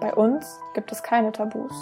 Bei 0.00 0.12
uns 0.12 0.60
gibt 0.74 0.92
es 0.92 1.02
keine 1.02 1.32
Tabus. 1.32 1.72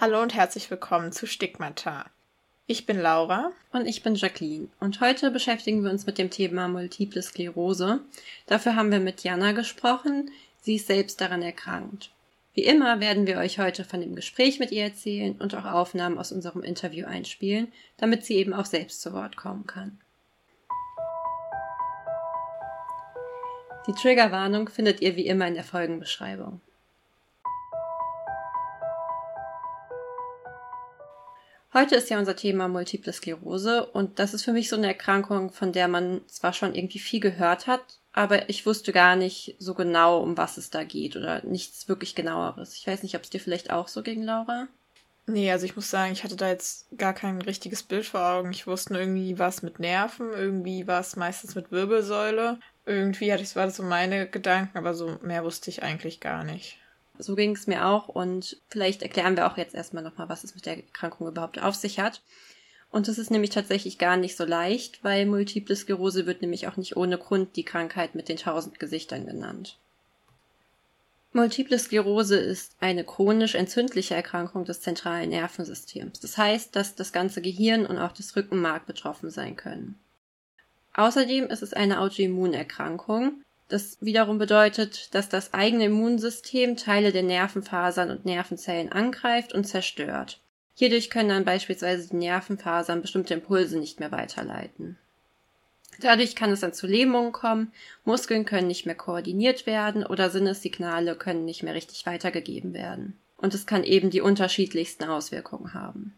Hallo 0.00 0.22
und 0.22 0.34
herzlich 0.34 0.70
willkommen 0.70 1.12
zu 1.12 1.26
Stigmata. 1.26 2.06
Ich 2.66 2.86
bin 2.86 2.98
Laura. 2.98 3.52
Und 3.72 3.86
ich 3.86 4.02
bin 4.02 4.14
Jacqueline. 4.14 4.68
Und 4.80 5.02
heute 5.02 5.30
beschäftigen 5.30 5.84
wir 5.84 5.90
uns 5.90 6.06
mit 6.06 6.16
dem 6.16 6.30
Thema 6.30 6.68
Multiple 6.68 7.20
Sklerose. 7.20 8.00
Dafür 8.46 8.76
haben 8.76 8.90
wir 8.90 9.00
mit 9.00 9.22
Jana 9.22 9.52
gesprochen. 9.52 10.30
Sie 10.62 10.76
ist 10.76 10.86
selbst 10.86 11.20
daran 11.20 11.42
erkrankt. 11.42 12.10
Wie 12.52 12.64
immer 12.64 12.98
werden 12.98 13.28
wir 13.28 13.38
euch 13.38 13.60
heute 13.60 13.84
von 13.84 14.00
dem 14.00 14.16
Gespräch 14.16 14.58
mit 14.58 14.72
ihr 14.72 14.82
erzählen 14.82 15.36
und 15.38 15.54
auch 15.54 15.64
Aufnahmen 15.64 16.18
aus 16.18 16.32
unserem 16.32 16.62
Interview 16.62 17.06
einspielen, 17.06 17.72
damit 17.96 18.24
sie 18.24 18.34
eben 18.34 18.52
auch 18.52 18.64
selbst 18.64 19.02
zu 19.02 19.12
Wort 19.12 19.36
kommen 19.36 19.66
kann. 19.66 20.00
Die 23.86 23.92
Triggerwarnung 23.92 24.68
findet 24.68 25.00
ihr 25.00 25.16
wie 25.16 25.26
immer 25.26 25.46
in 25.46 25.54
der 25.54 25.64
Folgenbeschreibung. 25.64 26.60
Heute 31.72 31.94
ist 31.94 32.10
ja 32.10 32.18
unser 32.18 32.34
Thema 32.34 32.66
Multiple 32.66 33.12
Sklerose 33.12 33.86
und 33.86 34.18
das 34.18 34.34
ist 34.34 34.44
für 34.44 34.52
mich 34.52 34.68
so 34.68 34.74
eine 34.74 34.88
Erkrankung, 34.88 35.52
von 35.52 35.72
der 35.72 35.86
man 35.86 36.20
zwar 36.26 36.52
schon 36.52 36.74
irgendwie 36.74 36.98
viel 36.98 37.20
gehört 37.20 37.68
hat, 37.68 37.99
aber 38.12 38.48
ich 38.48 38.66
wusste 38.66 38.92
gar 38.92 39.16
nicht 39.16 39.56
so 39.58 39.74
genau, 39.74 40.20
um 40.20 40.36
was 40.36 40.56
es 40.56 40.70
da 40.70 40.84
geht 40.84 41.16
oder 41.16 41.44
nichts 41.44 41.88
wirklich 41.88 42.14
genaueres. 42.14 42.74
Ich 42.76 42.86
weiß 42.86 43.02
nicht, 43.02 43.14
ob 43.16 43.22
es 43.22 43.30
dir 43.30 43.40
vielleicht 43.40 43.70
auch 43.70 43.88
so 43.88 44.02
ging, 44.02 44.22
Laura? 44.22 44.68
Nee, 45.26 45.52
also 45.52 45.64
ich 45.64 45.76
muss 45.76 45.90
sagen, 45.90 46.12
ich 46.12 46.24
hatte 46.24 46.34
da 46.34 46.48
jetzt 46.48 46.86
gar 46.96 47.14
kein 47.14 47.40
richtiges 47.40 47.84
Bild 47.84 48.04
vor 48.04 48.20
Augen. 48.20 48.50
Ich 48.50 48.66
wusste 48.66 48.92
nur 48.92 49.02
irgendwie 49.02 49.38
was 49.38 49.62
mit 49.62 49.78
Nerven, 49.78 50.32
irgendwie 50.32 50.88
was 50.88 51.14
meistens 51.14 51.54
mit 51.54 51.70
Wirbelsäule. 51.70 52.58
Irgendwie 52.84 53.32
hatte 53.32 53.42
ich, 53.42 53.54
war 53.54 53.66
das 53.66 53.76
so 53.76 53.84
meine 53.84 54.28
Gedanken, 54.28 54.76
aber 54.76 54.94
so 54.94 55.18
mehr 55.22 55.44
wusste 55.44 55.70
ich 55.70 55.84
eigentlich 55.84 56.18
gar 56.18 56.42
nicht. 56.42 56.78
So 57.18 57.36
ging 57.36 57.54
es 57.54 57.66
mir 57.66 57.86
auch 57.86 58.08
und 58.08 58.56
vielleicht 58.68 59.02
erklären 59.02 59.36
wir 59.36 59.46
auch 59.46 59.56
jetzt 59.56 59.74
erstmal 59.74 60.02
nochmal, 60.02 60.28
was 60.28 60.42
es 60.42 60.54
mit 60.54 60.66
der 60.66 60.78
Erkrankung 60.78 61.28
überhaupt 61.28 61.62
auf 61.62 61.74
sich 61.74 62.00
hat. 62.00 62.22
Und 62.90 63.06
es 63.06 63.18
ist 63.18 63.30
nämlich 63.30 63.50
tatsächlich 63.50 63.98
gar 63.98 64.16
nicht 64.16 64.36
so 64.36 64.44
leicht, 64.44 65.02
weil 65.04 65.26
Multiple 65.26 65.76
Sklerose 65.76 66.26
wird 66.26 66.42
nämlich 66.42 66.66
auch 66.66 66.76
nicht 66.76 66.96
ohne 66.96 67.18
Grund 67.18 67.54
die 67.56 67.64
Krankheit 67.64 68.14
mit 68.14 68.28
den 68.28 68.36
tausend 68.36 68.80
Gesichtern 68.80 69.26
genannt. 69.26 69.78
Multiple 71.32 71.78
Sklerose 71.78 72.36
ist 72.36 72.74
eine 72.80 73.04
chronisch 73.04 73.54
entzündliche 73.54 74.16
Erkrankung 74.16 74.64
des 74.64 74.80
zentralen 74.80 75.30
Nervensystems. 75.30 76.18
Das 76.18 76.36
heißt, 76.36 76.74
dass 76.74 76.96
das 76.96 77.12
ganze 77.12 77.40
Gehirn 77.40 77.86
und 77.86 77.98
auch 77.98 78.10
das 78.10 78.34
Rückenmark 78.34 78.86
betroffen 78.86 79.30
sein 79.30 79.54
können. 79.54 79.96
Außerdem 80.94 81.46
ist 81.46 81.62
es 81.62 81.72
eine 81.72 82.00
Autoimmunerkrankung, 82.00 83.42
das 83.68 83.98
wiederum 84.00 84.38
bedeutet, 84.38 85.14
dass 85.14 85.28
das 85.28 85.54
eigene 85.54 85.84
Immunsystem 85.84 86.76
Teile 86.76 87.12
der 87.12 87.22
Nervenfasern 87.22 88.10
und 88.10 88.24
Nervenzellen 88.24 88.90
angreift 88.90 89.52
und 89.52 89.62
zerstört. 89.62 90.40
Hierdurch 90.80 91.10
können 91.10 91.28
dann 91.28 91.44
beispielsweise 91.44 92.08
die 92.08 92.16
Nervenfasern 92.16 93.02
bestimmte 93.02 93.34
Impulse 93.34 93.78
nicht 93.78 94.00
mehr 94.00 94.12
weiterleiten. 94.12 94.96
Dadurch 96.00 96.34
kann 96.34 96.50
es 96.52 96.60
dann 96.60 96.72
zu 96.72 96.86
Lähmungen 96.86 97.32
kommen, 97.32 97.70
Muskeln 98.06 98.46
können 98.46 98.68
nicht 98.68 98.86
mehr 98.86 98.94
koordiniert 98.94 99.66
werden 99.66 100.06
oder 100.06 100.30
Sinnessignale 100.30 101.16
können 101.16 101.44
nicht 101.44 101.62
mehr 101.62 101.74
richtig 101.74 102.06
weitergegeben 102.06 102.72
werden. 102.72 103.18
Und 103.36 103.52
es 103.52 103.66
kann 103.66 103.84
eben 103.84 104.08
die 104.08 104.22
unterschiedlichsten 104.22 105.04
Auswirkungen 105.04 105.74
haben. 105.74 106.14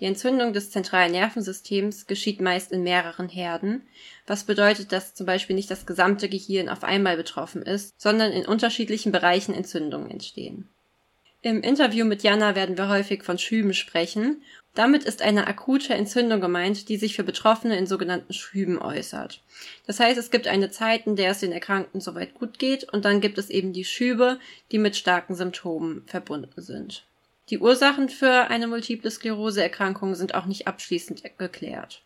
Die 0.00 0.04
Entzündung 0.04 0.52
des 0.52 0.70
zentralen 0.70 1.12
Nervensystems 1.12 2.06
geschieht 2.06 2.42
meist 2.42 2.72
in 2.72 2.82
mehreren 2.82 3.30
Herden, 3.30 3.80
was 4.26 4.44
bedeutet, 4.44 4.92
dass 4.92 5.14
zum 5.14 5.24
Beispiel 5.24 5.56
nicht 5.56 5.70
das 5.70 5.86
gesamte 5.86 6.28
Gehirn 6.28 6.68
auf 6.68 6.84
einmal 6.84 7.16
betroffen 7.16 7.62
ist, 7.62 7.98
sondern 7.98 8.30
in 8.30 8.44
unterschiedlichen 8.44 9.10
Bereichen 9.10 9.54
Entzündungen 9.54 10.10
entstehen. 10.10 10.68
Im 11.46 11.60
Interview 11.60 12.04
mit 12.04 12.24
Jana 12.24 12.56
werden 12.56 12.76
wir 12.76 12.88
häufig 12.88 13.22
von 13.22 13.38
Schüben 13.38 13.72
sprechen. 13.72 14.42
Damit 14.74 15.04
ist 15.04 15.22
eine 15.22 15.46
akute 15.46 15.94
Entzündung 15.94 16.40
gemeint, 16.40 16.88
die 16.88 16.96
sich 16.96 17.14
für 17.14 17.22
Betroffene 17.22 17.78
in 17.78 17.86
sogenannten 17.86 18.32
Schüben 18.32 18.82
äußert. 18.82 19.44
Das 19.86 20.00
heißt, 20.00 20.18
es 20.18 20.32
gibt 20.32 20.48
eine 20.48 20.72
Zeit, 20.72 21.06
in 21.06 21.14
der 21.14 21.30
es 21.30 21.38
den 21.38 21.52
Erkrankten 21.52 22.00
soweit 22.00 22.34
gut 22.34 22.58
geht, 22.58 22.92
und 22.92 23.04
dann 23.04 23.20
gibt 23.20 23.38
es 23.38 23.48
eben 23.48 23.72
die 23.72 23.84
Schübe, 23.84 24.40
die 24.72 24.78
mit 24.78 24.96
starken 24.96 25.36
Symptomen 25.36 26.02
verbunden 26.08 26.60
sind. 26.60 27.04
Die 27.48 27.60
Ursachen 27.60 28.08
für 28.08 28.48
eine 28.50 28.66
multiple 28.66 29.12
Sklerose-Erkrankung 29.12 30.16
sind 30.16 30.34
auch 30.34 30.46
nicht 30.46 30.66
abschließend 30.66 31.22
geklärt. 31.38 32.02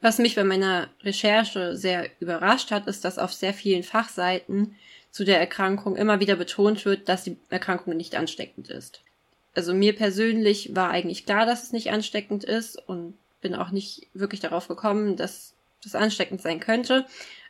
Was 0.00 0.18
mich 0.18 0.34
bei 0.34 0.44
meiner 0.44 0.88
Recherche 1.02 1.76
sehr 1.76 2.08
überrascht 2.20 2.70
hat, 2.70 2.86
ist, 2.86 3.04
dass 3.04 3.18
auf 3.18 3.32
sehr 3.32 3.52
vielen 3.52 3.82
Fachseiten 3.82 4.76
zu 5.10 5.24
der 5.24 5.38
Erkrankung 5.38 5.96
immer 5.96 6.20
wieder 6.20 6.36
betont 6.36 6.84
wird, 6.84 7.08
dass 7.08 7.24
die 7.24 7.36
Erkrankung 7.50 7.96
nicht 7.96 8.14
ansteckend 8.14 8.68
ist. 8.68 9.02
Also 9.54 9.74
mir 9.74 9.94
persönlich 9.94 10.74
war 10.74 10.90
eigentlich 10.90 11.26
klar, 11.26 11.44
dass 11.44 11.64
es 11.64 11.72
nicht 11.72 11.90
ansteckend 11.90 12.44
ist 12.44 12.76
und 12.88 13.14
bin 13.40 13.54
auch 13.54 13.70
nicht 13.70 14.06
wirklich 14.14 14.40
darauf 14.40 14.68
gekommen, 14.68 15.16
dass 15.16 15.54
das 15.82 15.94
ansteckend 15.94 16.40
sein 16.40 16.60
könnte. 16.60 17.06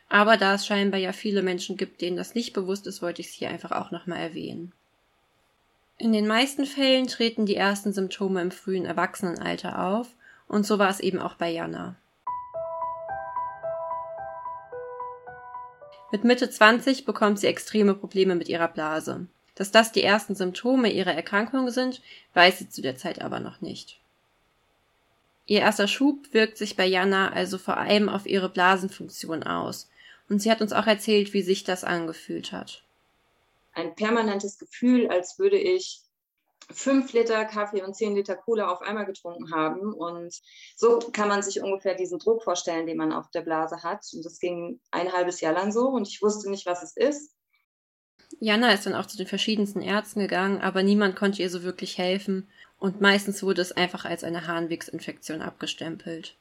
Aber 0.09 0.35
da 0.35 0.55
es 0.55 0.65
scheinbar 0.65 0.99
ja 0.99 1.13
viele 1.13 1.41
Menschen 1.41 1.77
gibt, 1.77 2.01
denen 2.01 2.17
das 2.17 2.35
nicht 2.35 2.53
bewusst 2.53 2.87
ist, 2.87 3.01
wollte 3.01 3.21
ich 3.21 3.27
es 3.27 3.33
hier 3.33 3.49
einfach 3.49 3.71
auch 3.71 3.91
nochmal 3.91 4.19
erwähnen. 4.19 4.73
In 5.97 6.11
den 6.11 6.27
meisten 6.27 6.65
Fällen 6.65 7.07
treten 7.07 7.45
die 7.45 7.55
ersten 7.55 7.93
Symptome 7.93 8.41
im 8.41 8.51
frühen 8.51 8.85
Erwachsenenalter 8.85 9.85
auf 9.85 10.07
und 10.47 10.65
so 10.65 10.79
war 10.79 10.89
es 10.89 10.99
eben 10.99 11.19
auch 11.19 11.35
bei 11.35 11.49
Jana. 11.49 11.95
Mit 16.11 16.23
Mitte 16.23 16.49
20 16.49 17.05
bekommt 17.05 17.39
sie 17.39 17.47
extreme 17.47 17.95
Probleme 17.95 18.35
mit 18.35 18.49
ihrer 18.49 18.67
Blase. 18.67 19.27
Dass 19.55 19.71
das 19.71 19.91
die 19.91 20.03
ersten 20.03 20.35
Symptome 20.35 20.91
ihrer 20.91 21.13
Erkrankung 21.13 21.69
sind, 21.69 22.01
weiß 22.33 22.59
sie 22.59 22.69
zu 22.69 22.81
der 22.81 22.97
Zeit 22.97 23.21
aber 23.21 23.39
noch 23.39 23.61
nicht. 23.61 23.99
Ihr 25.45 25.59
erster 25.59 25.87
Schub 25.87 26.33
wirkt 26.33 26.57
sich 26.57 26.75
bei 26.75 26.85
Jana 26.85 27.31
also 27.31 27.57
vor 27.57 27.77
allem 27.77 28.09
auf 28.09 28.25
ihre 28.25 28.49
Blasenfunktion 28.49 29.43
aus, 29.43 29.89
und 30.29 30.41
sie 30.41 30.49
hat 30.49 30.61
uns 30.61 30.71
auch 30.71 30.87
erzählt, 30.87 31.33
wie 31.33 31.41
sich 31.41 31.65
das 31.65 31.83
angefühlt 31.83 32.53
hat 32.53 32.83
ein 33.73 33.95
permanentes 33.95 34.57
Gefühl, 34.57 35.07
als 35.07 35.39
würde 35.39 35.57
ich 35.57 36.01
fünf 36.69 37.13
Liter 37.13 37.45
Kaffee 37.45 37.81
und 37.81 37.95
zehn 37.95 38.15
Liter 38.15 38.35
Cola 38.35 38.69
auf 38.69 38.81
einmal 38.81 39.05
getrunken 39.05 39.51
haben. 39.53 39.93
Und 39.93 40.33
so 40.75 40.99
kann 41.11 41.27
man 41.27 41.41
sich 41.41 41.61
ungefähr 41.61 41.95
diesen 41.95 42.19
Druck 42.19 42.43
vorstellen, 42.43 42.85
den 42.85 42.97
man 42.97 43.11
auf 43.11 43.29
der 43.31 43.41
Blase 43.41 43.83
hat. 43.83 44.05
Und 44.13 44.25
das 44.25 44.39
ging 44.39 44.79
ein 44.91 45.11
halbes 45.11 45.41
Jahr 45.41 45.53
lang 45.53 45.71
so 45.71 45.89
und 45.89 46.07
ich 46.07 46.21
wusste 46.21 46.49
nicht, 46.49 46.65
was 46.65 46.83
es 46.83 46.95
ist. 46.95 47.35
Jana 48.39 48.71
ist 48.71 48.85
dann 48.85 48.95
auch 48.95 49.05
zu 49.05 49.17
den 49.17 49.27
verschiedensten 49.27 49.81
Ärzten 49.81 50.21
gegangen, 50.21 50.61
aber 50.61 50.83
niemand 50.83 51.15
konnte 51.15 51.41
ihr 51.41 51.49
so 51.49 51.63
wirklich 51.63 51.97
helfen 51.97 52.47
und 52.79 53.01
meistens 53.01 53.43
wurde 53.43 53.61
es 53.61 53.71
einfach 53.73 54.05
als 54.05 54.23
eine 54.23 54.47
Harnwegsinfektion 54.47 55.41
abgestempelt. 55.41 56.35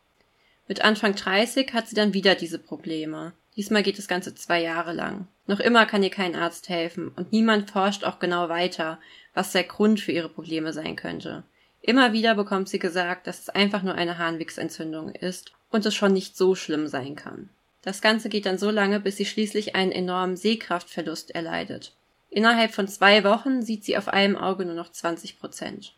Mit 0.68 0.82
Anfang 0.82 1.16
30 1.16 1.72
hat 1.72 1.88
sie 1.88 1.96
dann 1.96 2.14
wieder 2.14 2.36
diese 2.36 2.58
Probleme. 2.58 3.32
Diesmal 3.56 3.82
geht 3.82 3.98
das 3.98 4.06
Ganze 4.06 4.34
zwei 4.34 4.62
Jahre 4.62 4.92
lang. 4.92 5.26
Noch 5.46 5.58
immer 5.58 5.84
kann 5.84 6.04
ihr 6.04 6.10
kein 6.10 6.36
Arzt 6.36 6.68
helfen 6.68 7.08
und 7.08 7.32
niemand 7.32 7.70
forscht 7.70 8.04
auch 8.04 8.20
genau 8.20 8.48
weiter, 8.48 9.00
was 9.34 9.52
der 9.52 9.64
Grund 9.64 10.00
für 10.00 10.12
ihre 10.12 10.28
Probleme 10.28 10.72
sein 10.72 10.96
könnte. 10.96 11.44
Immer 11.82 12.12
wieder 12.12 12.34
bekommt 12.34 12.68
sie 12.68 12.78
gesagt, 12.78 13.26
dass 13.26 13.40
es 13.40 13.48
einfach 13.48 13.82
nur 13.82 13.94
eine 13.94 14.18
Harnwegsentzündung 14.18 15.10
ist 15.10 15.52
und 15.70 15.86
es 15.86 15.94
schon 15.94 16.12
nicht 16.12 16.36
so 16.36 16.54
schlimm 16.54 16.88
sein 16.88 17.16
kann. 17.16 17.48
Das 17.82 18.02
Ganze 18.02 18.28
geht 18.28 18.44
dann 18.44 18.58
so 18.58 18.70
lange, 18.70 19.00
bis 19.00 19.16
sie 19.16 19.24
schließlich 19.24 19.74
einen 19.74 19.92
enormen 19.92 20.36
Sehkraftverlust 20.36 21.30
erleidet. 21.30 21.94
Innerhalb 22.28 22.72
von 22.72 22.86
zwei 22.86 23.24
Wochen 23.24 23.62
sieht 23.62 23.84
sie 23.84 23.96
auf 23.96 24.08
einem 24.08 24.36
Auge 24.36 24.64
nur 24.64 24.74
noch 24.74 24.92
20 24.92 25.40
Prozent. 25.40 25.94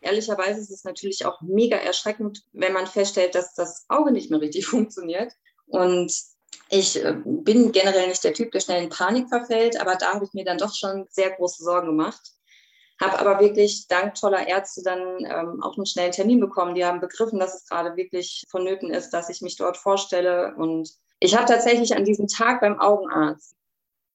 Ehrlicherweise 0.00 0.60
ist 0.60 0.70
es 0.70 0.84
natürlich 0.84 1.26
auch 1.26 1.40
mega 1.40 1.76
erschreckend, 1.76 2.44
wenn 2.52 2.72
man 2.72 2.86
feststellt, 2.86 3.34
dass 3.34 3.54
das 3.54 3.84
Auge 3.88 4.12
nicht 4.12 4.30
mehr 4.30 4.40
richtig 4.40 4.66
funktioniert. 4.68 5.32
Und 5.66 6.12
ich 6.70 7.02
äh, 7.02 7.16
bin 7.24 7.72
generell 7.72 8.08
nicht 8.08 8.22
der 8.22 8.34
Typ, 8.34 8.52
der 8.52 8.60
schnell 8.60 8.82
in 8.84 8.90
Panik 8.90 9.28
verfällt, 9.28 9.80
aber 9.80 9.96
da 9.96 10.14
habe 10.14 10.24
ich 10.24 10.32
mir 10.34 10.44
dann 10.44 10.58
doch 10.58 10.74
schon 10.74 11.06
sehr 11.10 11.30
große 11.30 11.64
Sorgen 11.64 11.88
gemacht. 11.88 12.33
Habe 13.00 13.18
aber 13.18 13.40
wirklich 13.40 13.88
dank 13.88 14.14
toller 14.14 14.46
Ärzte 14.46 14.82
dann 14.84 15.24
ähm, 15.24 15.62
auch 15.62 15.76
einen 15.76 15.86
schnellen 15.86 16.12
Termin 16.12 16.40
bekommen. 16.40 16.74
Die 16.74 16.84
haben 16.84 17.00
begriffen, 17.00 17.40
dass 17.40 17.54
es 17.54 17.66
gerade 17.66 17.96
wirklich 17.96 18.44
vonnöten 18.48 18.90
ist, 18.90 19.10
dass 19.10 19.28
ich 19.28 19.40
mich 19.40 19.56
dort 19.56 19.76
vorstelle. 19.76 20.54
Und 20.56 20.90
ich 21.18 21.36
habe 21.36 21.46
tatsächlich 21.46 21.96
an 21.96 22.04
diesem 22.04 22.28
Tag 22.28 22.60
beim 22.60 22.78
Augenarzt 22.78 23.56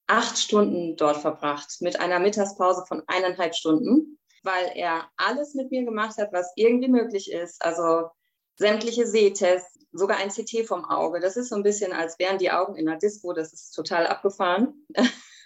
acht 0.07 0.37
Stunden 0.37 0.95
dort 0.95 1.17
verbracht 1.17 1.81
mit 1.81 1.99
einer 1.99 2.19
Mittagspause 2.19 2.83
von 2.87 3.03
eineinhalb 3.07 3.53
Stunden, 3.53 4.17
weil 4.43 4.71
er 4.75 5.09
alles 5.17 5.53
mit 5.53 5.71
mir 5.71 5.83
gemacht 5.83 6.17
hat, 6.17 6.33
was 6.33 6.51
irgendwie 6.55 6.87
möglich 6.87 7.31
ist. 7.31 7.63
Also 7.63 8.09
sämtliche 8.55 9.05
Sehtests, 9.05 9.77
sogar 9.91 10.17
ein 10.17 10.29
CT 10.29 10.67
vom 10.67 10.85
Auge. 10.85 11.19
Das 11.19 11.37
ist 11.37 11.49
so 11.49 11.55
ein 11.55 11.63
bisschen, 11.63 11.93
als 11.93 12.17
wären 12.17 12.37
die 12.37 12.51
Augen 12.51 12.75
in 12.75 12.87
einer 12.87 12.97
Dispo. 12.97 13.33
Das 13.33 13.53
ist 13.53 13.71
total 13.71 14.07
abgefahren. 14.07 14.87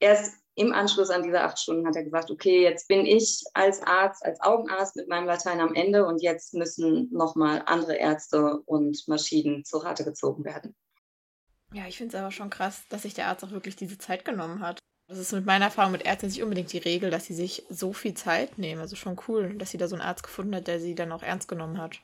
er 0.00 0.20
ist 0.20 0.39
im 0.54 0.72
Anschluss 0.72 1.10
an 1.10 1.22
diese 1.22 1.40
acht 1.40 1.58
Stunden 1.58 1.86
hat 1.86 1.96
er 1.96 2.04
gesagt, 2.04 2.30
okay, 2.30 2.62
jetzt 2.62 2.88
bin 2.88 3.06
ich 3.06 3.44
als 3.54 3.82
Arzt, 3.82 4.24
als 4.24 4.40
Augenarzt 4.40 4.96
mit 4.96 5.08
meinem 5.08 5.26
Latein 5.26 5.60
am 5.60 5.74
Ende 5.74 6.04
und 6.06 6.20
jetzt 6.22 6.54
müssen 6.54 7.08
nochmal 7.12 7.62
andere 7.66 7.96
Ärzte 7.96 8.60
und 8.66 9.06
Maschinen 9.08 9.64
zur 9.64 9.84
Rate 9.84 10.04
gezogen 10.04 10.44
werden. 10.44 10.74
Ja, 11.72 11.86
ich 11.86 11.96
finde 11.96 12.16
es 12.16 12.20
aber 12.20 12.32
schon 12.32 12.50
krass, 12.50 12.82
dass 12.88 13.02
sich 13.02 13.14
der 13.14 13.28
Arzt 13.28 13.44
auch 13.44 13.52
wirklich 13.52 13.76
diese 13.76 13.96
Zeit 13.96 14.24
genommen 14.24 14.60
hat. 14.60 14.80
Das 15.06 15.18
ist 15.18 15.32
mit 15.32 15.46
meiner 15.46 15.66
Erfahrung 15.66 15.92
mit 15.92 16.04
Ärzten 16.04 16.26
nicht 16.26 16.42
unbedingt 16.42 16.72
die 16.72 16.78
Regel, 16.78 17.10
dass 17.10 17.26
sie 17.26 17.34
sich 17.34 17.64
so 17.68 17.92
viel 17.92 18.14
Zeit 18.14 18.58
nehmen. 18.58 18.80
Also 18.80 18.96
schon 18.96 19.18
cool, 19.28 19.54
dass 19.56 19.70
sie 19.70 19.78
da 19.78 19.88
so 19.88 19.96
einen 19.96 20.02
Arzt 20.02 20.22
gefunden 20.22 20.54
hat, 20.54 20.66
der 20.66 20.80
sie 20.80 20.94
dann 20.94 21.12
auch 21.12 21.22
ernst 21.22 21.48
genommen 21.48 21.78
hat. 21.78 22.00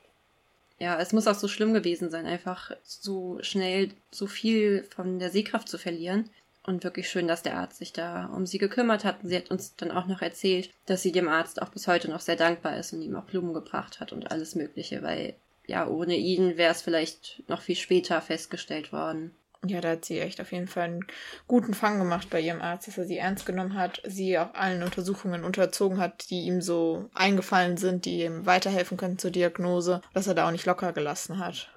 Ja, 0.79 0.99
es 0.99 1.13
muss 1.13 1.27
auch 1.27 1.35
so 1.35 1.47
schlimm 1.47 1.73
gewesen 1.73 2.09
sein, 2.09 2.25
einfach 2.25 2.71
so 2.83 3.39
schnell 3.41 3.91
so 4.11 4.27
viel 4.27 4.83
von 4.93 5.19
der 5.19 5.31
Sehkraft 5.31 5.67
zu 5.69 5.77
verlieren. 5.77 6.29
Und 6.67 6.83
wirklich 6.83 7.09
schön, 7.09 7.29
dass 7.29 7.43
der 7.43 7.57
Arzt 7.57 7.77
sich 7.77 7.93
da 7.93 8.25
um 8.25 8.45
sie 8.45 8.57
gekümmert 8.57 9.05
hat. 9.05 9.23
Und 9.23 9.29
sie 9.29 9.37
hat 9.37 9.49
uns 9.49 9.77
dann 9.77 9.89
auch 9.89 10.05
noch 10.05 10.21
erzählt, 10.21 10.69
dass 10.85 11.01
sie 11.01 11.13
dem 11.13 11.29
Arzt 11.29 11.61
auch 11.61 11.69
bis 11.69 11.87
heute 11.87 12.11
noch 12.11 12.19
sehr 12.19 12.35
dankbar 12.35 12.77
ist 12.77 12.91
und 12.91 13.01
ihm 13.01 13.15
auch 13.15 13.23
Blumen 13.23 13.53
gebracht 13.53 14.01
hat 14.01 14.11
und 14.11 14.31
alles 14.31 14.53
Mögliche, 14.53 15.01
weil 15.01 15.35
ja, 15.65 15.87
ohne 15.87 16.15
ihn 16.15 16.57
wäre 16.57 16.71
es 16.71 16.81
vielleicht 16.81 17.43
noch 17.47 17.61
viel 17.61 17.77
später 17.77 18.21
festgestellt 18.21 18.91
worden. 18.91 19.33
Ja, 19.65 19.81
da 19.81 19.91
hat 19.91 20.05
sie 20.05 20.19
echt 20.19 20.41
auf 20.41 20.51
jeden 20.51 20.67
Fall 20.67 20.83
einen 20.83 21.07
guten 21.47 21.73
Fang 21.73 21.99
gemacht 21.99 22.29
bei 22.29 22.41
ihrem 22.41 22.61
Arzt, 22.61 22.87
dass 22.87 22.97
er 22.97 23.05
sie 23.05 23.17
ernst 23.17 23.45
genommen 23.45 23.73
hat, 23.73 24.01
sie 24.05 24.37
auch 24.37 24.53
allen 24.53 24.83
Untersuchungen 24.83 25.45
unterzogen 25.45 25.99
hat, 25.99 26.29
die 26.29 26.41
ihm 26.41 26.61
so 26.61 27.09
eingefallen 27.13 27.77
sind, 27.77 28.05
die 28.05 28.23
ihm 28.23 28.45
weiterhelfen 28.45 28.97
können 28.97 29.17
zur 29.17 29.31
Diagnose, 29.31 30.01
dass 30.13 30.27
er 30.27 30.35
da 30.35 30.47
auch 30.47 30.51
nicht 30.51 30.65
locker 30.65 30.93
gelassen 30.93 31.39
hat. 31.39 31.69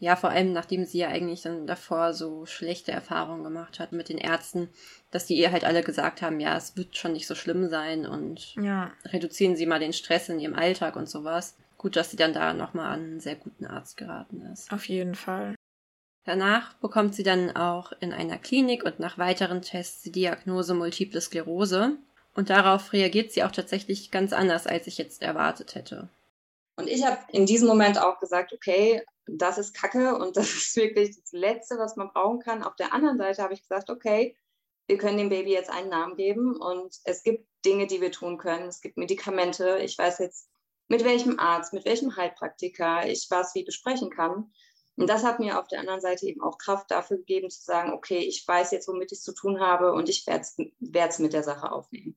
Ja, 0.00 0.14
vor 0.14 0.30
allem 0.30 0.52
nachdem 0.52 0.84
sie 0.84 0.98
ja 0.98 1.08
eigentlich 1.08 1.42
dann 1.42 1.66
davor 1.66 2.14
so 2.14 2.46
schlechte 2.46 2.92
Erfahrungen 2.92 3.42
gemacht 3.42 3.80
hat 3.80 3.90
mit 3.90 4.08
den 4.08 4.18
Ärzten, 4.18 4.68
dass 5.10 5.26
die 5.26 5.36
ihr 5.36 5.50
halt 5.50 5.64
alle 5.64 5.82
gesagt 5.82 6.22
haben, 6.22 6.38
ja, 6.38 6.56
es 6.56 6.76
wird 6.76 6.96
schon 6.96 7.12
nicht 7.12 7.26
so 7.26 7.34
schlimm 7.34 7.68
sein 7.68 8.06
und 8.06 8.54
ja. 8.54 8.92
reduzieren 9.06 9.56
Sie 9.56 9.66
mal 9.66 9.80
den 9.80 9.92
Stress 9.92 10.28
in 10.28 10.38
Ihrem 10.38 10.54
Alltag 10.54 10.94
und 10.94 11.08
sowas. 11.08 11.56
Gut, 11.78 11.96
dass 11.96 12.10
sie 12.10 12.16
dann 12.16 12.32
da 12.32 12.54
nochmal 12.54 12.92
an 12.92 13.04
einen 13.04 13.20
sehr 13.20 13.36
guten 13.36 13.66
Arzt 13.66 13.96
geraten 13.96 14.40
ist. 14.52 14.72
Auf 14.72 14.88
jeden 14.88 15.14
Fall. 15.14 15.54
Danach 16.24 16.74
bekommt 16.74 17.14
sie 17.14 17.22
dann 17.22 17.56
auch 17.56 17.92
in 18.00 18.12
einer 18.12 18.36
Klinik 18.36 18.84
und 18.84 19.00
nach 19.00 19.16
weiteren 19.16 19.62
Tests 19.62 20.02
die 20.02 20.12
Diagnose 20.12 20.74
Multiple 20.74 21.20
Sklerose. 21.20 21.96
Und 22.34 22.50
darauf 22.50 22.92
reagiert 22.92 23.32
sie 23.32 23.42
auch 23.42 23.50
tatsächlich 23.50 24.10
ganz 24.10 24.32
anders, 24.32 24.66
als 24.66 24.86
ich 24.86 24.98
jetzt 24.98 25.22
erwartet 25.22 25.74
hätte. 25.74 26.08
Und 26.76 26.86
ich 26.86 27.04
habe 27.04 27.18
in 27.32 27.46
diesem 27.46 27.66
Moment 27.66 27.98
auch 28.00 28.20
gesagt, 28.20 28.52
okay, 28.52 29.02
das 29.30 29.58
ist 29.58 29.74
Kacke 29.74 30.16
und 30.16 30.36
das 30.36 30.52
ist 30.52 30.76
wirklich 30.76 31.16
das 31.20 31.32
Letzte, 31.32 31.78
was 31.78 31.96
man 31.96 32.10
brauchen 32.12 32.40
kann. 32.40 32.62
Auf 32.62 32.76
der 32.76 32.92
anderen 32.92 33.18
Seite 33.18 33.42
habe 33.42 33.54
ich 33.54 33.62
gesagt, 33.62 33.90
okay, 33.90 34.36
wir 34.86 34.98
können 34.98 35.18
dem 35.18 35.28
Baby 35.28 35.52
jetzt 35.52 35.70
einen 35.70 35.90
Namen 35.90 36.16
geben 36.16 36.56
und 36.56 36.96
es 37.04 37.22
gibt 37.22 37.46
Dinge, 37.64 37.86
die 37.86 38.00
wir 38.00 38.10
tun 38.10 38.38
können. 38.38 38.68
Es 38.68 38.80
gibt 38.80 38.96
Medikamente. 38.96 39.78
Ich 39.82 39.98
weiß 39.98 40.18
jetzt, 40.20 40.48
mit 40.88 41.04
welchem 41.04 41.38
Arzt, 41.38 41.72
mit 41.72 41.84
welchem 41.84 42.16
Heilpraktiker 42.16 43.06
ich 43.06 43.26
was 43.30 43.54
wie 43.54 43.64
besprechen 43.64 44.10
kann. 44.10 44.50
Und 44.96 45.08
das 45.08 45.22
hat 45.24 45.38
mir 45.38 45.60
auf 45.60 45.68
der 45.68 45.80
anderen 45.80 46.00
Seite 46.00 46.26
eben 46.26 46.42
auch 46.42 46.58
Kraft 46.58 46.90
dafür 46.90 47.18
gegeben, 47.18 47.50
zu 47.50 47.62
sagen, 47.62 47.92
okay, 47.92 48.18
ich 48.18 48.46
weiß 48.46 48.72
jetzt, 48.72 48.88
womit 48.88 49.12
ich 49.12 49.18
es 49.18 49.24
zu 49.24 49.32
tun 49.32 49.60
habe 49.60 49.92
und 49.92 50.08
ich 50.08 50.26
werde 50.26 50.44
es 51.08 51.18
mit 51.18 51.32
der 51.32 51.44
Sache 51.44 51.70
aufnehmen. 51.70 52.16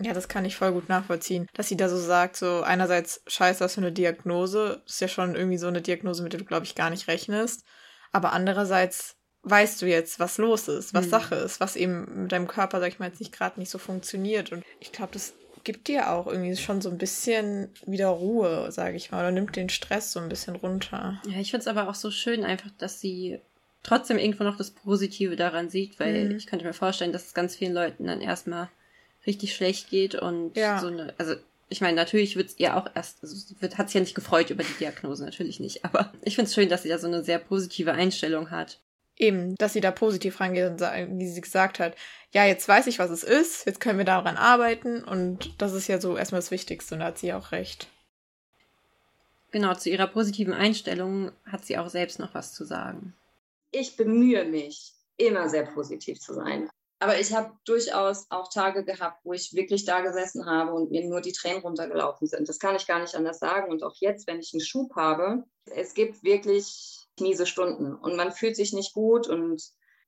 Ja, 0.00 0.12
das 0.12 0.28
kann 0.28 0.44
ich 0.44 0.56
voll 0.56 0.72
gut 0.72 0.88
nachvollziehen, 0.88 1.46
dass 1.54 1.68
sie 1.68 1.76
da 1.76 1.88
so 1.88 1.98
sagt, 1.98 2.36
so 2.36 2.62
einerseits 2.62 3.22
scheiße, 3.26 3.62
was 3.62 3.74
für 3.74 3.80
eine 3.80 3.92
Diagnose, 3.92 4.82
das 4.84 4.94
ist 4.94 5.00
ja 5.00 5.08
schon 5.08 5.34
irgendwie 5.34 5.58
so 5.58 5.66
eine 5.66 5.82
Diagnose, 5.82 6.22
mit 6.22 6.32
der 6.32 6.40
du, 6.40 6.46
glaube 6.46 6.64
ich, 6.64 6.74
gar 6.74 6.90
nicht 6.90 7.08
rechnest, 7.08 7.64
aber 8.12 8.32
andererseits 8.32 9.16
weißt 9.42 9.80
du 9.82 9.86
jetzt, 9.86 10.20
was 10.20 10.38
los 10.38 10.68
ist, 10.68 10.92
was 10.94 11.06
mhm. 11.06 11.10
Sache 11.10 11.34
ist, 11.36 11.60
was 11.60 11.76
eben 11.76 12.22
mit 12.22 12.32
deinem 12.32 12.46
Körper, 12.46 12.80
sag 12.80 12.88
ich 12.88 12.98
mal, 12.98 13.08
jetzt 13.08 13.20
nicht 13.20 13.32
gerade 13.32 13.58
nicht 13.58 13.70
so 13.70 13.78
funktioniert 13.78 14.52
und 14.52 14.64
ich 14.80 14.92
glaube, 14.92 15.12
das 15.12 15.34
gibt 15.64 15.88
dir 15.88 16.10
auch 16.10 16.26
irgendwie 16.26 16.56
schon 16.56 16.80
so 16.80 16.88
ein 16.88 16.98
bisschen 16.98 17.68
wieder 17.86 18.08
Ruhe, 18.08 18.72
sage 18.72 18.96
ich 18.96 19.10
mal, 19.10 19.20
oder 19.20 19.30
nimmt 19.30 19.56
den 19.56 19.68
Stress 19.68 20.12
so 20.12 20.20
ein 20.20 20.28
bisschen 20.28 20.56
runter. 20.56 21.20
Ja, 21.26 21.38
ich 21.38 21.50
finde 21.50 21.62
es 21.62 21.66
aber 21.66 21.88
auch 21.88 21.94
so 21.94 22.10
schön 22.10 22.44
einfach, 22.44 22.70
dass 22.78 23.00
sie 23.00 23.40
trotzdem 23.82 24.18
irgendwo 24.18 24.44
noch 24.44 24.56
das 24.56 24.70
Positive 24.70 25.36
daran 25.36 25.70
sieht, 25.70 25.98
weil 26.00 26.26
mhm. 26.26 26.36
ich 26.36 26.46
könnte 26.46 26.64
mir 26.64 26.72
vorstellen, 26.72 27.12
dass 27.12 27.26
es 27.26 27.34
ganz 27.34 27.56
vielen 27.56 27.74
Leuten 27.74 28.06
dann 28.06 28.20
erstmal 28.20 28.68
richtig 29.26 29.54
schlecht 29.54 29.90
geht 29.90 30.14
und 30.14 30.56
ja. 30.56 30.80
so 30.80 30.88
eine, 30.88 31.14
also 31.18 31.34
ich 31.68 31.80
meine, 31.80 31.96
natürlich 31.96 32.36
wird 32.36 32.48
es 32.48 32.58
ihr 32.58 32.76
auch 32.76 32.88
erst, 32.94 33.22
also 33.22 33.36
wird, 33.60 33.78
hat 33.78 33.88
sich 33.88 33.94
ja 33.94 34.00
nicht 34.00 34.14
gefreut 34.14 34.50
über 34.50 34.64
die 34.64 34.78
Diagnose, 34.78 35.24
natürlich 35.24 35.60
nicht, 35.60 35.84
aber 35.84 36.12
ich 36.22 36.34
finde 36.34 36.48
es 36.48 36.54
schön, 36.54 36.68
dass 36.68 36.82
sie 36.82 36.88
da 36.88 36.98
so 36.98 37.06
eine 37.06 37.22
sehr 37.24 37.38
positive 37.38 37.92
Einstellung 37.92 38.50
hat 38.50 38.80
eben, 39.20 39.54
dass 39.56 39.74
sie 39.74 39.80
da 39.80 39.90
positiv 39.90 40.40
rangeht 40.40 40.70
und 40.70 40.80
wie 41.18 41.28
sie 41.28 41.40
gesagt 41.40 41.78
hat, 41.78 41.94
ja, 42.32 42.46
jetzt 42.46 42.66
weiß 42.66 42.86
ich, 42.86 42.98
was 42.98 43.10
es 43.10 43.22
ist, 43.22 43.66
jetzt 43.66 43.80
können 43.80 43.98
wir 43.98 44.04
daran 44.04 44.36
arbeiten 44.36 45.04
und 45.04 45.60
das 45.60 45.72
ist 45.72 45.88
ja 45.88 46.00
so 46.00 46.16
erstmal 46.16 46.40
das 46.40 46.50
Wichtigste 46.50 46.94
und 46.94 47.00
da 47.00 47.06
hat 47.06 47.18
sie 47.18 47.32
auch 47.32 47.52
recht. 47.52 47.88
Genau, 49.50 49.74
zu 49.74 49.90
ihrer 49.90 50.06
positiven 50.06 50.54
Einstellung 50.54 51.32
hat 51.44 51.64
sie 51.64 51.76
auch 51.76 51.90
selbst 51.90 52.18
noch 52.18 52.34
was 52.34 52.54
zu 52.54 52.64
sagen. 52.64 53.14
Ich 53.72 53.96
bemühe 53.96 54.44
mich, 54.44 54.92
immer 55.16 55.48
sehr 55.48 55.64
positiv 55.64 56.20
zu 56.20 56.34
sein. 56.34 56.70
Aber 57.02 57.18
ich 57.18 57.32
habe 57.32 57.52
durchaus 57.64 58.26
auch 58.28 58.50
Tage 58.52 58.84
gehabt, 58.84 59.24
wo 59.24 59.32
ich 59.32 59.54
wirklich 59.54 59.86
da 59.86 60.02
gesessen 60.02 60.44
habe 60.44 60.74
und 60.74 60.90
mir 60.90 61.08
nur 61.08 61.22
die 61.22 61.32
Tränen 61.32 61.62
runtergelaufen 61.62 62.26
sind. 62.26 62.46
Das 62.46 62.58
kann 62.58 62.76
ich 62.76 62.86
gar 62.86 63.00
nicht 63.00 63.14
anders 63.14 63.38
sagen. 63.38 63.70
Und 63.72 63.82
auch 63.82 63.94
jetzt, 64.00 64.26
wenn 64.26 64.38
ich 64.38 64.52
einen 64.52 64.60
Schub 64.60 64.94
habe, 64.94 65.44
es 65.64 65.94
gibt 65.94 66.22
wirklich 66.22 67.08
miese 67.18 67.46
Stunden 67.46 67.94
und 67.94 68.16
man 68.16 68.32
fühlt 68.32 68.54
sich 68.54 68.74
nicht 68.74 68.92
gut 68.92 69.28
und 69.28 69.62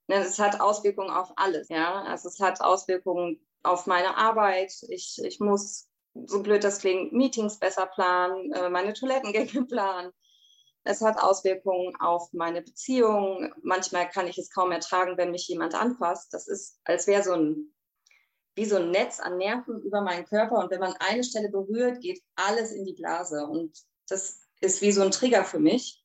ne, 0.07 0.17
es 0.17 0.39
hat 0.39 0.61
Auswirkungen 0.61 1.11
auf 1.11 1.33
alles. 1.37 1.71
Ja? 1.71 2.03
Also 2.03 2.29
es 2.29 2.41
hat 2.41 2.61
Auswirkungen 2.61 3.41
auf 3.63 3.87
meine 3.87 4.19
Arbeit. 4.19 4.75
Ich, 4.89 5.19
ich 5.25 5.41
muss, 5.41 5.89
so 6.27 6.43
blöd 6.43 6.63
das 6.63 6.81
klingt, 6.81 7.15
Meetings 7.15 7.59
besser 7.59 7.87
planen, 7.87 8.53
äh, 8.53 8.69
meine 8.69 8.93
Toilettengänge 8.93 9.65
planen. 9.67 10.13
Es 10.85 11.01
hat 11.01 11.19
Auswirkungen 11.19 11.95
auf 12.01 12.33
meine 12.33 12.63
Beziehung. 12.63 13.53
Manchmal 13.63 14.09
kann 14.09 14.27
ich 14.27 14.39
es 14.39 14.51
kaum 14.51 14.73
ertragen, 14.73 15.17
wenn 15.17 15.31
mich 15.31 15.47
jemand 15.47 15.75
anfasst. 15.75 16.35
Das 16.35 16.49
ist, 16.49 16.81
als 16.85 17.07
wäre 17.07 17.23
so 17.23 17.33
ein, 17.33 17.73
wie 18.57 18.65
so 18.65 18.77
ein 18.77 18.91
Netz 18.91 19.21
an 19.21 19.39
Nerven 19.39 19.81
über 19.83 20.01
meinen 20.01 20.25
Körper. 20.25 20.59
Und 20.59 20.71
wenn 20.71 20.81
man 20.81 20.95
eine 20.99 21.23
Stelle 21.23 21.51
berührt, 21.51 22.01
geht 22.01 22.21
alles 22.35 22.73
in 22.73 22.85
die 22.85 22.95
Blase. 22.95 23.47
Und 23.47 23.79
das 24.09 24.41
ist 24.61 24.83
wie 24.83 24.93
so 24.93 25.03
ein 25.03 25.13
Trigger 25.13 25.45
für 25.45 25.61
mich. 25.61 26.05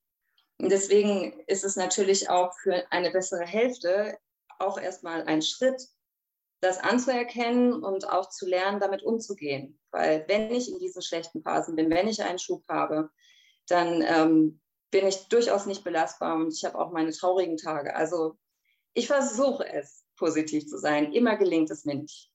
Und 0.59 0.71
deswegen 0.71 1.39
ist 1.47 1.63
es 1.63 1.75
natürlich 1.75 2.29
auch 2.29 2.53
für 2.61 2.85
eine 2.91 3.11
bessere 3.11 3.45
Hälfte 3.45 4.17
auch 4.59 4.79
erstmal 4.79 5.23
ein 5.23 5.41
Schritt, 5.41 5.81
das 6.61 6.79
anzuerkennen 6.79 7.83
und 7.83 8.09
auch 8.09 8.29
zu 8.29 8.47
lernen, 8.47 8.79
damit 8.79 9.03
umzugehen. 9.03 9.79
Weil 9.91 10.25
wenn 10.27 10.51
ich 10.51 10.71
in 10.71 10.79
diesen 10.79 11.01
schlechten 11.01 11.43
Phasen 11.43 11.75
bin, 11.75 11.89
wenn 11.89 12.07
ich 12.07 12.23
einen 12.23 12.39
Schub 12.39 12.63
habe, 12.67 13.09
dann 13.67 14.01
ähm, 14.01 14.59
bin 14.91 15.05
ich 15.07 15.27
durchaus 15.27 15.65
nicht 15.65 15.83
belastbar 15.83 16.35
und 16.35 16.53
ich 16.53 16.65
habe 16.65 16.77
auch 16.77 16.91
meine 16.91 17.11
traurigen 17.11 17.57
Tage. 17.57 17.95
Also 17.95 18.37
ich 18.93 19.07
versuche 19.07 19.67
es, 19.67 20.05
positiv 20.15 20.67
zu 20.67 20.77
sein. 20.77 21.13
Immer 21.13 21.37
gelingt 21.37 21.69
es 21.69 21.85
mir 21.85 21.95
nicht. 21.95 22.31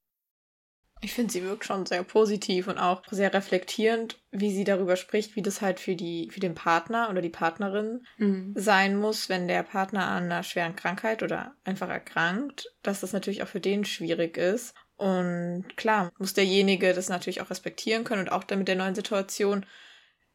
Ich 1.05 1.15
finde, 1.15 1.33
sie 1.33 1.43
wirkt 1.43 1.65
schon 1.65 1.85
sehr 1.85 2.05
positiv 2.05 2.69
und 2.69 2.79
auch 2.79 3.03
sehr 3.11 3.35
reflektierend, 3.35 4.23
wie 4.31 4.53
sie 4.53 4.63
darüber 4.63 4.95
spricht, 4.95 5.35
wie 5.35 5.43
das 5.43 5.61
halt 5.61 5.81
für 5.81 5.97
die, 5.97 6.31
für 6.31 6.39
den 6.39 6.55
Partner 6.55 7.11
oder 7.11 7.21
die 7.21 7.29
Partnerin 7.29 8.07
mhm. 8.19 8.55
sein 8.57 8.97
muss, 8.97 9.29
wenn 9.29 9.49
der 9.49 9.65
Partner 9.65 10.07
an 10.07 10.25
einer 10.25 10.45
schweren 10.45 10.77
Krankheit 10.77 11.25
oder 11.25 11.57
einfach 11.65 11.89
erkrankt, 11.89 12.73
dass 12.83 13.01
das 13.01 13.13
natürlich 13.13 13.43
auch 13.43 13.49
für 13.49 13.59
den 13.59 13.85
schwierig 13.85 14.37
ist. 14.37 14.75
Und 14.95 15.65
klar, 15.77 16.13
muss 16.19 16.35
derjenige 16.35 16.93
das 16.93 17.09
natürlich 17.09 17.41
auch 17.41 17.51
respektieren 17.51 18.05
können 18.05 18.23
und 18.23 18.33
auch 18.33 18.45
damit 18.45 18.69
der 18.69 18.77
neuen 18.77 18.95
Situation 18.95 19.67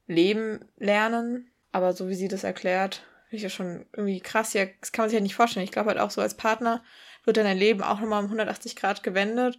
leben 0.05 0.65
lernen. 0.75 1.49
Aber 1.77 1.93
so 1.93 2.09
wie 2.09 2.15
sie 2.15 2.27
das 2.27 2.43
erklärt, 2.43 3.03
finde 3.29 3.37
ich 3.37 3.43
ja 3.43 3.49
schon 3.49 3.85
irgendwie 3.93 4.19
krass. 4.19 4.53
Ja, 4.53 4.65
das 4.81 4.91
kann 4.91 5.03
man 5.03 5.09
sich 5.09 5.17
ja 5.17 5.23
nicht 5.23 5.35
vorstellen. 5.35 5.63
Ich 5.63 5.71
glaube 5.71 5.89
halt 5.89 5.99
auch 5.99 6.11
so 6.11 6.21
als 6.21 6.35
Partner 6.35 6.83
wird 7.23 7.37
dein 7.37 7.57
Leben 7.57 7.83
auch 7.83 7.99
nochmal 7.99 8.19
um 8.19 8.25
180 8.25 8.75
Grad 8.75 9.03
gewendet 9.03 9.57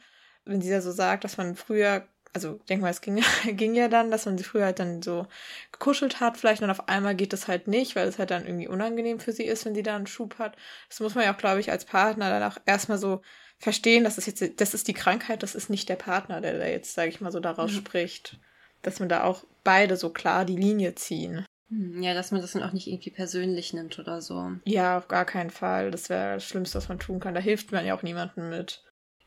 wenn 0.48 0.62
sie 0.62 0.70
ja 0.70 0.80
so 0.80 0.90
sagt, 0.90 1.24
dass 1.24 1.36
man 1.36 1.54
früher, 1.54 2.08
also 2.32 2.56
ich 2.60 2.66
denke 2.66 2.82
mal, 2.82 2.90
es 2.90 3.00
ging, 3.00 3.22
ging 3.56 3.74
ja 3.74 3.88
dann, 3.88 4.10
dass 4.10 4.26
man 4.26 4.38
sie 4.38 4.44
früher 4.44 4.64
halt 4.64 4.78
dann 4.78 5.02
so 5.02 5.26
gekuschelt 5.72 6.20
hat, 6.20 6.36
vielleicht 6.36 6.62
und 6.62 6.70
auf 6.70 6.88
einmal 6.88 7.14
geht 7.14 7.32
das 7.32 7.46
halt 7.46 7.68
nicht, 7.68 7.94
weil 7.94 8.08
es 8.08 8.18
halt 8.18 8.30
dann 8.30 8.46
irgendwie 8.46 8.68
unangenehm 8.68 9.20
für 9.20 9.32
sie 9.32 9.44
ist, 9.44 9.64
wenn 9.64 9.74
sie 9.74 9.82
da 9.82 9.94
einen 9.94 10.06
Schub 10.06 10.38
hat. 10.38 10.56
Das 10.88 11.00
muss 11.00 11.14
man 11.14 11.24
ja 11.24 11.34
auch, 11.34 11.38
glaube 11.38 11.60
ich, 11.60 11.70
als 11.70 11.84
Partner 11.84 12.30
dann 12.30 12.50
auch 12.50 12.56
erstmal 12.66 12.98
so 12.98 13.20
verstehen, 13.58 14.04
dass 14.04 14.16
das 14.16 14.26
jetzt, 14.26 14.60
das 14.60 14.74
ist 14.74 14.88
die 14.88 14.94
Krankheit, 14.94 15.42
das 15.42 15.54
ist 15.54 15.68
nicht 15.68 15.88
der 15.88 15.96
Partner, 15.96 16.40
der 16.40 16.58
da 16.58 16.66
jetzt, 16.66 16.94
sage 16.94 17.10
ich 17.10 17.20
mal, 17.20 17.32
so 17.32 17.40
daraus 17.40 17.72
mhm. 17.72 17.76
spricht. 17.76 18.38
Dass 18.82 19.00
man 19.00 19.08
da 19.08 19.24
auch 19.24 19.44
beide 19.64 19.96
so 19.96 20.10
klar 20.10 20.44
die 20.44 20.56
Linie 20.56 20.94
ziehen. 20.94 21.44
Hm, 21.70 22.02
ja, 22.02 22.14
dass 22.14 22.30
man 22.30 22.40
das 22.40 22.52
dann 22.52 22.62
auch 22.62 22.72
nicht 22.72 22.86
irgendwie 22.86 23.10
persönlich 23.10 23.72
nimmt 23.72 23.98
oder 23.98 24.20
so. 24.20 24.52
Ja, 24.64 24.98
auf 24.98 25.08
gar 25.08 25.24
keinen 25.24 25.50
Fall. 25.50 25.90
Das 25.90 26.08
wäre 26.08 26.34
das 26.34 26.44
Schlimmste, 26.44 26.78
was 26.78 26.88
man 26.88 26.98
tun 26.98 27.20
kann. 27.20 27.34
Da 27.34 27.40
hilft 27.40 27.72
man 27.72 27.84
ja 27.84 27.94
auch 27.94 28.02
niemandem 28.02 28.48
mit. 28.48 28.82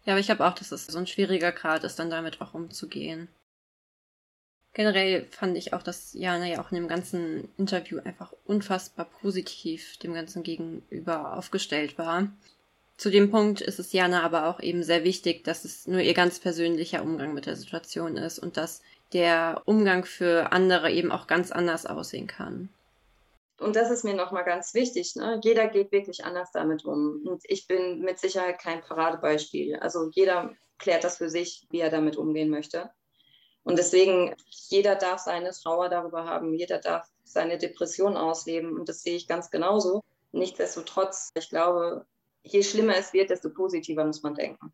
Ja, 0.06 0.14
aber 0.14 0.20
ich 0.20 0.32
habe 0.32 0.46
auch, 0.46 0.56
dass 0.56 0.72
es 0.72 0.88
so 0.88 0.98
ein 0.98 1.08
schwieriger 1.08 1.52
Grad 1.52 1.84
ist, 1.84 2.00
dann 2.00 2.10
damit 2.10 2.42
auch 2.42 2.54
umzugehen. 2.54 3.28
Generell 4.74 5.26
fand 5.30 5.58
ich 5.58 5.74
auch, 5.74 5.84
dass 5.84 6.14
Jana 6.14 6.48
ja 6.48 6.62
auch 6.62 6.72
in 6.72 6.76
dem 6.76 6.88
ganzen 6.88 7.50
Interview 7.58 8.00
einfach 8.00 8.34
unfassbar 8.46 9.06
positiv 9.06 9.98
dem 9.98 10.14
Ganzen 10.14 10.44
gegenüber 10.44 11.38
aufgestellt 11.38 11.98
war. 11.98 12.32
Zu 12.96 13.10
dem 13.10 13.32
Punkt 13.32 13.62
ist 13.62 13.80
es 13.80 13.92
Jana 13.92 14.24
aber 14.24 14.48
auch 14.48 14.62
eben 14.62 14.84
sehr 14.84 15.04
wichtig, 15.04 15.44
dass 15.44 15.66
es 15.66 15.88
nur 15.88 16.00
ihr 16.00 16.14
ganz 16.14 16.40
persönlicher 16.40 17.04
Umgang 17.04 17.34
mit 17.34 17.48
der 17.48 17.58
Situation 17.58 18.16
ist 18.16 18.40
und 18.40 18.58
dass 18.58 18.82
der 19.14 19.62
Umgang 19.66 20.06
für 20.06 20.52
andere 20.52 20.92
eben 20.92 21.12
auch 21.12 21.28
ganz 21.28 21.52
anders 21.52 21.86
aussehen 21.86 22.28
kann. 22.28 22.70
Und 23.60 23.76
das 23.76 23.92
ist 23.92 24.04
mir 24.04 24.16
nochmal 24.16 24.44
ganz 24.44 24.74
wichtig. 24.74 25.16
Ne? 25.16 25.40
Jeder 25.44 25.68
geht 25.68 25.92
wirklich 25.92 26.26
anders 26.26 26.50
damit 26.52 26.84
um. 26.84 27.22
Und 27.28 27.44
ich 27.46 27.68
bin 27.68 28.00
mit 28.02 28.18
Sicherheit 28.18 28.60
kein 28.60 28.82
Paradebeispiel. 28.82 29.76
Also 29.76 30.10
jeder 30.14 30.56
klärt 30.80 31.04
das 31.04 31.18
für 31.18 31.30
sich, 31.30 31.68
wie 31.70 31.80
er 31.80 31.92
damit 31.92 32.18
umgehen 32.18 32.50
möchte. 32.50 32.90
Und 33.64 33.78
deswegen, 33.78 34.36
jeder 34.48 34.96
darf 34.96 35.20
seine 35.20 35.52
Trauer 35.52 35.90
darüber 35.90 36.26
haben, 36.26 36.56
jeder 36.56 36.80
darf 36.80 37.08
seine 37.24 37.60
Depression 37.60 38.18
ausleben. 38.18 38.80
Und 38.80 38.90
das 38.90 39.04
sehe 39.04 39.16
ich 39.16 39.28
ganz 39.28 39.52
genauso. 39.52 40.02
Nichtsdestotrotz, 40.32 41.30
ich 41.36 41.50
glaube, 41.50 42.08
je 42.42 42.64
schlimmer 42.64 42.96
es 42.96 43.14
wird, 43.14 43.30
desto 43.30 43.52
positiver 43.52 44.04
muss 44.04 44.24
man 44.24 44.34
denken. 44.34 44.74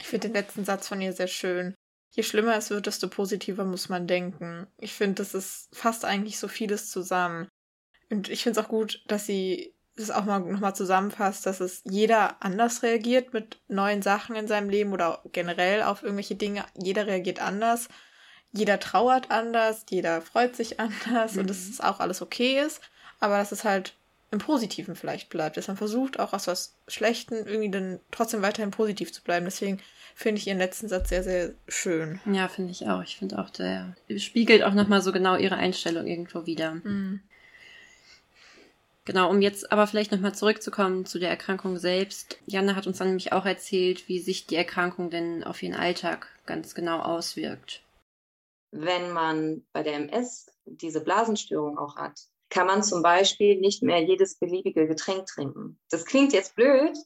Ich 0.00 0.08
finde 0.08 0.28
den 0.28 0.34
letzten 0.34 0.64
Satz 0.64 0.88
von 0.88 1.00
ihr 1.00 1.12
sehr 1.12 1.28
schön. 1.28 1.76
Je 2.14 2.22
schlimmer 2.22 2.56
es 2.56 2.70
wird, 2.70 2.86
desto 2.86 3.08
positiver 3.08 3.64
muss 3.64 3.88
man 3.88 4.06
denken. 4.06 4.68
Ich 4.78 4.94
finde, 4.94 5.16
das 5.16 5.34
ist 5.34 5.68
fast 5.72 6.04
eigentlich 6.04 6.38
so 6.38 6.46
vieles 6.46 6.88
zusammen. 6.88 7.48
Und 8.08 8.28
ich 8.28 8.44
finde 8.44 8.60
es 8.60 8.64
auch 8.64 8.68
gut, 8.68 9.02
dass 9.08 9.26
sie 9.26 9.74
das 9.96 10.12
auch 10.12 10.24
mal 10.24 10.38
nochmal 10.38 10.76
zusammenfasst, 10.76 11.44
dass 11.44 11.58
es 11.58 11.82
jeder 11.84 12.40
anders 12.40 12.84
reagiert 12.84 13.32
mit 13.32 13.60
neuen 13.66 14.00
Sachen 14.00 14.36
in 14.36 14.46
seinem 14.46 14.68
Leben 14.68 14.92
oder 14.92 15.22
generell 15.32 15.82
auf 15.82 16.04
irgendwelche 16.04 16.36
Dinge. 16.36 16.64
Jeder 16.80 17.08
reagiert 17.08 17.40
anders. 17.40 17.88
Jeder 18.52 18.78
trauert 18.78 19.32
anders, 19.32 19.84
jeder 19.90 20.22
freut 20.22 20.54
sich 20.54 20.78
anders 21.02 21.32
mhm. 21.32 21.40
und 21.40 21.50
dass 21.50 21.68
es 21.68 21.80
auch 21.80 21.98
alles 21.98 22.22
okay 22.22 22.60
ist. 22.60 22.80
Aber 23.18 23.38
dass 23.38 23.50
es 23.50 23.64
halt 23.64 23.96
im 24.34 24.38
Positiven 24.38 24.96
vielleicht 24.96 25.30
bleibt. 25.30 25.56
Dass 25.56 25.68
man 25.68 25.78
versucht, 25.78 26.20
auch 26.20 26.32
aus 26.34 26.46
was 26.46 26.74
Schlechten 26.86 27.34
irgendwie 27.34 27.70
dann 27.70 28.00
trotzdem 28.10 28.42
weiterhin 28.42 28.70
positiv 28.70 29.12
zu 29.12 29.22
bleiben. 29.22 29.46
Deswegen 29.46 29.80
finde 30.14 30.40
ich 30.40 30.46
ihren 30.46 30.58
letzten 30.58 30.88
Satz 30.88 31.08
sehr, 31.08 31.22
sehr 31.22 31.52
schön. 31.66 32.20
Ja, 32.30 32.48
finde 32.48 32.70
ich 32.70 32.86
auch. 32.88 33.02
Ich 33.02 33.16
finde 33.16 33.38
auch, 33.38 33.50
der 33.50 33.94
spiegelt 34.18 34.62
auch 34.62 34.74
nochmal 34.74 35.00
so 35.00 35.12
genau 35.12 35.36
ihre 35.36 35.56
Einstellung 35.56 36.06
irgendwo 36.06 36.44
wieder. 36.46 36.74
Mhm. 36.74 37.20
Genau, 39.06 39.28
um 39.28 39.42
jetzt 39.42 39.70
aber 39.70 39.86
vielleicht 39.86 40.12
nochmal 40.12 40.34
zurückzukommen 40.34 41.04
zu 41.04 41.18
der 41.18 41.28
Erkrankung 41.28 41.78
selbst. 41.78 42.38
Janne 42.46 42.74
hat 42.74 42.86
uns 42.86 42.98
dann 42.98 43.08
nämlich 43.08 43.32
auch 43.32 43.44
erzählt, 43.44 44.08
wie 44.08 44.18
sich 44.18 44.46
die 44.46 44.56
Erkrankung 44.56 45.10
denn 45.10 45.44
auf 45.44 45.62
ihren 45.62 45.74
Alltag 45.74 46.28
ganz 46.46 46.74
genau 46.74 47.00
auswirkt. 47.00 47.82
Wenn 48.70 49.12
man 49.12 49.62
bei 49.72 49.82
der 49.82 49.96
MS 49.96 50.46
diese 50.64 51.02
Blasenstörung 51.02 51.76
auch 51.76 51.96
hat, 51.96 52.18
kann 52.54 52.68
man 52.68 52.84
zum 52.84 53.02
Beispiel 53.02 53.58
nicht 53.58 53.82
mehr 53.82 54.00
jedes 54.00 54.38
beliebige 54.38 54.86
Getränk 54.86 55.26
trinken. 55.26 55.76
Das 55.90 56.04
klingt 56.04 56.32
jetzt 56.32 56.54
blöd, 56.54 56.96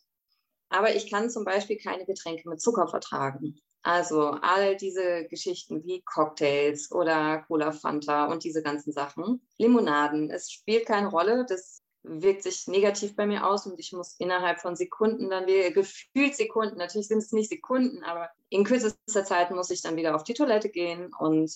aber 0.69 0.95
ich 0.95 1.11
kann 1.11 1.31
zum 1.31 1.47
Beispiel 1.47 1.79
keine 1.79 2.05
Getränke 2.05 2.47
mit 2.51 2.61
Zucker 2.61 2.87
vertragen. 2.87 3.59
Also 3.83 4.33
all 4.43 4.77
diese 4.77 5.27
Geschichten 5.31 5.83
wie 5.85 6.03
Cocktails 6.03 6.93
oder 6.93 7.45
Cola 7.49 7.73
Fanta 7.73 8.27
und 8.27 8.45
diese 8.45 8.63
ganzen 8.63 8.93
Sachen. 8.93 9.41
Limonaden, 9.57 10.31
es 10.31 10.53
spielt 10.53 10.85
keine 10.85 11.09
Rolle. 11.09 11.47
Das 11.49 11.81
wirkt 12.03 12.43
sich 12.43 12.69
negativ 12.69 13.17
bei 13.17 13.27
mir 13.27 13.47
aus 13.47 13.65
und 13.65 13.81
ich 13.81 13.93
muss 13.93 14.17
innerhalb 14.19 14.61
von 14.61 14.77
Sekunden 14.77 15.31
dann 15.31 15.47
wieder, 15.47 15.71
gefühlt 15.71 16.37
Sekunden, 16.37 16.77
natürlich 16.77 17.09
sind 17.09 17.19
es 17.19 17.33
nicht 17.33 17.49
Sekunden, 17.49 18.05
aber 18.05 18.29
in 18.51 18.65
kürzester 18.65 19.25
Zeit 19.25 19.51
muss 19.51 19.71
ich 19.71 19.81
dann 19.81 19.97
wieder 19.97 20.15
auf 20.15 20.25
die 20.25 20.35
Toilette 20.35 20.69
gehen 20.69 21.11
und 21.19 21.51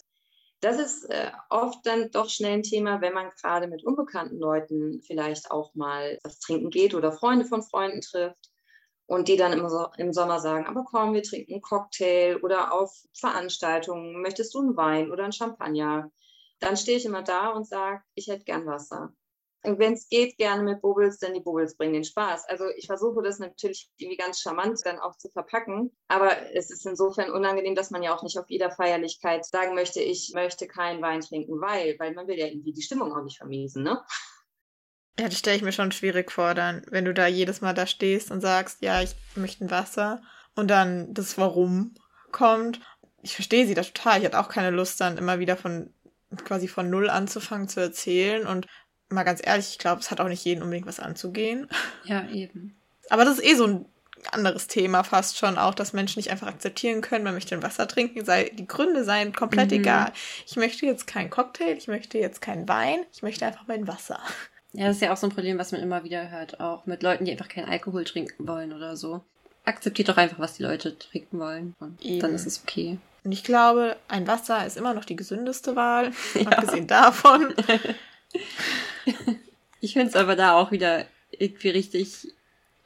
das 0.62 0.78
ist 0.78 1.11
äh, 1.11 1.33
oft 1.50 1.85
dann 1.85 2.11
doch 2.12 2.31
schnell 2.31 2.54
ein 2.54 2.62
Thema, 2.62 3.00
wenn 3.00 3.12
man 3.12 3.31
gerade 3.40 3.66
mit 3.66 3.85
unbekannten 3.85 4.38
Leuten 4.38 5.02
vielleicht 5.02 5.50
auch 5.50 5.75
mal 5.75 6.19
was 6.23 6.38
trinken 6.38 6.71
geht 6.71 6.95
oder 6.95 7.12
Freunde 7.12 7.45
von 7.45 7.62
Freunden 7.62 8.00
trifft 8.00 8.50
und 9.07 9.26
die 9.26 9.37
dann 9.37 9.52
im, 9.52 9.69
so 9.69 9.88
im 9.99 10.12
Sommer 10.12 10.38
sagen, 10.38 10.66
aber 10.66 10.85
komm, 10.85 11.14
wir 11.14 11.25
trinken 11.25 11.54
einen 11.54 11.62
Cocktail 11.62 12.38
oder 12.42 12.73
auf 12.73 12.92
Veranstaltungen, 13.12 14.23
möchtest 14.23 14.54
du 14.54 14.61
einen 14.61 14.76
Wein 14.76 15.11
oder 15.11 15.25
einen 15.25 15.33
Champagner? 15.33 16.12
Dann 16.61 16.76
stehe 16.76 16.97
ich 16.97 17.04
immer 17.07 17.23
da 17.23 17.49
und 17.49 17.66
sage, 17.66 18.02
ich 18.14 18.28
hätte 18.28 18.45
gern 18.45 18.64
Wasser 18.64 19.12
wenn 19.62 19.92
es 19.92 20.09
geht, 20.09 20.37
gerne 20.37 20.62
mit 20.62 20.83
Bubbles, 20.83 21.19
denn 21.19 21.35
die 21.35 21.40
Bubbles 21.40 21.76
bringen 21.76 21.95
den 21.95 22.04
Spaß. 22.04 22.49
Also 22.49 22.64
ich 22.76 22.87
versuche 22.87 23.23
das 23.23 23.38
natürlich 23.38 23.90
irgendwie 23.97 24.16
ganz 24.16 24.40
charmant 24.40 24.81
dann 24.85 24.99
auch 24.99 25.16
zu 25.16 25.28
verpacken, 25.31 25.92
aber 26.09 26.52
es 26.52 26.71
ist 26.71 26.87
insofern 26.87 27.31
unangenehm, 27.31 27.75
dass 27.75 27.90
man 27.90 28.02
ja 28.02 28.14
auch 28.14 28.23
nicht 28.23 28.38
auf 28.38 28.49
jeder 28.49 28.71
Feierlichkeit 28.71 29.45
sagen 29.45 29.75
möchte, 29.75 30.00
ich 30.00 30.33
möchte 30.35 30.66
keinen 30.66 31.00
Wein 31.02 31.21
trinken, 31.21 31.61
weil, 31.61 31.97
weil 31.99 32.12
man 32.14 32.26
will 32.26 32.38
ja 32.38 32.47
irgendwie 32.47 32.73
die 32.73 32.83
Stimmung 32.83 33.14
auch 33.14 33.23
nicht 33.23 33.38
vermiesen, 33.38 33.85
ne? 33.85 34.02
Ja, 35.19 35.28
das 35.28 35.38
stelle 35.38 35.57
ich 35.57 35.62
mir 35.62 35.73
schon 35.73 35.92
schwierig 35.92 36.33
vor, 36.33 36.54
dann, 36.54 36.85
wenn 36.90 37.04
du 37.04 37.12
da 37.12 37.26
jedes 37.26 37.61
Mal 37.61 37.75
da 37.75 37.87
stehst 37.87 38.31
und 38.31 38.40
sagst, 38.40 38.83
ja, 38.83 39.02
ich 39.02 39.14
möchte 39.37 39.64
ein 39.64 39.71
Wasser 39.71 40.23
und 40.54 40.69
dann 40.69 41.12
das 41.12 41.37
Warum 41.37 41.95
kommt. 42.31 42.81
Ich 43.21 43.35
verstehe 43.35 43.66
sie 43.66 43.75
da 43.75 43.83
total. 43.83 44.21
Ich 44.21 44.25
hatte 44.25 44.40
auch 44.40 44.49
keine 44.49 44.71
Lust, 44.71 45.00
dann 45.00 45.19
immer 45.19 45.38
wieder 45.38 45.57
von 45.57 45.92
quasi 46.45 46.66
von 46.66 46.88
null 46.88 47.11
anzufangen 47.11 47.69
zu 47.69 47.81
erzählen 47.81 48.47
und 48.47 48.66
mal 49.12 49.23
ganz 49.25 49.40
ehrlich, 49.45 49.71
ich 49.71 49.78
glaube, 49.78 50.00
es 50.00 50.11
hat 50.11 50.21
auch 50.21 50.28
nicht 50.28 50.45
jeden 50.45 50.62
unbedingt 50.62 50.87
was 50.87 51.00
anzugehen. 51.00 51.69
Ja, 52.04 52.26
eben. 52.28 52.75
Aber 53.11 53.25
das 53.25 53.38
ist 53.38 53.45
eh 53.45 53.54
so 53.54 53.66
ein 53.66 53.87
anderes 54.31 54.66
Thema 54.66 55.02
fast 55.02 55.38
schon 55.38 55.59
auch, 55.59 55.75
dass 55.75 55.92
Menschen 55.92 56.19
nicht 56.19 56.31
einfach 56.31 56.47
akzeptieren 56.47 57.00
können, 57.00 57.25
man 57.25 57.35
möchte 57.35 57.54
ein 57.54 57.62
Wasser 57.62 57.88
trinken, 57.88 58.25
sei, 58.25 58.50
die 58.54 58.66
Gründe 58.66 59.04
seien 59.04 59.33
komplett 59.33 59.71
mhm. 59.71 59.78
egal. 59.78 60.12
Ich 60.47 60.57
möchte 60.57 60.87
jetzt 60.87 61.07
keinen 61.07 61.31
Cocktail, 61.31 61.76
ich 61.76 61.88
möchte 61.88 62.19
jetzt 62.19 62.40
keinen 62.40 62.69
Wein, 62.69 63.00
ich 63.12 63.23
möchte 63.23 63.47
einfach 63.47 63.66
mein 63.66 63.87
Wasser. 63.87 64.21
Ja, 64.75 64.87
das 64.87 64.97
ist 64.97 65.02
ja 65.02 65.12
auch 65.12 65.19
so 65.19 65.26
ein 65.26 65.35
Problem, 65.35 65.59
was 65.59 65.71
man 65.73 65.83
immer 65.83 66.02
wieder 66.02 66.31
hört, 66.31 66.59
auch 66.59 66.87
mit 66.87 67.02
Leuten, 67.02 67.26
die 67.26 67.33
einfach 67.33 67.50
keinen 67.50 67.69
Alkohol 67.69 68.04
trinken 68.04 68.49
wollen 68.49 68.73
oder 68.73 68.97
so. 68.97 69.23
Akzeptiert 69.66 70.09
doch 70.09 70.16
einfach, 70.16 70.38
was 70.38 70.54
die 70.54 70.62
Leute 70.62 70.99
trinken 70.99 71.38
wollen 71.38 71.75
und 71.78 72.02
Eben. 72.02 72.21
dann 72.21 72.35
ist 72.35 72.47
es 72.47 72.62
okay. 72.62 72.97
Und 73.23 73.33
ich 73.33 73.45
glaube, 73.45 73.97
ein 74.09 74.26
Wasser 74.26 74.64
ist 74.66 74.78
immer 74.78 74.95
noch 74.95 75.04
die 75.04 75.14
gesündeste 75.14 75.76
Wahl, 75.76 76.12
ja. 76.35 76.47
abgesehen 76.47 76.87
davon. 76.87 77.54
ich 79.80 79.92
finde 79.92 80.08
es 80.08 80.16
aber 80.16 80.36
da 80.36 80.54
auch 80.54 80.70
wieder 80.70 81.06
irgendwie 81.30 81.70
richtig 81.70 82.28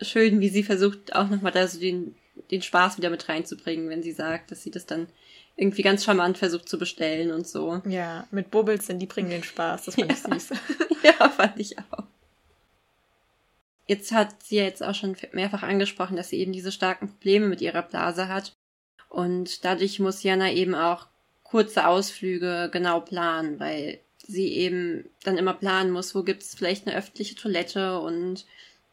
schön, 0.00 0.40
wie 0.40 0.48
sie 0.48 0.62
versucht, 0.62 1.14
auch 1.14 1.28
nochmal 1.28 1.52
da 1.52 1.66
so 1.66 1.78
den, 1.80 2.14
den 2.50 2.62
Spaß 2.62 2.98
wieder 2.98 3.10
mit 3.10 3.28
reinzubringen, 3.28 3.88
wenn 3.88 4.02
sie 4.02 4.12
sagt, 4.12 4.50
dass 4.50 4.62
sie 4.62 4.70
das 4.70 4.86
dann 4.86 5.08
irgendwie 5.56 5.82
ganz 5.82 6.04
charmant 6.04 6.36
versucht 6.36 6.68
zu 6.68 6.78
bestellen 6.78 7.32
und 7.32 7.46
so. 7.46 7.80
Ja, 7.86 8.26
mit 8.30 8.50
Bubbles, 8.50 8.86
denn 8.86 8.98
die 8.98 9.06
bringen 9.06 9.30
den 9.30 9.42
Spaß. 9.42 9.86
Das 9.86 9.94
fand 9.94 10.10
ja. 10.10 10.16
ich 10.16 10.42
süß. 10.42 10.58
ja, 11.02 11.28
fand 11.30 11.58
ich 11.58 11.78
auch. 11.78 12.04
Jetzt 13.86 14.12
hat 14.12 14.42
sie 14.42 14.56
ja 14.56 14.64
jetzt 14.64 14.82
auch 14.82 14.94
schon 14.94 15.16
mehrfach 15.32 15.62
angesprochen, 15.62 16.16
dass 16.16 16.28
sie 16.28 16.38
eben 16.38 16.52
diese 16.52 16.72
starken 16.72 17.08
Probleme 17.08 17.46
mit 17.46 17.60
ihrer 17.60 17.82
Blase 17.82 18.28
hat. 18.28 18.52
Und 19.08 19.64
dadurch 19.64 19.98
muss 19.98 20.22
Jana 20.22 20.52
eben 20.52 20.74
auch 20.74 21.06
kurze 21.42 21.86
Ausflüge 21.86 22.68
genau 22.72 23.00
planen, 23.00 23.60
weil 23.60 24.00
sie 24.26 24.54
eben 24.54 25.08
dann 25.24 25.38
immer 25.38 25.54
planen 25.54 25.90
muss, 25.90 26.14
wo 26.14 26.22
gibt 26.22 26.42
es 26.42 26.54
vielleicht 26.54 26.86
eine 26.86 26.96
öffentliche 26.96 27.34
Toilette 27.34 28.00
und 28.00 28.46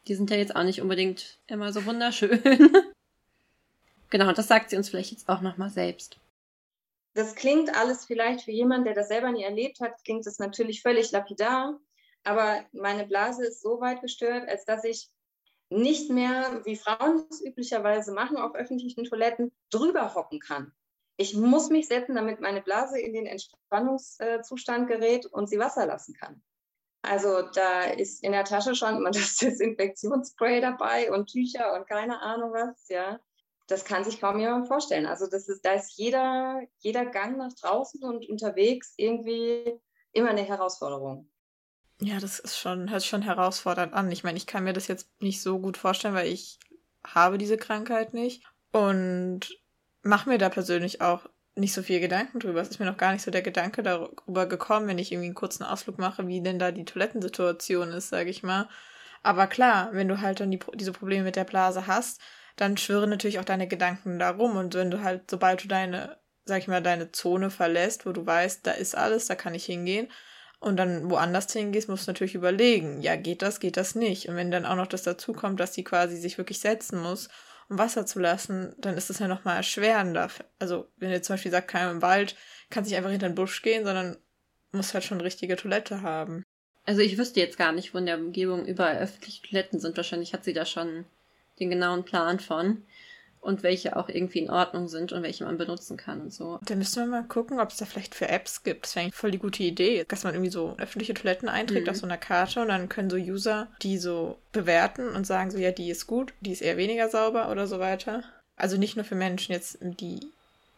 die 0.06 0.14
sind 0.14 0.30
ja 0.30 0.36
jetzt 0.36 0.54
auch 0.54 0.64
nicht 0.64 0.82
unbedingt 0.82 1.38
immer 1.46 1.72
so 1.72 1.84
wunderschön. 1.86 2.40
genau, 4.10 4.32
das 4.32 4.48
sagt 4.48 4.70
sie 4.70 4.76
uns 4.76 4.88
vielleicht 4.88 5.12
jetzt 5.12 5.28
auch 5.28 5.40
nochmal 5.40 5.70
selbst. 5.70 6.18
Das 7.14 7.34
klingt 7.34 7.74
alles 7.76 8.04
vielleicht 8.06 8.42
für 8.42 8.50
jemanden, 8.50 8.86
der 8.86 8.94
das 8.94 9.08
selber 9.08 9.30
nie 9.30 9.44
erlebt 9.44 9.80
hat, 9.80 10.02
klingt 10.04 10.26
das 10.26 10.38
natürlich 10.38 10.82
völlig 10.82 11.10
lapidar. 11.12 11.78
Aber 12.24 12.64
meine 12.72 13.06
Blase 13.06 13.44
ist 13.44 13.62
so 13.62 13.80
weit 13.80 14.00
gestört, 14.00 14.48
als 14.48 14.64
dass 14.64 14.84
ich 14.84 15.08
nicht 15.68 16.10
mehr, 16.10 16.62
wie 16.64 16.76
Frauen 16.76 17.24
es 17.30 17.44
üblicherweise 17.44 18.12
machen, 18.12 18.36
auf 18.36 18.54
öffentlichen 18.54 19.04
Toiletten 19.04 19.52
drüber 19.70 20.14
hocken 20.14 20.40
kann 20.40 20.72
ich 21.16 21.34
muss 21.34 21.70
mich 21.70 21.88
setzen, 21.88 22.14
damit 22.14 22.40
meine 22.40 22.62
Blase 22.62 23.00
in 23.00 23.12
den 23.12 23.26
Entspannungszustand 23.26 24.88
gerät 24.88 25.26
und 25.26 25.48
sie 25.48 25.58
Wasser 25.58 25.86
lassen 25.86 26.14
kann. 26.14 26.42
Also 27.02 27.42
da 27.42 27.82
ist 27.82 28.24
in 28.24 28.32
der 28.32 28.44
Tasche 28.44 28.74
schon 28.74 28.96
immer 28.96 29.10
das 29.12 29.36
Desinfektionsspray 29.36 30.60
dabei 30.60 31.12
und 31.12 31.30
Tücher 31.30 31.74
und 31.74 31.86
keine 31.86 32.20
Ahnung 32.20 32.52
was, 32.52 32.88
ja. 32.88 33.20
Das 33.66 33.84
kann 33.84 34.04
sich 34.04 34.20
kaum 34.20 34.38
jemand 34.40 34.68
vorstellen. 34.68 35.06
Also 35.06 35.26
das 35.26 35.48
ist, 35.48 35.64
da 35.64 35.72
ist 35.72 35.96
jeder, 35.96 36.60
jeder 36.78 37.06
Gang 37.06 37.38
nach 37.38 37.52
draußen 37.54 38.02
und 38.02 38.28
unterwegs 38.28 38.92
irgendwie 38.98 39.80
immer 40.12 40.30
eine 40.30 40.42
Herausforderung. 40.42 41.30
Ja, 42.00 42.20
das 42.20 42.40
ist 42.40 42.58
schon, 42.58 42.90
hört 42.90 43.04
schon 43.04 43.22
herausfordernd 43.22 43.94
an. 43.94 44.10
Ich 44.10 44.22
meine, 44.22 44.36
ich 44.36 44.46
kann 44.46 44.64
mir 44.64 44.74
das 44.74 44.86
jetzt 44.86 45.08
nicht 45.20 45.40
so 45.40 45.60
gut 45.60 45.78
vorstellen, 45.78 46.14
weil 46.14 46.26
ich 46.26 46.58
habe 47.06 47.38
diese 47.38 47.56
Krankheit 47.56 48.12
nicht. 48.12 48.44
Und 48.70 49.48
mache 50.04 50.28
mir 50.28 50.38
da 50.38 50.48
persönlich 50.48 51.00
auch 51.00 51.28
nicht 51.56 51.72
so 51.72 51.82
viel 51.82 52.00
Gedanken 52.00 52.40
drüber. 52.40 52.60
Es 52.60 52.68
ist 52.68 52.80
mir 52.80 52.86
noch 52.86 52.96
gar 52.96 53.12
nicht 53.12 53.22
so 53.22 53.30
der 53.30 53.42
Gedanke 53.42 53.82
darüber 53.82 54.46
gekommen, 54.46 54.88
wenn 54.88 54.98
ich 54.98 55.12
irgendwie 55.12 55.26
einen 55.26 55.34
kurzen 55.34 55.62
Ausflug 55.62 55.98
mache, 55.98 56.26
wie 56.26 56.42
denn 56.42 56.58
da 56.58 56.72
die 56.72 56.84
Toilettensituation 56.84 57.92
ist, 57.92 58.08
sage 58.08 58.30
ich 58.30 58.42
mal. 58.42 58.68
Aber 59.22 59.46
klar, 59.46 59.90
wenn 59.92 60.08
du 60.08 60.20
halt 60.20 60.40
dann 60.40 60.50
die, 60.50 60.60
diese 60.74 60.92
Probleme 60.92 61.24
mit 61.24 61.36
der 61.36 61.44
Blase 61.44 61.86
hast, 61.86 62.20
dann 62.56 62.76
schwirren 62.76 63.10
natürlich 63.10 63.38
auch 63.38 63.44
deine 63.44 63.68
Gedanken 63.68 64.18
darum. 64.18 64.56
Und 64.56 64.74
wenn 64.74 64.90
du 64.90 65.02
halt, 65.02 65.30
sobald 65.30 65.62
du 65.64 65.68
deine, 65.68 66.18
sag 66.44 66.58
ich 66.58 66.68
mal, 66.68 66.82
deine 66.82 67.12
Zone 67.12 67.50
verlässt, 67.50 68.04
wo 68.04 68.12
du 68.12 68.26
weißt, 68.26 68.66
da 68.66 68.72
ist 68.72 68.96
alles, 68.96 69.26
da 69.26 69.34
kann 69.34 69.54
ich 69.54 69.64
hingehen, 69.64 70.08
und 70.64 70.76
dann 70.78 71.10
woanders 71.10 71.52
hingehst, 71.52 71.90
musst 71.90 72.06
du 72.06 72.10
natürlich 72.10 72.34
überlegen, 72.34 73.02
ja, 73.02 73.16
geht 73.16 73.42
das, 73.42 73.60
geht 73.60 73.76
das 73.76 73.94
nicht. 73.94 74.30
Und 74.30 74.36
wenn 74.36 74.50
dann 74.50 74.64
auch 74.64 74.76
noch 74.76 74.86
das 74.86 75.02
dazu 75.02 75.34
kommt, 75.34 75.60
dass 75.60 75.72
die 75.72 75.84
quasi 75.84 76.16
sich 76.16 76.38
wirklich 76.38 76.58
setzen 76.58 77.00
muss, 77.00 77.28
um 77.68 77.78
Wasser 77.78 78.06
zu 78.06 78.18
lassen, 78.18 78.74
dann 78.78 78.96
ist 78.96 79.10
das 79.10 79.18
ja 79.18 79.28
nochmal 79.28 79.56
erschwerender. 79.56 80.30
Also, 80.58 80.88
wenn 80.96 81.10
ihr 81.10 81.22
zum 81.22 81.34
Beispiel 81.34 81.50
sagt, 81.50 81.68
keiner 81.68 81.90
im 81.90 82.02
Wald, 82.02 82.36
kannst 82.70 82.90
nicht 82.90 82.96
einfach 82.96 83.10
hinter 83.10 83.28
den 83.28 83.34
Busch 83.34 83.62
gehen, 83.62 83.84
sondern 83.84 84.16
musst 84.72 84.94
halt 84.94 85.04
schon 85.04 85.18
eine 85.18 85.24
richtige 85.24 85.56
Toilette 85.56 86.02
haben. 86.02 86.44
Also 86.86 87.00
ich 87.00 87.16
wüsste 87.16 87.40
jetzt 87.40 87.56
gar 87.56 87.72
nicht, 87.72 87.94
wo 87.94 87.98
in 87.98 88.06
der 88.06 88.18
Umgebung 88.18 88.66
überall 88.66 88.98
öffentliche 88.98 89.42
Toiletten 89.42 89.80
sind. 89.80 89.96
Wahrscheinlich 89.96 90.34
hat 90.34 90.44
sie 90.44 90.52
da 90.52 90.66
schon 90.66 91.06
den 91.58 91.70
genauen 91.70 92.04
Plan 92.04 92.40
von 92.40 92.84
und 93.44 93.62
welche 93.62 93.96
auch 93.96 94.08
irgendwie 94.08 94.40
in 94.40 94.50
Ordnung 94.50 94.88
sind 94.88 95.12
und 95.12 95.22
welche 95.22 95.44
man 95.44 95.58
benutzen 95.58 95.96
kann 95.96 96.22
und 96.22 96.32
so. 96.32 96.58
Da 96.64 96.74
müssen 96.74 97.04
wir 97.04 97.06
mal 97.06 97.28
gucken, 97.28 97.60
ob 97.60 97.70
es 97.70 97.76
da 97.76 97.84
vielleicht 97.84 98.14
für 98.14 98.28
Apps 98.28 98.62
gibt. 98.62 98.86
Das 98.86 98.96
wäre 98.96 99.04
eigentlich 99.04 99.14
voll 99.14 99.30
die 99.30 99.38
gute 99.38 99.62
Idee, 99.62 100.04
dass 100.08 100.24
man 100.24 100.34
irgendwie 100.34 100.50
so 100.50 100.74
öffentliche 100.78 101.14
Toiletten 101.14 101.48
einträgt 101.48 101.86
mhm. 101.86 101.90
auf 101.90 101.96
so 101.96 102.06
einer 102.06 102.16
Karte 102.16 102.62
und 102.62 102.68
dann 102.68 102.88
können 102.88 103.10
so 103.10 103.16
User 103.16 103.68
die 103.82 103.98
so 103.98 104.38
bewerten 104.52 105.08
und 105.08 105.26
sagen 105.26 105.50
so, 105.50 105.58
ja, 105.58 105.72
die 105.72 105.90
ist 105.90 106.06
gut, 106.06 106.32
die 106.40 106.52
ist 106.52 106.62
eher 106.62 106.76
weniger 106.76 107.08
sauber 107.10 107.50
oder 107.50 107.66
so 107.66 107.78
weiter. 107.78 108.24
Also 108.56 108.78
nicht 108.78 108.96
nur 108.96 109.04
für 109.04 109.14
Menschen 109.14 109.52
jetzt, 109.52 109.78
die 109.80 110.20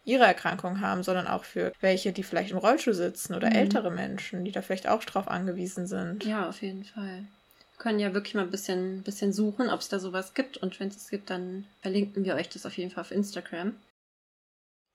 ihre 0.04 0.24
Erkrankung 0.24 0.80
haben, 0.80 1.02
sondern 1.02 1.26
auch 1.26 1.44
für 1.44 1.72
welche, 1.80 2.12
die 2.12 2.22
vielleicht 2.22 2.50
im 2.50 2.58
Rollstuhl 2.58 2.94
sitzen 2.94 3.34
oder 3.34 3.48
mhm. 3.48 3.56
ältere 3.56 3.90
Menschen, 3.90 4.44
die 4.44 4.52
da 4.52 4.62
vielleicht 4.62 4.88
auch 4.88 5.04
drauf 5.04 5.28
angewiesen 5.28 5.86
sind. 5.86 6.24
Ja, 6.24 6.48
auf 6.48 6.62
jeden 6.62 6.84
Fall 6.84 7.26
können 7.78 7.98
ja 7.98 8.14
wirklich 8.14 8.34
mal 8.34 8.42
ein 8.42 8.50
bisschen, 8.50 9.02
bisschen 9.02 9.32
suchen, 9.32 9.68
ob 9.70 9.80
es 9.80 9.88
da 9.88 9.98
sowas 9.98 10.34
gibt. 10.34 10.56
Und 10.56 10.78
wenn 10.80 10.88
es 10.88 10.96
es 10.96 11.08
gibt, 11.10 11.30
dann 11.30 11.66
verlinken 11.80 12.24
wir 12.24 12.34
euch 12.34 12.48
das 12.48 12.66
auf 12.66 12.76
jeden 12.76 12.90
Fall 12.90 13.02
auf 13.02 13.10
Instagram. 13.10 13.74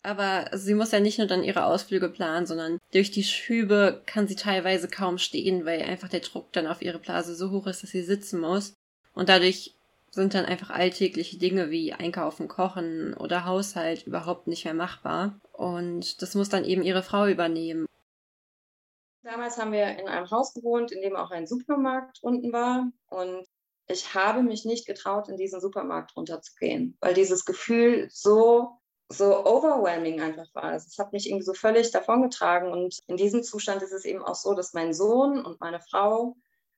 Aber 0.04 0.50
sie 0.54 0.74
muss 0.74 0.92
ja 0.92 1.00
nicht 1.00 1.20
nur 1.20 1.28
dann 1.28 1.44
ihre 1.44 1.66
Ausflüge 1.66 2.10
planen, 2.10 2.48
sondern 2.48 2.80
durch 2.92 3.12
die 3.12 3.24
Schübe 3.24 4.02
kann 4.08 4.28
sie 4.28 4.36
teilweise 4.36 4.88
kaum 4.88 5.20
stehen, 5.20 5.66
weil 5.66 5.84
einfach 5.84 6.10
der 6.10 6.22
Druck 6.22 6.52
dann 6.54 6.66
auf 6.66 6.82
ihre 6.82 6.98
Blase 6.98 7.36
so 7.36 7.52
hoch 7.52 7.68
ist, 7.68 7.84
dass 7.84 7.92
sie 7.92 8.02
sitzen 8.02 8.40
muss. 8.40 8.74
Und 9.14 9.30
dadurch 9.30 9.76
sind 10.10 10.34
dann 10.34 10.46
einfach 10.46 10.72
alltägliche 10.72 11.38
Dinge 11.38 11.70
wie 11.70 11.94
Einkaufen, 11.94 12.48
Kochen 12.48 13.14
oder 13.14 13.46
Haushalt 13.46 14.08
überhaupt 14.08 14.48
nicht 14.48 14.66
mehr 14.66 14.74
machbar. 14.74 15.40
Und 15.54 16.22
das 16.22 16.36
muss 16.36 16.50
dann 16.50 16.66
eben 16.66 16.84
ihre 16.84 17.04
Frau 17.04 17.28
übernehmen. 17.28 17.86
Damals 19.24 19.58
haben 19.58 19.72
wir 19.72 19.88
in 20.00 20.08
einem 20.08 20.30
Haus 20.32 20.54
gewohnt, 20.54 20.92
in 20.92 21.02
dem 21.02 21.16
auch 21.16 21.32
ein 21.32 21.46
Supermarkt 21.46 22.20
unten 22.22 22.52
war. 22.52 22.92
Und 23.08 23.46
ich 23.88 24.16
habe 24.16 24.42
mich 24.42 24.66
nicht 24.66 24.88
getraut, 24.88 25.30
in 25.30 25.38
diesen 25.38 25.62
Supermarkt 25.62 26.16
runterzugehen, 26.16 26.98
weil 27.02 27.14
dieses 27.14 27.46
Gefühl 27.46 28.08
so, 28.10 28.80
so 29.10 29.46
overwhelming 29.46 30.22
einfach 30.22 30.48
war. 30.54 30.74
Es 30.74 30.98
hat 30.98 31.14
mich 31.14 31.28
irgendwie 31.28 31.46
so 31.46 31.54
völlig 31.54 31.92
davongetragen. 31.92 32.72
Und 32.72 33.00
in 33.08 33.18
diesem 33.18 33.44
Zustand 33.44 33.84
ist 33.84 33.92
es 33.92 34.06
eben 34.06 34.24
auch 34.24 34.36
so, 34.36 34.56
dass 34.56 34.74
mein 34.74 34.94
Sohn 34.94 35.46
und 35.46 35.60
meine 35.60 35.82
Frau 35.82 36.36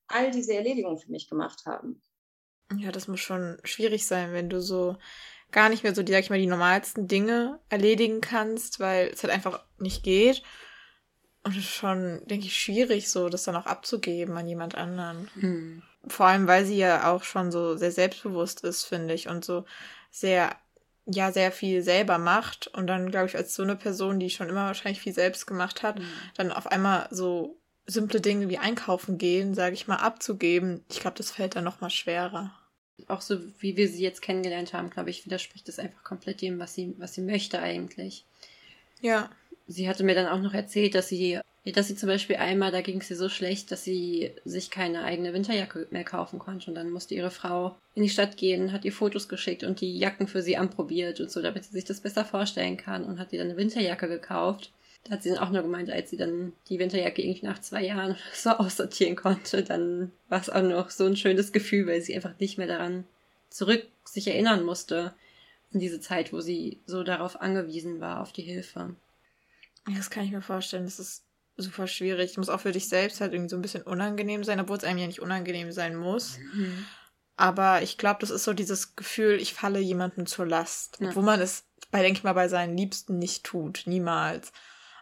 all 0.07 0.31
diese 0.31 0.53
Erledigungen 0.53 0.97
für 0.97 1.11
mich 1.11 1.29
gemacht 1.29 1.65
haben. 1.65 2.01
Ja, 2.77 2.91
das 2.91 3.07
muss 3.07 3.19
schon 3.19 3.57
schwierig 3.63 4.05
sein, 4.05 4.33
wenn 4.33 4.49
du 4.49 4.61
so 4.61 4.97
gar 5.51 5.69
nicht 5.69 5.83
mehr 5.83 5.93
so, 5.93 6.03
sag 6.05 6.19
ich 6.19 6.29
mal, 6.29 6.39
die 6.39 6.47
normalsten 6.47 7.07
Dinge 7.07 7.59
erledigen 7.69 8.19
kannst, 8.19 8.79
weil 8.79 9.09
es 9.09 9.23
halt 9.23 9.31
einfach 9.31 9.63
nicht 9.77 10.03
geht. 10.03 10.43
Und 11.43 11.51
es 11.51 11.65
ist 11.65 11.73
schon, 11.73 12.21
denke 12.25 12.47
ich, 12.47 12.57
schwierig, 12.57 13.09
so 13.09 13.27
das 13.27 13.43
dann 13.43 13.57
auch 13.57 13.65
abzugeben 13.65 14.37
an 14.37 14.47
jemand 14.47 14.75
anderen. 14.75 15.29
Hm. 15.35 15.83
Vor 16.07 16.25
allem, 16.25 16.47
weil 16.47 16.65
sie 16.65 16.77
ja 16.77 17.11
auch 17.11 17.23
schon 17.23 17.51
so 17.51 17.75
sehr 17.75 17.91
selbstbewusst 17.91 18.63
ist, 18.63 18.85
finde 18.85 19.13
ich, 19.13 19.27
und 19.27 19.43
so 19.43 19.65
sehr, 20.09 20.55
ja, 21.05 21.33
sehr 21.33 21.51
viel 21.51 21.81
selber 21.81 22.17
macht. 22.17 22.67
Und 22.67 22.87
dann, 22.87 23.11
glaube 23.11 23.27
ich, 23.27 23.35
als 23.35 23.55
so 23.55 23.63
eine 23.63 23.75
Person, 23.75 24.19
die 24.19 24.29
schon 24.29 24.47
immer 24.47 24.67
wahrscheinlich 24.67 25.01
viel 25.01 25.13
selbst 25.13 25.45
gemacht 25.45 25.83
hat, 25.83 25.99
hm. 25.99 26.05
dann 26.35 26.51
auf 26.53 26.67
einmal 26.67 27.07
so 27.11 27.57
simple 27.85 28.21
Dinge 28.21 28.47
wie 28.47 28.57
einkaufen 28.57 29.17
gehen, 29.17 29.53
sage 29.53 29.73
ich 29.73 29.87
mal, 29.87 29.97
abzugeben. 29.97 30.85
Ich 30.89 31.01
glaube, 31.01 31.17
das 31.17 31.31
fällt 31.31 31.57
dann 31.57 31.65
nochmal 31.65 31.89
schwerer. 31.89 32.57
Auch 33.09 33.19
so, 33.19 33.37
wie 33.59 33.75
wir 33.75 33.89
sie 33.89 34.01
jetzt 34.01 34.21
kennengelernt 34.21 34.71
haben, 34.71 34.89
glaube 34.89 35.09
ich, 35.09 35.25
widerspricht 35.25 35.67
das 35.67 35.79
einfach 35.79 36.03
komplett 36.05 36.39
dem, 36.41 36.59
was 36.59 36.73
sie, 36.73 36.95
was 36.99 37.13
sie 37.13 37.21
möchte 37.21 37.59
eigentlich. 37.59 38.23
Ja 39.01 39.29
sie 39.67 39.87
hatte 39.87 40.03
mir 40.03 40.15
dann 40.15 40.27
auch 40.27 40.41
noch 40.41 40.53
erzählt, 40.53 40.95
dass 40.95 41.07
sie, 41.07 41.39
dass 41.65 41.87
sie 41.87 41.95
zum 41.95 42.07
Beispiel 42.07 42.35
einmal, 42.37 42.71
da 42.71 42.81
ging 42.81 42.99
es 42.99 43.09
ihr 43.09 43.15
so 43.15 43.29
schlecht, 43.29 43.71
dass 43.71 43.83
sie 43.83 44.31
sich 44.45 44.69
keine 44.69 45.03
eigene 45.03 45.33
Winterjacke 45.33 45.87
mehr 45.91 46.03
kaufen 46.03 46.39
konnte. 46.39 46.69
Und 46.69 46.75
dann 46.75 46.91
musste 46.91 47.15
ihre 47.15 47.31
Frau 47.31 47.75
in 47.95 48.03
die 48.03 48.09
Stadt 48.09 48.37
gehen, 48.37 48.71
hat 48.71 48.85
ihr 48.85 48.93
Fotos 48.93 49.29
geschickt 49.29 49.63
und 49.63 49.81
die 49.81 49.97
Jacken 49.97 50.27
für 50.27 50.41
sie 50.41 50.57
anprobiert 50.57 51.19
und 51.19 51.31
so, 51.31 51.41
damit 51.41 51.65
sie 51.65 51.71
sich 51.71 51.85
das 51.85 52.01
besser 52.01 52.25
vorstellen 52.25 52.77
kann 52.77 53.05
und 53.05 53.19
hat 53.19 53.33
ihr 53.33 53.39
dann 53.39 53.49
eine 53.49 53.57
Winterjacke 53.57 54.07
gekauft. 54.07 54.71
Da 55.05 55.11
hat 55.11 55.23
sie 55.23 55.29
dann 55.29 55.39
auch 55.39 55.49
nur 55.49 55.63
gemeint, 55.63 55.89
als 55.89 56.09
sie 56.09 56.17
dann 56.17 56.53
die 56.69 56.79
Winterjacke 56.79 57.21
irgendwie 57.21 57.45
nach 57.45 57.59
zwei 57.59 57.83
Jahren 57.83 58.15
so 58.33 58.49
aussortieren 58.57 59.15
konnte, 59.15 59.63
dann 59.63 60.11
war 60.29 60.39
es 60.39 60.49
auch 60.49 60.61
noch 60.61 60.89
so 60.89 61.05
ein 61.05 61.17
schönes 61.17 61.51
Gefühl, 61.51 61.87
weil 61.87 62.01
sie 62.01 62.15
einfach 62.15 62.39
nicht 62.39 62.57
mehr 62.57 62.67
daran 62.67 63.05
zurück 63.49 63.85
sich 64.05 64.27
erinnern 64.27 64.63
musste, 64.63 65.13
in 65.71 65.79
diese 65.79 65.99
Zeit, 65.99 66.31
wo 66.31 66.39
sie 66.39 66.79
so 66.85 67.03
darauf 67.03 67.41
angewiesen 67.41 67.99
war, 67.99 68.21
auf 68.21 68.31
die 68.31 68.43
Hilfe. 68.43 68.95
Das 69.85 70.09
kann 70.09 70.23
ich 70.23 70.31
mir 70.31 70.41
vorstellen. 70.41 70.85
Das 70.85 70.99
ist 70.99 71.25
super 71.57 71.87
schwierig. 71.87 72.31
Das 72.31 72.37
muss 72.37 72.49
auch 72.49 72.61
für 72.61 72.71
dich 72.71 72.89
selbst 72.89 73.21
halt 73.21 73.33
irgendwie 73.33 73.49
so 73.49 73.55
ein 73.55 73.61
bisschen 73.61 73.83
unangenehm 73.83 74.43
sein, 74.43 74.59
obwohl 74.59 74.77
es 74.77 74.83
einem 74.83 74.99
ja 74.99 75.07
nicht 75.07 75.21
unangenehm 75.21 75.71
sein 75.71 75.95
muss. 75.95 76.37
Mhm. 76.53 76.85
Aber 77.35 77.81
ich 77.81 77.97
glaube, 77.97 78.19
das 78.21 78.29
ist 78.29 78.43
so 78.43 78.53
dieses 78.53 78.95
Gefühl, 78.95 79.39
ich 79.41 79.53
falle 79.53 79.79
jemandem 79.79 80.25
zur 80.25 80.45
Last. 80.45 80.97
Ja. 80.99 81.09
Obwohl 81.09 81.23
man 81.23 81.41
es 81.41 81.65
bei, 81.91 82.01
denke 82.01 82.19
ich 82.19 82.23
mal, 82.23 82.33
bei 82.33 82.47
seinen 82.47 82.77
Liebsten 82.77 83.17
nicht 83.19 83.43
tut. 83.43 83.83
Niemals. 83.85 84.51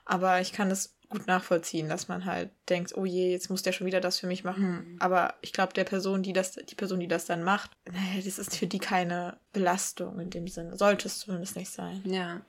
Aber 0.05 0.41
ich 0.41 0.53
kann 0.53 0.71
es 0.71 0.97
gut 1.09 1.27
nachvollziehen, 1.27 1.89
dass 1.89 2.07
man 2.07 2.23
halt 2.23 2.51
denkt, 2.69 2.95
oh 2.95 3.03
je, 3.03 3.31
jetzt 3.31 3.49
muss 3.49 3.63
der 3.63 3.73
schon 3.73 3.85
wieder 3.85 3.99
das 3.99 4.17
für 4.17 4.27
mich 4.27 4.45
machen. 4.45 4.93
Mhm. 4.93 4.97
Aber 4.99 5.35
ich 5.41 5.51
glaube, 5.51 5.73
der 5.73 5.83
Person, 5.83 6.23
die 6.23 6.31
das, 6.31 6.53
die 6.53 6.75
Person, 6.75 7.01
die 7.01 7.07
das 7.07 7.25
dann 7.25 7.43
macht, 7.43 7.71
naja, 7.85 8.21
das 8.23 8.39
ist 8.39 8.55
für 8.55 8.67
die 8.67 8.79
keine 8.79 9.37
Belastung 9.51 10.19
in 10.19 10.29
dem 10.29 10.47
Sinne. 10.47 10.77
Sollte 10.77 11.07
es 11.07 11.19
zumindest 11.19 11.57
nicht 11.57 11.69
sein. 11.69 12.01
Ja 12.05 12.41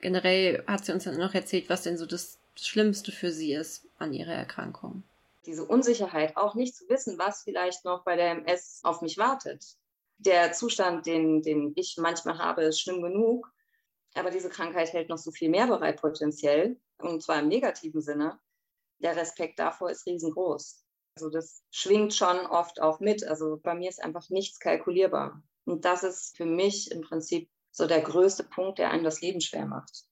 generell 0.00 0.64
hat 0.66 0.84
sie 0.84 0.92
uns 0.92 1.04
dann 1.04 1.18
noch 1.18 1.34
erzählt, 1.34 1.68
was 1.68 1.82
denn 1.82 1.98
so 1.98 2.06
das 2.06 2.38
Schlimmste 2.56 3.12
für 3.12 3.30
sie 3.30 3.52
ist 3.52 3.86
an 3.98 4.12
ihrer 4.12 4.32
Erkrankung. 4.32 5.02
Diese 5.46 5.64
Unsicherheit, 5.64 6.36
auch 6.36 6.54
nicht 6.54 6.76
zu 6.76 6.88
wissen, 6.88 7.18
was 7.18 7.42
vielleicht 7.42 7.84
noch 7.84 8.04
bei 8.04 8.16
der 8.16 8.32
MS 8.32 8.80
auf 8.82 9.00
mich 9.00 9.16
wartet. 9.18 9.76
Der 10.18 10.52
Zustand, 10.52 11.06
den, 11.06 11.42
den 11.42 11.72
ich 11.76 11.96
manchmal 11.96 12.38
habe, 12.38 12.64
ist 12.64 12.80
schlimm 12.80 13.02
genug, 13.02 13.50
aber 14.14 14.30
diese 14.30 14.48
Krankheit 14.48 14.92
hält 14.92 15.08
noch 15.08 15.18
so 15.18 15.30
viel 15.30 15.48
mehr 15.48 15.66
bereit 15.68 16.00
potenziell, 16.00 16.76
und 16.98 17.22
zwar 17.22 17.38
im 17.38 17.48
negativen 17.48 18.00
Sinne. 18.00 18.38
Der 18.98 19.16
Respekt 19.16 19.60
davor 19.60 19.90
ist 19.90 20.06
riesengroß. 20.06 20.84
Also 21.14 21.30
das 21.30 21.62
schwingt 21.70 22.14
schon 22.14 22.38
oft 22.46 22.80
auch 22.80 23.00
mit. 23.00 23.24
Also 23.24 23.58
bei 23.62 23.74
mir 23.74 23.88
ist 23.88 24.02
einfach 24.02 24.28
nichts 24.30 24.58
kalkulierbar. 24.58 25.42
Und 25.64 25.84
das 25.84 26.02
ist 26.02 26.36
für 26.36 26.46
mich 26.46 26.90
im 26.90 27.02
Prinzip 27.02 27.48
so 27.70 27.86
der 27.86 28.00
größte 28.00 28.44
Punkt, 28.44 28.78
der 28.78 28.90
einem 28.90 29.04
das 29.04 29.20
Leben 29.20 29.40
schwer 29.40 29.66
macht. 29.66 30.04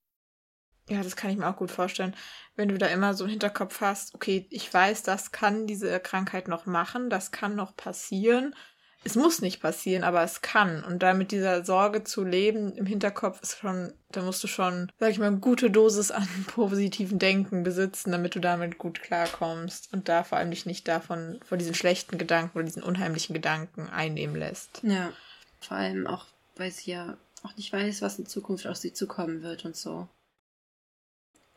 Ja, 0.89 1.03
das 1.03 1.15
kann 1.15 1.31
ich 1.31 1.37
mir 1.37 1.47
auch 1.47 1.57
gut 1.57 1.71
vorstellen. 1.71 2.15
Wenn 2.55 2.69
du 2.69 2.77
da 2.77 2.87
immer 2.87 3.13
so 3.13 3.25
im 3.25 3.29
Hinterkopf 3.29 3.81
hast, 3.81 4.15
okay, 4.15 4.47
ich 4.49 4.73
weiß, 4.73 5.03
das 5.03 5.31
kann 5.31 5.67
diese 5.67 5.99
Krankheit 5.99 6.47
noch 6.47 6.65
machen, 6.65 7.09
das 7.09 7.31
kann 7.31 7.55
noch 7.55 7.75
passieren. 7.75 8.55
Es 9.03 9.15
muss 9.15 9.41
nicht 9.41 9.61
passieren, 9.61 10.03
aber 10.03 10.23
es 10.23 10.41
kann. 10.41 10.83
Und 10.83 11.03
da 11.03 11.13
mit 11.13 11.31
dieser 11.31 11.63
Sorge 11.63 12.03
zu 12.03 12.23
leben 12.23 12.73
im 12.75 12.85
Hinterkopf 12.85 13.41
ist 13.41 13.57
schon, 13.57 13.93
da 14.11 14.21
musst 14.21 14.43
du 14.43 14.47
schon, 14.47 14.91
sag 14.97 15.11
ich 15.11 15.19
mal, 15.19 15.27
eine 15.27 15.37
gute 15.37 15.69
Dosis 15.69 16.11
an 16.11 16.27
positiven 16.47 17.19
Denken 17.19 17.63
besitzen, 17.63 18.11
damit 18.11 18.35
du 18.35 18.39
damit 18.39 18.77
gut 18.77 19.01
klarkommst 19.01 19.93
und 19.93 20.09
da 20.09 20.23
vor 20.23 20.37
allem 20.37 20.51
dich 20.51 20.65
nicht 20.65 20.87
davon, 20.87 21.39
vor 21.45 21.57
diesen 21.57 21.75
schlechten 21.75 22.17
Gedanken 22.17 22.57
oder 22.57 22.65
diesen 22.65 22.83
unheimlichen 22.83 23.33
Gedanken 23.33 23.89
einnehmen 23.89 24.35
lässt. 24.35 24.81
Ja, 24.83 25.11
vor 25.59 25.77
allem 25.77 26.07
auch, 26.07 26.25
weil 26.55 26.71
sie 26.71 26.91
ja 26.91 27.17
auch 27.43 27.55
nicht 27.55 27.71
weiß, 27.71 28.01
was 28.01 28.19
in 28.19 28.25
Zukunft 28.25 28.67
auf 28.67 28.77
sie 28.77 28.93
zukommen 28.93 29.41
wird 29.43 29.65
und 29.65 29.75
so. 29.75 30.07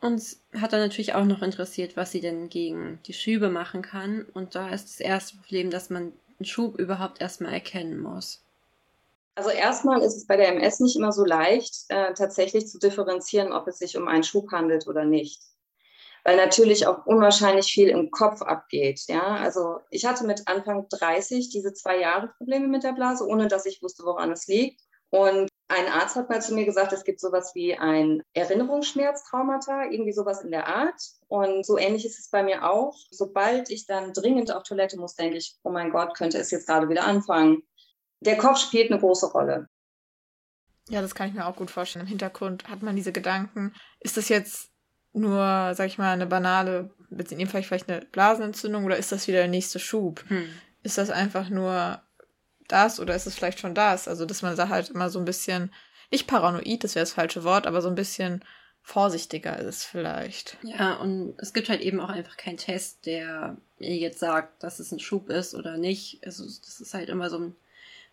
Uns 0.01 0.41
hat 0.59 0.73
dann 0.73 0.79
natürlich 0.79 1.13
auch 1.13 1.25
noch 1.25 1.43
interessiert, 1.43 1.95
was 1.95 2.11
sie 2.11 2.21
denn 2.21 2.49
gegen 2.49 2.99
die 3.05 3.13
Schübe 3.13 3.49
machen 3.49 3.83
kann. 3.83 4.25
Und 4.33 4.55
da 4.55 4.69
ist 4.69 4.85
das 4.85 4.99
erste 4.99 5.37
Problem, 5.37 5.69
dass 5.69 5.91
man 5.91 6.13
einen 6.39 6.45
Schub 6.45 6.79
überhaupt 6.79 7.21
erstmal 7.21 7.53
erkennen 7.53 7.99
muss. 7.99 8.41
Also 9.35 9.51
erstmal 9.51 10.01
ist 10.01 10.17
es 10.17 10.25
bei 10.25 10.37
der 10.37 10.49
MS 10.49 10.79
nicht 10.79 10.95
immer 10.95 11.11
so 11.11 11.23
leicht, 11.23 11.85
äh, 11.89 12.13
tatsächlich 12.13 12.67
zu 12.67 12.79
differenzieren, 12.79 13.53
ob 13.53 13.67
es 13.67 13.77
sich 13.77 13.95
um 13.95 14.07
einen 14.07 14.23
Schub 14.23 14.51
handelt 14.51 14.87
oder 14.87 15.05
nicht. 15.05 15.41
Weil 16.23 16.35
natürlich 16.35 16.87
auch 16.87 17.05
unwahrscheinlich 17.05 17.71
viel 17.71 17.89
im 17.89 18.09
Kopf 18.11 18.41
abgeht. 18.41 19.01
Ja? 19.07 19.35
Also 19.35 19.79
ich 19.91 20.05
hatte 20.05 20.25
mit 20.25 20.47
Anfang 20.47 20.87
30 20.89 21.49
diese 21.49 21.73
zwei 21.73 21.99
Jahre 21.99 22.27
Probleme 22.37 22.67
mit 22.67 22.83
der 22.83 22.93
Blase, 22.93 23.25
ohne 23.25 23.47
dass 23.47 23.65
ich 23.67 23.81
wusste, 23.81 24.03
woran 24.03 24.31
es 24.31 24.47
liegt. 24.47 24.81
Und 25.09 25.50
ein 25.71 25.87
Arzt 25.87 26.15
hat 26.15 26.29
mal 26.29 26.41
zu 26.41 26.53
mir 26.53 26.65
gesagt, 26.65 26.91
es 26.93 27.03
gibt 27.03 27.19
sowas 27.19 27.55
wie 27.55 27.77
ein 27.77 28.21
Erinnerungsschmerztraumata, 28.33 29.85
irgendwie 29.85 30.11
sowas 30.11 30.43
in 30.43 30.51
der 30.51 30.67
Art. 30.67 31.01
Und 31.27 31.65
so 31.65 31.77
ähnlich 31.77 32.05
ist 32.05 32.19
es 32.19 32.29
bei 32.29 32.43
mir 32.43 32.69
auch. 32.69 32.95
Sobald 33.09 33.69
ich 33.69 33.85
dann 33.85 34.13
dringend 34.13 34.53
auf 34.53 34.63
Toilette 34.63 34.99
muss, 34.99 35.15
denke 35.15 35.37
ich, 35.37 35.55
oh 35.63 35.71
mein 35.71 35.91
Gott, 35.91 36.15
könnte 36.15 36.37
es 36.37 36.51
jetzt 36.51 36.67
gerade 36.67 36.89
wieder 36.89 37.05
anfangen. 37.05 37.63
Der 38.19 38.37
Kopf 38.37 38.59
spielt 38.59 38.91
eine 38.91 38.99
große 38.99 39.31
Rolle. 39.31 39.67
Ja, 40.89 41.01
das 41.01 41.15
kann 41.15 41.29
ich 41.29 41.33
mir 41.33 41.45
auch 41.45 41.55
gut 41.55 41.71
vorstellen. 41.71 42.05
Im 42.05 42.09
Hintergrund 42.09 42.67
hat 42.67 42.81
man 42.81 42.95
diese 42.95 43.13
Gedanken. 43.13 43.73
Ist 43.99 44.17
das 44.17 44.29
jetzt 44.29 44.71
nur, 45.13 45.73
sag 45.73 45.87
ich 45.87 45.97
mal, 45.97 46.11
eine 46.11 46.27
banale, 46.27 46.91
in 47.09 47.37
dem 47.37 47.47
Fall 47.47 47.63
vielleicht 47.63 47.89
eine 47.89 48.01
Blasenentzündung 48.01 48.85
oder 48.85 48.97
ist 48.97 49.11
das 49.11 49.27
wieder 49.27 49.39
der 49.39 49.47
nächste 49.47 49.79
Schub? 49.79 50.23
Hm. 50.27 50.49
Ist 50.83 50.97
das 50.97 51.09
einfach 51.09 51.49
nur 51.49 52.01
das 52.71 52.99
oder 52.99 53.15
ist 53.15 53.27
es 53.27 53.35
vielleicht 53.35 53.59
schon 53.59 53.75
das? 53.75 54.07
Also, 54.07 54.25
dass 54.25 54.41
man 54.41 54.55
da 54.55 54.69
halt 54.69 54.89
immer 54.89 55.09
so 55.09 55.19
ein 55.19 55.25
bisschen, 55.25 55.71
nicht 56.11 56.27
paranoid, 56.27 56.83
das 56.83 56.95
wäre 56.95 57.03
das 57.03 57.13
falsche 57.13 57.43
Wort, 57.43 57.67
aber 57.67 57.81
so 57.81 57.89
ein 57.89 57.95
bisschen 57.95 58.43
vorsichtiger 58.83 59.59
ist 59.59 59.83
vielleicht. 59.83 60.57
Ja, 60.63 60.95
und 60.95 61.35
es 61.37 61.53
gibt 61.53 61.69
halt 61.69 61.81
eben 61.81 61.99
auch 61.99 62.09
einfach 62.09 62.37
keinen 62.37 62.57
Test, 62.57 63.05
der 63.05 63.57
ihr 63.79 63.97
jetzt 63.97 64.19
sagt, 64.19 64.63
dass 64.63 64.79
es 64.79 64.91
ein 64.91 64.99
Schub 64.99 65.29
ist 65.29 65.53
oder 65.53 65.77
nicht. 65.77 66.19
Also 66.25 66.43
das 66.43 66.79
ist 66.81 66.93
halt 66.93 67.09
immer 67.09 67.29
so 67.29 67.37
ein 67.37 67.55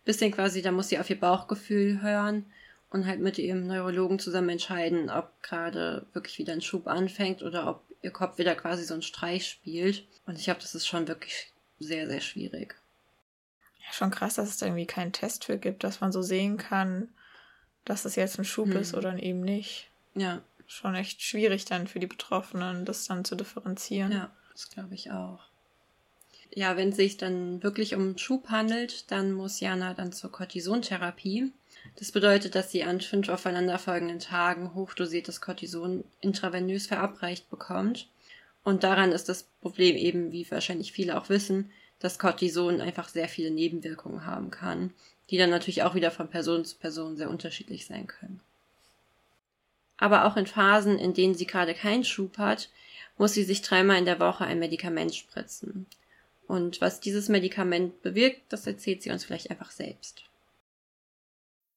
bisschen 0.05 0.31
quasi, 0.33 0.63
da 0.63 0.73
muss 0.73 0.89
sie 0.89 0.99
auf 0.99 1.11
ihr 1.11 1.19
Bauchgefühl 1.19 2.03
hören 2.03 2.47
und 2.91 3.07
halt 3.07 3.21
mit 3.21 3.39
ihrem 3.39 3.67
Neurologen 3.67 4.19
zusammen 4.19 4.51
entscheiden, 4.51 5.11
ob 5.11 5.43
gerade 5.43 6.07
wirklich 6.13 6.39
wieder 6.39 6.53
ein 6.53 6.63
Schub 6.63 6.87
anfängt 6.87 7.43
oder 7.43 7.69
ob 7.69 7.83
ihr 8.03 8.11
Kopf 8.11 8.39
wieder 8.39 8.55
quasi 8.55 8.85
so 8.85 8.95
einen 8.95 9.03
Streich 9.03 9.47
spielt. 9.47 10.05
Und 10.27 10.39
ich 10.39 10.45
glaube, 10.45 10.61
das 10.61 10.75
ist 10.75 10.87
schon 10.87 11.09
wirklich 11.09 11.53
sehr, 11.79 12.09
sehr 12.09 12.21
schwierig. 12.21 12.77
Schon 13.91 14.11
krass, 14.11 14.35
dass 14.35 14.49
es 14.49 14.59
da 14.59 14.67
irgendwie 14.67 14.87
keinen 14.87 15.13
Test 15.13 15.45
für 15.45 15.59
gibt, 15.59 15.85
dass 15.85 16.01
man 16.01 16.13
so 16.13 16.23
sehen 16.23 16.57
kann, 16.57 17.09
dass 17.85 18.05
es 18.05 18.17
jetzt 18.17 18.39
ein 18.39 18.45
Schub 18.45 18.69
hm. 18.69 18.77
ist 18.77 18.95
oder 18.95 19.21
eben 19.23 19.41
nicht. 19.41 19.91
Ja. 20.15 20.43
Schon 20.67 20.95
echt 20.95 21.23
schwierig 21.23 21.65
dann 21.65 21.87
für 21.87 21.99
die 21.99 22.07
Betroffenen, 22.07 22.85
das 22.85 23.07
dann 23.07 23.25
zu 23.25 23.35
differenzieren. 23.35 24.13
Ja, 24.13 24.31
das 24.53 24.69
glaube 24.69 24.95
ich 24.95 25.11
auch. 25.11 25.41
Ja, 26.55 26.77
wenn 26.77 26.91
es 26.91 26.97
sich 26.97 27.17
dann 27.17 27.63
wirklich 27.63 27.95
um 27.95 28.19
Schub 28.19 28.49
handelt, 28.51 29.11
dann 29.11 29.33
muss 29.33 29.61
Jana 29.61 29.95
dann 29.95 30.13
zur 30.13 30.31
Cortisontherapie. 30.31 31.53
Das 31.97 32.13
bedeutet, 32.13 32.55
dass 32.55 32.71
sie 32.71 32.85
an 32.85 33.01
fünf 33.01 33.29
aufeinanderfolgenden 33.29 34.19
Tagen 34.19 34.75
hochdosiertes 34.75 35.41
Cortison 35.41 36.05
intravenös 36.21 36.87
verabreicht 36.87 37.49
bekommt. 37.51 38.09
Und 38.65 38.85
daran 38.85 39.13
ist 39.13 39.29
das 39.29 39.45
Problem 39.61 39.97
eben, 39.97 40.33
wie 40.33 40.51
wahrscheinlich 40.51 40.93
viele 40.93 41.19
auch 41.19 41.29
wissen, 41.29 41.71
dass 42.01 42.19
Cortison 42.19 42.81
einfach 42.81 43.09
sehr 43.09 43.29
viele 43.29 43.51
Nebenwirkungen 43.51 44.27
haben 44.27 44.51
kann, 44.51 44.93
die 45.31 45.39
dann 45.39 45.51
natürlich 45.51 45.83
auch 45.83 45.95
wieder 45.95 46.11
von 46.11 46.29
Person 46.29 46.65
zu 46.65 46.77
Person 46.77 47.17
sehr 47.17 47.31
unterschiedlich 47.31 47.87
sein 47.87 48.07
können. 48.07 48.41
Aber 49.99 50.25
auch 50.25 50.37
in 50.37 50.47
Phasen, 50.47 50.99
in 50.99 51.13
denen 51.13 51.35
sie 51.35 51.47
gerade 51.47 51.75
keinen 51.75 52.05
Schub 52.05 52.39
hat, 52.39 52.71
muss 53.19 53.33
sie 53.33 53.43
sich 53.43 53.63
dreimal 53.63 53.99
in 53.99 54.05
der 54.05 54.21
Woche 54.21 54.45
ein 54.45 54.61
Medikament 54.61 55.15
spritzen. 55.15 55.87
Und 56.47 56.81
was 56.81 57.01
dieses 57.01 57.29
Medikament 57.29 58.01
bewirkt, 58.03 58.41
das 58.49 58.67
erzählt 58.67 59.03
sie 59.03 59.11
uns 59.11 59.25
vielleicht 59.25 59.51
einfach 59.51 59.71
selbst. 59.71 60.23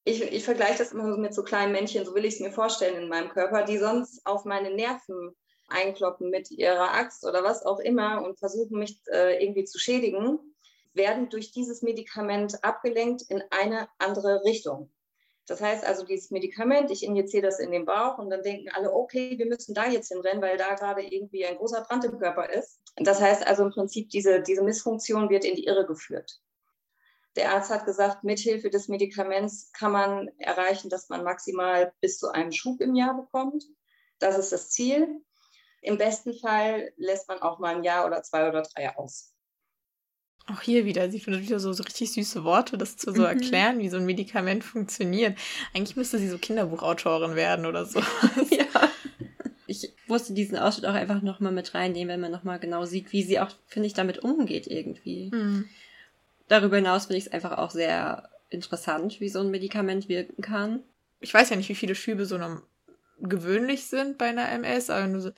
Ich, 0.03 0.21
ich 0.21 0.43
vergleiche 0.43 0.79
das 0.79 0.93
immer 0.93 1.17
mit 1.17 1.33
so 1.33 1.43
kleinen 1.43 1.73
Männchen, 1.73 2.05
so 2.05 2.15
will 2.15 2.25
ich 2.25 2.35
es 2.35 2.39
mir 2.39 2.51
vorstellen 2.51 3.01
in 3.01 3.09
meinem 3.09 3.29
Körper, 3.29 3.63
die 3.63 3.77
sonst 3.77 4.25
auf 4.25 4.45
meine 4.45 4.73
Nerven 4.73 5.35
einkloppen 5.71 6.29
mit 6.29 6.51
ihrer 6.51 6.93
Axt 6.93 7.25
oder 7.25 7.43
was 7.43 7.65
auch 7.65 7.79
immer 7.79 8.23
und 8.23 8.39
versuchen 8.39 8.79
mich 8.79 8.99
äh, 9.11 9.43
irgendwie 9.43 9.65
zu 9.65 9.79
schädigen, 9.79 10.39
werden 10.93 11.29
durch 11.29 11.51
dieses 11.51 11.81
Medikament 11.81 12.63
abgelenkt 12.63 13.23
in 13.29 13.43
eine 13.49 13.87
andere 13.97 14.43
Richtung. 14.43 14.91
Das 15.47 15.59
heißt 15.59 15.85
also, 15.85 16.05
dieses 16.05 16.31
Medikament, 16.31 16.91
ich 16.91 17.03
injiziere 17.03 17.43
das 17.43 17.59
in 17.59 17.71
den 17.71 17.85
Bauch 17.85 18.17
und 18.19 18.29
dann 18.29 18.43
denken 18.43 18.69
alle, 18.73 18.93
okay, 18.93 19.37
wir 19.37 19.47
müssen 19.47 19.73
da 19.73 19.87
jetzt 19.87 20.09
hinrennen, 20.09 20.41
weil 20.41 20.57
da 20.57 20.75
gerade 20.75 21.01
irgendwie 21.01 21.45
ein 21.45 21.57
großer 21.57 21.81
Brand 21.81 22.05
im 22.05 22.19
Körper 22.19 22.49
ist. 22.49 22.79
Das 22.95 23.19
heißt 23.19 23.45
also 23.45 23.63
im 23.63 23.71
Prinzip, 23.71 24.09
diese, 24.09 24.41
diese 24.41 24.63
Missfunktion 24.63 25.29
wird 25.29 25.43
in 25.43 25.55
die 25.55 25.65
Irre 25.65 25.85
geführt. 25.85 26.41
Der 27.35 27.53
Arzt 27.53 27.69
hat 27.69 27.85
gesagt, 27.85 28.23
mithilfe 28.23 28.69
des 28.69 28.87
Medikaments 28.87 29.71
kann 29.71 29.93
man 29.93 30.29
erreichen, 30.37 30.89
dass 30.89 31.09
man 31.09 31.23
maximal 31.23 31.93
bis 32.01 32.17
zu 32.17 32.29
einem 32.29 32.51
Schub 32.51 32.81
im 32.81 32.93
Jahr 32.93 33.15
bekommt. 33.15 33.65
Das 34.19 34.37
ist 34.37 34.51
das 34.51 34.69
Ziel. 34.69 35.21
Im 35.81 35.97
besten 35.97 36.33
Fall 36.33 36.91
lässt 36.97 37.27
man 37.27 37.41
auch 37.41 37.59
mal 37.59 37.75
ein 37.75 37.83
Jahr 37.83 38.05
oder 38.05 38.21
zwei 38.23 38.47
oder 38.47 38.61
drei 38.61 38.95
aus. 38.95 39.33
Auch 40.47 40.61
hier 40.61 40.85
wieder, 40.85 41.09
sie 41.09 41.19
findet 41.19 41.43
wieder 41.43 41.59
so, 41.59 41.71
so 41.73 41.83
richtig 41.83 42.11
süße 42.13 42.43
Worte, 42.43 42.77
das 42.77 42.97
zu 42.97 43.11
so 43.11 43.21
mhm. 43.21 43.27
erklären, 43.27 43.79
wie 43.79 43.89
so 43.89 43.97
ein 43.97 44.05
Medikament 44.05 44.63
funktioniert. 44.63 45.37
Eigentlich 45.73 45.95
müsste 45.95 46.17
sie 46.17 46.29
so 46.29 46.37
Kinderbuchautorin 46.37 47.35
werden 47.35 47.65
oder 47.65 47.85
so. 47.85 47.99
ja. 48.49 48.65
Ich 49.67 49.93
musste 50.07 50.33
diesen 50.33 50.57
Ausschnitt 50.57 50.85
auch 50.85 50.93
einfach 50.93 51.21
nochmal 51.21 51.51
mit 51.51 51.73
reinnehmen, 51.73 52.09
wenn 52.09 52.19
man 52.19 52.31
nochmal 52.31 52.59
genau 52.59 52.85
sieht, 52.85 53.11
wie 53.13 53.23
sie 53.23 53.39
auch, 53.39 53.49
finde 53.67 53.87
ich, 53.87 53.93
damit 53.93 54.19
umgeht 54.19 54.67
irgendwie. 54.67 55.31
Mhm. 55.33 55.69
Darüber 56.47 56.75
hinaus 56.75 57.05
finde 57.05 57.19
ich 57.19 57.27
es 57.27 57.31
einfach 57.31 57.57
auch 57.57 57.71
sehr 57.71 58.29
interessant, 58.49 59.21
wie 59.21 59.29
so 59.29 59.39
ein 59.39 59.51
Medikament 59.51 60.09
wirken 60.09 60.41
kann. 60.41 60.83
Ich 61.21 61.33
weiß 61.33 61.49
ja 61.49 61.55
nicht, 61.55 61.69
wie 61.69 61.75
viele 61.75 61.95
Schübe 61.95 62.25
so 62.25 62.37
gewöhnlich 63.19 63.85
sind 63.85 64.17
bei 64.17 64.25
einer 64.25 64.49
MS, 64.49 64.89
aber 64.89 65.03
wenn 65.03 65.13
du 65.13 65.21
so 65.21 65.31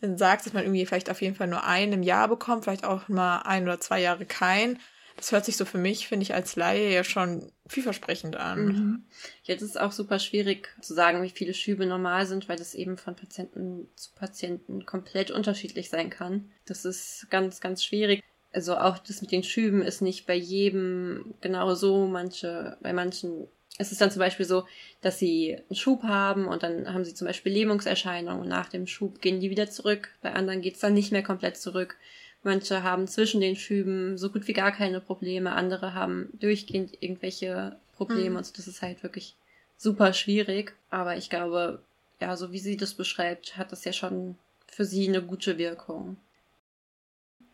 sagst, 0.00 0.46
dass 0.46 0.52
man 0.52 0.64
irgendwie 0.64 0.86
vielleicht 0.86 1.10
auf 1.10 1.22
jeden 1.22 1.34
Fall 1.34 1.46
nur 1.46 1.64
einen 1.64 1.92
im 1.94 2.02
Jahr 2.02 2.28
bekommt, 2.28 2.64
vielleicht 2.64 2.84
auch 2.84 3.08
mal 3.08 3.38
ein 3.38 3.64
oder 3.64 3.80
zwei 3.80 4.00
Jahre 4.00 4.26
kein. 4.26 4.78
Das 5.16 5.32
hört 5.32 5.46
sich 5.46 5.56
so 5.56 5.64
für 5.64 5.78
mich, 5.78 6.08
finde 6.08 6.24
ich, 6.24 6.34
als 6.34 6.56
Laie 6.56 6.92
ja 6.92 7.02
schon 7.02 7.50
vielversprechend 7.66 8.36
an. 8.36 8.66
Mhm. 8.66 9.04
Jetzt 9.44 9.62
ist 9.62 9.70
es 9.70 9.76
auch 9.78 9.92
super 9.92 10.18
schwierig 10.18 10.68
zu 10.82 10.92
sagen, 10.92 11.22
wie 11.22 11.30
viele 11.30 11.54
Schübe 11.54 11.86
normal 11.86 12.26
sind, 12.26 12.48
weil 12.48 12.58
das 12.58 12.74
eben 12.74 12.98
von 12.98 13.16
Patienten 13.16 13.88
zu 13.96 14.10
Patienten 14.14 14.84
komplett 14.84 15.30
unterschiedlich 15.30 15.88
sein 15.88 16.10
kann. 16.10 16.50
Das 16.66 16.84
ist 16.84 17.28
ganz, 17.30 17.60
ganz 17.60 17.82
schwierig. 17.82 18.22
Also 18.52 18.76
auch 18.76 18.98
das 18.98 19.22
mit 19.22 19.32
den 19.32 19.42
Schüben 19.42 19.82
ist 19.82 20.02
nicht 20.02 20.26
bei 20.26 20.34
jedem 20.34 21.34
genau 21.40 21.74
so. 21.74 22.06
Manche, 22.06 22.76
bei 22.82 22.92
manchen 22.92 23.48
es 23.78 23.92
ist 23.92 24.00
dann 24.00 24.10
zum 24.10 24.20
Beispiel 24.20 24.46
so, 24.46 24.64
dass 25.00 25.18
sie 25.18 25.56
einen 25.56 25.76
Schub 25.76 26.02
haben 26.02 26.46
und 26.46 26.62
dann 26.62 26.92
haben 26.92 27.04
sie 27.04 27.14
zum 27.14 27.26
Beispiel 27.26 27.52
Lähmungserscheinungen 27.52 28.42
und 28.42 28.48
nach 28.48 28.68
dem 28.68 28.86
Schub 28.86 29.20
gehen 29.20 29.40
die 29.40 29.50
wieder 29.50 29.68
zurück. 29.70 30.10
Bei 30.22 30.32
anderen 30.32 30.62
geht 30.62 30.74
es 30.74 30.80
dann 30.80 30.94
nicht 30.94 31.12
mehr 31.12 31.22
komplett 31.22 31.56
zurück. 31.56 31.96
Manche 32.42 32.82
haben 32.82 33.06
zwischen 33.06 33.40
den 33.40 33.56
Schüben 33.56 34.16
so 34.16 34.30
gut 34.30 34.46
wie 34.48 34.52
gar 34.52 34.72
keine 34.72 35.00
Probleme, 35.00 35.52
andere 35.52 35.94
haben 35.94 36.30
durchgehend 36.34 36.96
irgendwelche 37.00 37.76
Probleme 37.96 38.30
mhm. 38.30 38.36
und 38.36 38.46
so. 38.46 38.52
Das 38.56 38.68
ist 38.68 38.82
halt 38.82 39.02
wirklich 39.02 39.34
super 39.76 40.12
schwierig. 40.12 40.74
Aber 40.90 41.16
ich 41.16 41.28
glaube, 41.28 41.82
ja, 42.20 42.36
so 42.36 42.52
wie 42.52 42.58
sie 42.58 42.76
das 42.76 42.94
beschreibt, 42.94 43.56
hat 43.56 43.72
das 43.72 43.84
ja 43.84 43.92
schon 43.92 44.36
für 44.68 44.84
sie 44.84 45.08
eine 45.08 45.22
gute 45.22 45.58
Wirkung. 45.58 46.16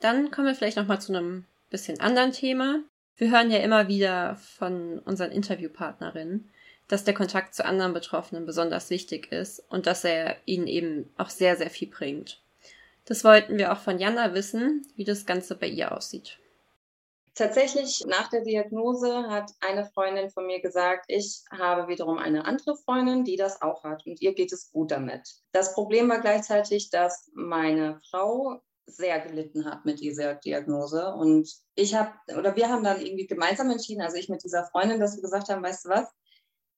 Dann 0.01 0.31
kommen 0.31 0.49
wir 0.49 0.55
vielleicht 0.55 0.77
nochmal 0.77 1.01
zu 1.01 1.15
einem 1.15 1.47
bisschen 1.71 2.01
anderen 2.01 2.33
Thema. 2.33 2.81
Wir 3.16 3.31
hören 3.31 3.51
ja 3.51 3.59
immer 3.59 3.88
wieder 3.88 4.37
von 4.37 4.98
unseren 5.01 5.31
Interviewpartnerinnen, 5.31 6.51
dass 6.88 7.05
der 7.05 7.14
Kontakt 7.14 7.55
zu 7.55 7.64
anderen 7.64 7.92
Betroffenen 7.92 8.46
besonders 8.46 8.90
wichtig 8.90 9.31
ist 9.33 9.61
und 9.68 9.87
dass 9.87 10.05
er 10.05 10.37
ihnen 10.44 10.66
eben 10.66 11.12
auch 11.16 11.31
sehr, 11.31 11.57
sehr 11.57 11.70
viel 11.70 11.88
bringt. 11.88 12.42
Das 13.05 13.25
wollten 13.25 13.59
wir 13.59 13.72
auch 13.72 13.79
von 13.79 13.98
Jana 13.98 14.35
wissen, 14.35 14.87
wie 14.96 15.05
das 15.05 15.27
Ganze 15.27 15.57
bei 15.57 15.66
ihr 15.66 15.92
aussieht. 15.92 16.38
Tatsächlich 17.35 18.05
nach 18.07 18.29
der 18.29 18.42
Diagnose 18.42 19.27
hat 19.31 19.51
eine 19.61 19.87
Freundin 19.87 20.29
von 20.29 20.46
mir 20.46 20.61
gesagt, 20.61 21.07
ich 21.09 21.42
habe 21.51 21.88
wiederum 21.88 22.18
eine 22.18 22.44
andere 22.44 22.77
Freundin, 22.77 23.25
die 23.25 23.37
das 23.37 23.62
auch 23.62 23.85
hat 23.85 24.05
und 24.05 24.20
ihr 24.20 24.35
geht 24.35 24.53
es 24.53 24.70
gut 24.70 24.90
damit. 24.90 25.37
Das 25.53 25.72
Problem 25.72 26.11
war 26.11 26.20
gleichzeitig, 26.20 26.90
dass 26.90 27.31
meine 27.33 28.01
Frau 28.11 28.61
sehr 28.87 29.21
gelitten 29.21 29.64
hat 29.64 29.85
mit 29.85 30.01
dieser 30.01 30.35
Diagnose. 30.35 31.14
Und 31.14 31.49
ich 31.75 31.95
habe, 31.95 32.12
oder 32.37 32.57
wir 32.57 32.68
haben 32.68 32.85
dann 32.85 33.01
irgendwie 33.01 33.27
gemeinsam 33.27 33.71
entschieden, 33.71 34.03
also 34.03 34.16
ich 34.16 34.29
mit 34.29 34.45
dieser 34.45 34.64
Freundin, 34.66 35.01
dass 35.01 35.16
wir 35.16 35.23
gesagt 35.23 35.49
haben, 35.49 35.62
weißt 35.62 35.85
du 35.85 35.88
was, 35.90 36.09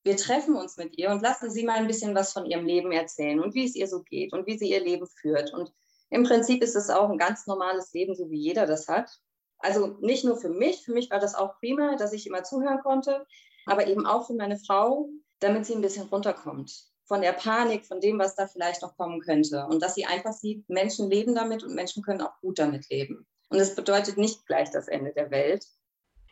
wir 0.04 0.16
treffen 0.16 0.54
uns 0.54 0.76
mit 0.76 0.98
ihr 0.98 1.10
und 1.10 1.22
lassen 1.22 1.50
sie 1.50 1.64
mal 1.64 1.78
ein 1.78 1.86
bisschen 1.86 2.14
was 2.14 2.32
von 2.32 2.44
ihrem 2.44 2.66
Leben 2.66 2.92
erzählen 2.92 3.40
und 3.40 3.54
wie 3.54 3.64
es 3.64 3.74
ihr 3.74 3.88
so 3.88 4.02
geht 4.02 4.32
und 4.32 4.46
wie 4.46 4.58
sie 4.58 4.70
ihr 4.70 4.84
Leben 4.84 5.06
führt. 5.06 5.52
Und 5.54 5.72
im 6.10 6.24
Prinzip 6.24 6.62
ist 6.62 6.76
es 6.76 6.90
auch 6.90 7.08
ein 7.08 7.18
ganz 7.18 7.46
normales 7.46 7.92
Leben, 7.94 8.14
so 8.14 8.30
wie 8.30 8.38
jeder 8.38 8.66
das 8.66 8.86
hat. 8.86 9.10
Also 9.58 9.96
nicht 10.00 10.24
nur 10.24 10.36
für 10.36 10.50
mich, 10.50 10.84
für 10.84 10.92
mich 10.92 11.10
war 11.10 11.20
das 11.20 11.34
auch 11.34 11.58
prima, 11.58 11.96
dass 11.96 12.12
ich 12.12 12.26
immer 12.26 12.44
zuhören 12.44 12.80
konnte, 12.82 13.26
aber 13.64 13.86
eben 13.86 14.06
auch 14.06 14.26
für 14.26 14.34
meine 14.34 14.58
Frau, 14.58 15.08
damit 15.38 15.64
sie 15.64 15.74
ein 15.74 15.80
bisschen 15.80 16.08
runterkommt 16.08 16.93
von 17.04 17.20
der 17.20 17.32
Panik, 17.32 17.84
von 17.84 18.00
dem, 18.00 18.18
was 18.18 18.34
da 18.34 18.46
vielleicht 18.46 18.82
noch 18.82 18.96
kommen 18.96 19.20
könnte. 19.20 19.66
Und 19.66 19.82
dass 19.82 19.94
sie 19.94 20.06
einfach 20.06 20.32
sieht, 20.32 20.68
Menschen 20.68 21.10
leben 21.10 21.34
damit 21.34 21.62
und 21.62 21.74
Menschen 21.74 22.02
können 22.02 22.22
auch 22.22 22.40
gut 22.40 22.58
damit 22.58 22.88
leben. 22.88 23.26
Und 23.50 23.58
es 23.58 23.74
bedeutet 23.74 24.16
nicht 24.16 24.46
gleich 24.46 24.70
das 24.70 24.88
Ende 24.88 25.12
der 25.12 25.30
Welt. 25.30 25.66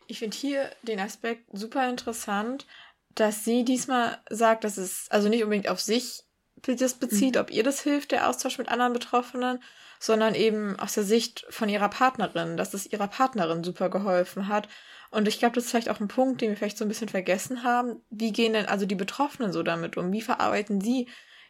Ich 0.07 0.19
finde 0.19 0.35
hier 0.35 0.69
den 0.81 0.99
Aspekt 0.99 1.47
super 1.53 1.87
interessant, 1.87 2.65
dass 3.15 3.45
sie 3.45 3.63
diesmal 3.63 4.21
sagt, 4.29 4.63
dass 4.63 4.77
es 4.77 5.07
also 5.09 5.29
nicht 5.29 5.43
unbedingt 5.43 5.69
auf 5.69 5.79
sich 5.79 6.23
das 6.65 6.95
bezieht, 6.95 7.35
mhm. 7.35 7.41
ob 7.41 7.51
ihr 7.51 7.63
das 7.63 7.81
hilft, 7.81 8.11
der 8.11 8.29
Austausch 8.29 8.57
mit 8.57 8.69
anderen 8.69 8.93
Betroffenen, 8.93 9.61
sondern 9.99 10.35
eben 10.35 10.77
aus 10.79 10.93
der 10.93 11.03
Sicht 11.03 11.45
von 11.49 11.69
ihrer 11.69 11.89
Partnerin, 11.89 12.57
dass 12.57 12.73
es 12.73 12.85
ihrer 12.85 13.07
Partnerin 13.07 13.63
super 13.63 13.89
geholfen 13.89 14.47
hat 14.47 14.67
und 15.13 15.27
ich 15.27 15.37
glaube, 15.37 15.53
das 15.53 15.65
ist 15.65 15.69
vielleicht 15.69 15.89
auch 15.89 15.99
ein 15.99 16.07
Punkt, 16.07 16.41
den 16.41 16.49
wir 16.49 16.57
vielleicht 16.57 16.79
so 16.79 16.85
ein 16.85 16.87
bisschen 16.87 17.07
vergessen 17.07 17.63
haben. 17.63 18.01
Wie 18.09 18.31
gehen 18.31 18.53
denn 18.53 18.65
also 18.65 18.87
die 18.87 18.95
Betroffenen 18.95 19.53
so 19.53 19.61
damit 19.61 19.95
um? 19.95 20.11
Wie 20.11 20.23
verarbeiten 20.23 20.81
sie 20.81 21.07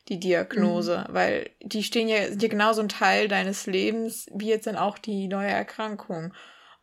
die 0.10 0.20
Diagnose? 0.20 1.06
Mhm. 1.08 1.14
Weil 1.14 1.50
die 1.62 1.82
stehen 1.84 2.10
ja, 2.10 2.28
sind 2.28 2.44
ja 2.44 2.50
genauso 2.50 2.82
ein 2.82 2.90
Teil 2.90 3.30
deines 3.30 3.66
Lebens, 3.66 4.26
wie 4.34 4.50
jetzt 4.50 4.68
dann 4.68 4.76
auch 4.76 4.98
die 4.98 5.30
neue 5.30 5.48
Erkrankung. 5.48 6.34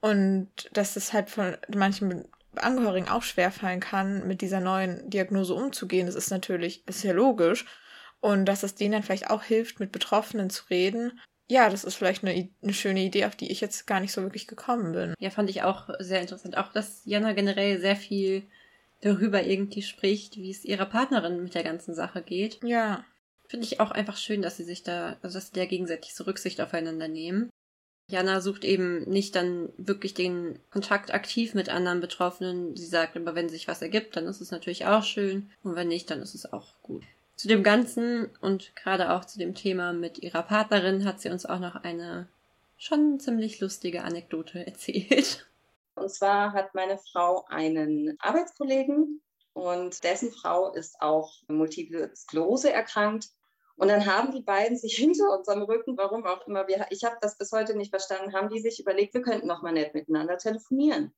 Und 0.01 0.49
dass 0.73 0.97
es 0.97 1.12
halt 1.12 1.29
von 1.29 1.55
manchen 1.69 2.25
Angehörigen 2.57 3.11
auch 3.11 3.25
schwerfallen 3.25 3.81
kann, 3.81 4.27
mit 4.27 4.40
dieser 4.40 4.61
neuen 4.61 5.09
Diagnose 5.11 5.53
umzugehen, 5.53 6.07
das 6.07 6.14
ist 6.14 6.31
natürlich, 6.31 6.88
ist 6.88 7.05
ja 7.05 7.12
logisch. 7.12 7.66
Und 8.20 8.44
dass 8.46 8.62
es 8.62 8.74
denen 8.74 8.92
dann 8.92 9.02
vielleicht 9.02 9.30
auch 9.30 9.42
hilft, 9.42 9.80
mit 9.80 9.92
Betroffenen 9.92 10.50
zu 10.50 10.64
reden. 10.70 11.20
Ja, 11.48 11.68
das 11.68 11.85
ist 11.85 11.96
vielleicht 11.96 12.24
eine, 12.24 12.48
eine 12.62 12.72
schöne 12.72 13.02
Idee, 13.02 13.24
auf 13.24 13.35
die 13.35 13.50
ich 13.50 13.61
jetzt 13.61 13.87
gar 13.87 14.00
nicht 14.00 14.12
so 14.12 14.22
wirklich 14.22 14.46
gekommen 14.46 14.92
bin. 14.92 15.14
Ja, 15.18 15.30
fand 15.30 15.50
ich 15.50 15.62
auch 15.62 15.90
sehr 15.98 16.20
interessant. 16.20 16.56
Auch, 16.56 16.72
dass 16.72 17.02
Jana 17.04 17.33
generell 17.33 17.80
sehr 17.80 17.96
viel 17.96 18.44
darüber 19.00 19.42
irgendwie 19.42 19.83
spricht, 19.83 20.37
wie 20.37 20.50
es 20.50 20.64
ihrer 20.64 20.87
Partnerin 20.87 21.42
mit 21.42 21.54
der 21.54 21.64
ganzen 21.64 21.94
Sache 21.94 22.22
geht. 22.22 22.61
Ja. 22.62 23.04
Finde 23.48 23.66
ich 23.66 23.80
auch 23.80 23.90
einfach 23.90 24.16
schön, 24.16 24.42
dass 24.42 24.59
sie 24.59 24.64
sich 24.64 24.85
da, 24.85 25.16
also 25.22 25.38
dass 25.38 25.48
sie 25.48 25.59
da 25.59 25.64
gegenseitig 25.64 26.14
so 26.14 26.24
Rücksicht 26.24 26.61
aufeinander 26.61 27.09
nehmen. 27.09 27.50
Jana 28.06 28.40
sucht 28.40 28.64
eben 28.64 29.09
nicht 29.09 29.35
dann 29.35 29.70
wirklich 29.76 30.14
den 30.14 30.59
Kontakt 30.70 31.14
aktiv 31.14 31.54
mit 31.54 31.68
anderen 31.68 32.00
Betroffenen. 32.00 32.76
Sie 32.76 32.87
sagt 32.87 33.16
aber, 33.16 33.35
wenn 33.35 33.48
sich 33.48 33.68
was 33.68 33.83
ergibt, 33.83 34.16
dann 34.16 34.26
ist 34.26 34.40
es 34.40 34.50
natürlich 34.50 34.87
auch 34.87 35.04
schön. 35.04 35.50
Und 35.62 35.76
wenn 35.76 35.88
nicht, 35.88 36.11
dann 36.11 36.20
ist 36.20 36.35
es 36.35 36.52
auch 36.52 36.74
gut. 36.83 37.04
Zu 37.40 37.48
dem 37.48 37.62
Ganzen 37.62 38.29
und 38.42 38.76
gerade 38.76 39.12
auch 39.12 39.24
zu 39.24 39.38
dem 39.38 39.55
Thema 39.55 39.94
mit 39.94 40.18
ihrer 40.18 40.42
Partnerin 40.42 41.07
hat 41.07 41.22
sie 41.22 41.31
uns 41.31 41.46
auch 41.46 41.59
noch 41.59 41.74
eine 41.74 42.29
schon 42.76 43.18
ziemlich 43.18 43.61
lustige 43.61 44.05
Anekdote 44.05 44.59
erzählt. 44.66 45.48
Und 45.94 46.12
zwar 46.12 46.53
hat 46.53 46.74
meine 46.74 46.98
Frau 46.98 47.46
einen 47.48 48.14
Arbeitskollegen 48.20 49.22
und 49.55 50.05
dessen 50.05 50.33
Frau 50.33 50.74
ist 50.74 51.00
auch 51.00 51.33
multiple 51.48 52.14
Sklerose 52.14 52.74
erkrankt. 52.74 53.31
Und 53.76 53.88
dann 53.88 54.05
haben 54.05 54.33
die 54.33 54.42
beiden 54.42 54.76
sich 54.76 54.96
hinter 54.98 55.35
unserem 55.35 55.62
Rücken, 55.62 55.96
warum 55.96 56.26
auch 56.26 56.46
immer, 56.46 56.68
wir, 56.68 56.88
ich 56.90 57.05
habe 57.05 57.16
das 57.22 57.38
bis 57.38 57.53
heute 57.53 57.74
nicht 57.74 57.88
verstanden, 57.88 58.35
haben 58.35 58.50
die 58.50 58.61
sich 58.61 58.81
überlegt, 58.81 59.14
wir 59.14 59.22
könnten 59.22 59.46
noch 59.46 59.62
mal 59.62 59.72
nett 59.72 59.94
miteinander 59.94 60.37
telefonieren. 60.37 61.14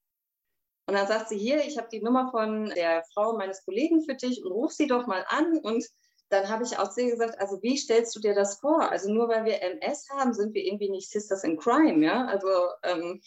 Und 0.87 0.95
dann 0.95 1.09
sagt 1.09 1.31
sie 1.31 1.39
hier, 1.39 1.65
ich 1.65 1.79
habe 1.79 1.89
die 1.91 2.01
Nummer 2.01 2.31
von 2.31 2.67
der 2.77 3.03
Frau 3.13 3.37
meines 3.37 3.65
Kollegen 3.65 4.05
für 4.05 4.15
dich 4.15 4.45
und 4.45 4.53
ruf 4.53 4.71
sie 4.71 4.87
doch 4.87 5.09
mal 5.09 5.25
an. 5.29 5.59
Und 5.59 5.85
dann 6.33 6.49
habe 6.49 6.65
ich 6.65 6.79
auch 6.79 6.91
zu 6.91 7.03
ihr 7.03 7.11
gesagt, 7.11 7.39
also 7.39 7.63
wie 7.63 7.77
stellst 7.77 8.17
du 8.17 8.21
dir 8.21 8.35
das 8.35 8.59
vor? 8.59 8.91
Also 8.91 9.13
nur 9.13 9.29
weil 9.29 9.45
wir 9.45 9.61
MS 9.63 10.09
haben, 10.11 10.33
sind 10.33 10.55
wir 10.55 10.65
irgendwie 10.65 10.91
nicht 10.91 11.11
Sisters 11.11 11.45
in 11.45 11.59
Crime, 11.59 12.05
ja? 12.05 12.27
Also 12.27 12.49
ähm, 12.83 13.21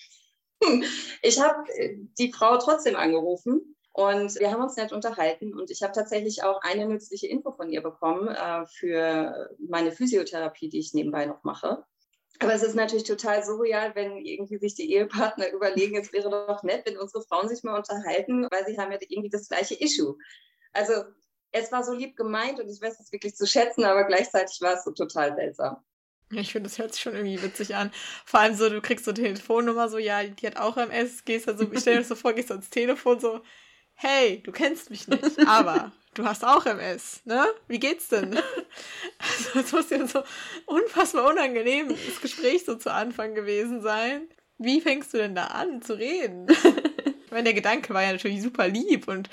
ich 1.21 1.39
habe 1.39 1.63
die 2.17 2.31
Frau 2.31 2.57
trotzdem 2.57 2.95
angerufen 2.95 3.75
und 3.91 4.39
wir 4.39 4.51
haben 4.51 4.63
uns 4.63 4.75
nett 4.75 4.91
unterhalten 4.91 5.53
und 5.53 5.69
ich 5.69 5.83
habe 5.83 5.93
tatsächlich 5.93 6.43
auch 6.43 6.61
eine 6.61 6.87
nützliche 6.87 7.27
Info 7.27 7.51
von 7.51 7.69
ihr 7.69 7.81
bekommen 7.81 8.27
äh, 8.27 8.65
für 8.65 9.49
meine 9.59 9.91
Physiotherapie, 9.91 10.69
die 10.69 10.79
ich 10.79 10.93
nebenbei 10.93 11.25
noch 11.25 11.43
mache. 11.43 11.85
Aber 12.39 12.53
es 12.53 12.63
ist 12.63 12.75
natürlich 12.75 13.05
total 13.05 13.43
surreal, 13.43 13.95
wenn 13.95 14.17
irgendwie 14.17 14.57
sich 14.57 14.75
die 14.75 14.91
Ehepartner 14.91 15.51
überlegen, 15.53 15.95
es 15.95 16.11
wäre 16.11 16.29
doch 16.29 16.63
nett, 16.63 16.85
wenn 16.85 16.97
unsere 16.97 17.23
Frauen 17.23 17.47
sich 17.47 17.63
mal 17.63 17.77
unterhalten, 17.77 18.47
weil 18.51 18.65
sie 18.65 18.77
haben 18.77 18.91
ja 18.91 18.97
irgendwie 19.07 19.29
das 19.29 19.47
gleiche 19.47 19.75
Issue. 19.75 20.17
Also 20.73 20.93
es 21.55 21.71
war 21.71 21.83
so 21.83 21.93
lieb 21.93 22.15
gemeint 22.15 22.59
und 22.59 22.69
ich 22.69 22.81
weiß 22.81 22.99
es 22.99 23.11
wirklich 23.11 23.35
zu 23.35 23.47
schätzen, 23.47 23.85
aber 23.85 24.03
gleichzeitig 24.03 24.59
war 24.61 24.73
es 24.73 24.83
so 24.83 24.91
total 24.91 25.35
seltsam. 25.35 25.77
Ich 26.31 26.51
finde, 26.51 26.69
das 26.69 26.79
hört 26.79 26.93
sich 26.93 27.03
schon 27.03 27.15
irgendwie 27.15 27.41
witzig 27.41 27.75
an. 27.75 27.91
Vor 28.25 28.39
allem 28.39 28.55
so, 28.55 28.69
du 28.69 28.81
kriegst 28.81 29.05
so 29.05 29.11
eine 29.11 29.21
Telefonnummer, 29.21 29.89
so, 29.89 29.97
ja, 29.97 30.23
die 30.23 30.47
hat 30.47 30.57
auch 30.57 30.75
MS, 30.75 31.23
gehst 31.23 31.47
dann 31.47 31.57
so, 31.57 31.71
ich 31.71 31.79
stell 31.79 31.93
dir 31.93 31.99
das 31.99 32.09
so 32.09 32.15
vor, 32.15 32.33
gehst 32.33 32.51
ans 32.51 32.69
Telefon, 32.69 33.19
so, 33.19 33.41
hey, 33.93 34.41
du 34.43 34.51
kennst 34.51 34.89
mich 34.89 35.07
nicht, 35.07 35.47
aber 35.47 35.91
du 36.15 36.25
hast 36.25 36.43
auch 36.43 36.65
MS, 36.65 37.21
ne? 37.25 37.45
Wie 37.67 37.79
geht's 37.79 38.09
denn? 38.09 38.37
Also, 39.17 39.59
es 39.59 39.71
muss 39.71 39.89
ja 39.91 40.05
so 40.07 40.23
unfassbar 40.65 41.29
unangenehm 41.29 41.89
das 41.89 42.21
Gespräch 42.21 42.65
so 42.65 42.75
zu 42.75 42.91
Anfang 42.91 43.35
gewesen 43.35 43.81
sein. 43.81 44.27
Wie 44.57 44.81
fängst 44.81 45.13
du 45.13 45.17
denn 45.17 45.35
da 45.35 45.45
an 45.45 45.81
zu 45.81 45.93
reden? 45.93 46.47
Ich 47.25 47.31
meine, 47.31 47.45
der 47.45 47.53
Gedanke 47.53 47.93
war 47.93 48.03
ja 48.03 48.11
natürlich 48.11 48.41
super 48.41 48.67
lieb 48.67 49.07
und 49.07 49.29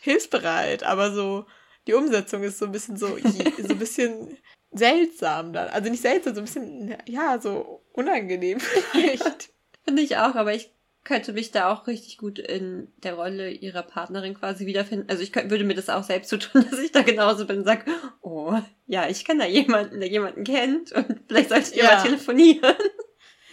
hilfsbereit, 0.00 0.84
aber 0.84 1.12
so, 1.12 1.46
die 1.86 1.94
Umsetzung 1.94 2.42
ist 2.42 2.58
so 2.58 2.66
ein 2.66 2.72
bisschen 2.72 2.96
so, 2.96 3.16
so 3.16 3.72
ein 3.72 3.78
bisschen 3.78 4.36
seltsam 4.72 5.52
dann. 5.52 5.68
Also 5.68 5.90
nicht 5.90 6.02
seltsam, 6.02 6.34
so 6.34 6.40
ein 6.40 6.44
bisschen, 6.44 6.96
ja, 7.06 7.40
so 7.40 7.84
unangenehm 7.92 8.60
vielleicht. 8.60 9.50
Finde 9.84 10.02
ich 10.02 10.16
auch, 10.16 10.34
aber 10.34 10.54
ich 10.54 10.72
könnte 11.04 11.32
mich 11.32 11.52
da 11.52 11.72
auch 11.72 11.86
richtig 11.86 12.18
gut 12.18 12.40
in 12.40 12.92
der 12.96 13.14
Rolle 13.14 13.50
ihrer 13.50 13.84
Partnerin 13.84 14.34
quasi 14.34 14.66
wiederfinden. 14.66 15.08
Also 15.08 15.22
ich 15.22 15.32
könnte, 15.32 15.50
würde 15.50 15.62
mir 15.62 15.76
das 15.76 15.88
auch 15.88 16.02
selbst 16.02 16.28
so 16.28 16.36
tun, 16.36 16.66
dass 16.70 16.80
ich 16.80 16.92
da 16.92 17.02
genauso 17.02 17.46
bin 17.46 17.58
und 17.58 17.64
sage, 17.64 17.84
oh, 18.22 18.54
ja, 18.86 19.08
ich 19.08 19.24
kenne 19.24 19.44
da 19.44 19.48
jemanden, 19.48 20.00
der 20.00 20.08
jemanden 20.08 20.42
kennt 20.44 20.92
und 20.92 21.20
vielleicht 21.28 21.50
solltet 21.50 21.76
ihr 21.76 21.84
ja. 21.84 21.94
mal 21.94 22.02
telefonieren. 22.02 22.74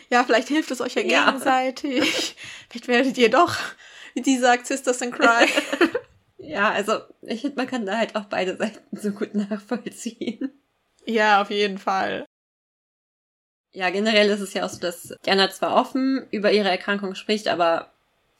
Ja, 0.09 0.23
vielleicht 0.23 0.47
hilft 0.47 0.71
es 0.71 0.81
euch 0.81 0.95
ja, 0.95 1.01
ja. 1.01 1.25
gegenseitig. 1.25 2.35
vielleicht 2.69 2.87
werdet 2.87 3.17
ihr 3.17 3.29
doch, 3.29 3.55
wie 4.13 4.21
die 4.21 4.37
sagt, 4.37 4.67
Sisters 4.67 5.01
in 5.01 5.11
Cry. 5.11 5.47
ja, 6.43 6.71
also 6.71 6.99
ich 7.21 7.41
finde, 7.41 7.57
man 7.57 7.67
kann 7.67 7.85
da 7.85 7.97
halt 7.97 8.15
auch 8.15 8.25
beide 8.25 8.55
Seiten 8.57 8.95
so 8.95 9.11
gut 9.11 9.33
nachvollziehen. 9.35 10.51
Ja, 11.05 11.41
auf 11.41 11.49
jeden 11.49 11.77
Fall. 11.77 12.25
Ja, 13.71 13.89
generell 13.89 14.29
ist 14.29 14.39
es 14.39 14.53
ja 14.53 14.65
auch 14.65 14.69
so, 14.69 14.79
dass 14.79 15.15
Jana 15.25 15.49
zwar 15.49 15.75
offen 15.75 16.27
über 16.29 16.51
ihre 16.51 16.69
Erkrankung 16.69 17.15
spricht, 17.15 17.47
aber 17.47 17.91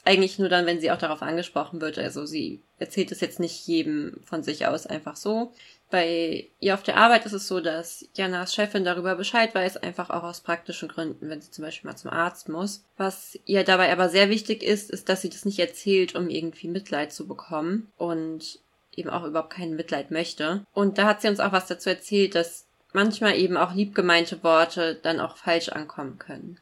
eigentlich 0.06 0.38
nur 0.38 0.50
dann, 0.50 0.66
wenn 0.66 0.80
sie 0.80 0.92
auch 0.92 0.98
darauf 0.98 1.22
angesprochen 1.22 1.82
wird. 1.82 1.98
Also 1.98 2.26
sie 2.26 2.62
erzählt 2.78 3.12
es 3.12 3.22
jetzt 3.22 3.40
nicht 3.40 3.66
jedem 3.68 4.20
von 4.24 4.44
sich 4.44 4.68
aus 4.68 4.86
einfach 4.86 5.16
so. 5.16 5.54
Bei 5.94 6.48
ihr 6.60 6.74
auf 6.74 6.82
der 6.82 6.98
Arbeit 6.98 7.28
ist 7.28 7.34
es 7.34 7.48
so, 7.48 7.60
dass 7.60 8.04
Janas 8.16 8.56
Chefin 8.56 8.84
darüber 8.84 9.14
Bescheid 9.14 9.54
weiß, 9.54 9.78
einfach 9.78 10.10
auch 10.10 10.24
aus 10.24 10.42
praktischen 10.42 10.90
Gründen, 10.90 11.30
wenn 11.30 11.40
sie 11.40 11.52
zum 11.52 11.64
Beispiel 11.64 11.88
mal 11.88 11.96
zum 11.96 12.10
Arzt 12.10 12.50
muss. 12.50 12.84
Was 12.98 13.38
ihr 13.46 13.64
dabei 13.64 13.92
aber 13.92 14.10
sehr 14.10 14.32
wichtig 14.32 14.64
ist, 14.64 14.90
ist, 14.90 15.08
dass 15.08 15.22
sie 15.22 15.30
das 15.30 15.46
nicht 15.46 15.60
erzählt, 15.60 16.16
um 16.16 16.30
irgendwie 16.30 16.68
Mitleid 16.68 17.14
zu 17.14 17.28
bekommen 17.28 17.92
und 17.96 18.58
eben 18.96 19.12
auch 19.12 19.24
überhaupt 19.24 19.54
kein 19.54 19.76
Mitleid 19.76 20.10
möchte. 20.10 20.66
Und 20.74 20.98
da 20.98 21.06
hat 21.06 21.22
sie 21.22 21.28
uns 21.28 21.40
auch 21.40 21.52
was 21.52 21.68
dazu 21.68 21.92
erzählt, 21.92 22.34
dass 22.34 22.66
manchmal 22.92 23.38
eben 23.38 23.56
auch 23.56 23.76
liebgemeinte 23.76 24.44
Worte 24.44 24.96
dann 24.96 25.20
auch 25.20 25.38
falsch 25.38 25.70
ankommen 25.70 26.18
können. 26.18 26.60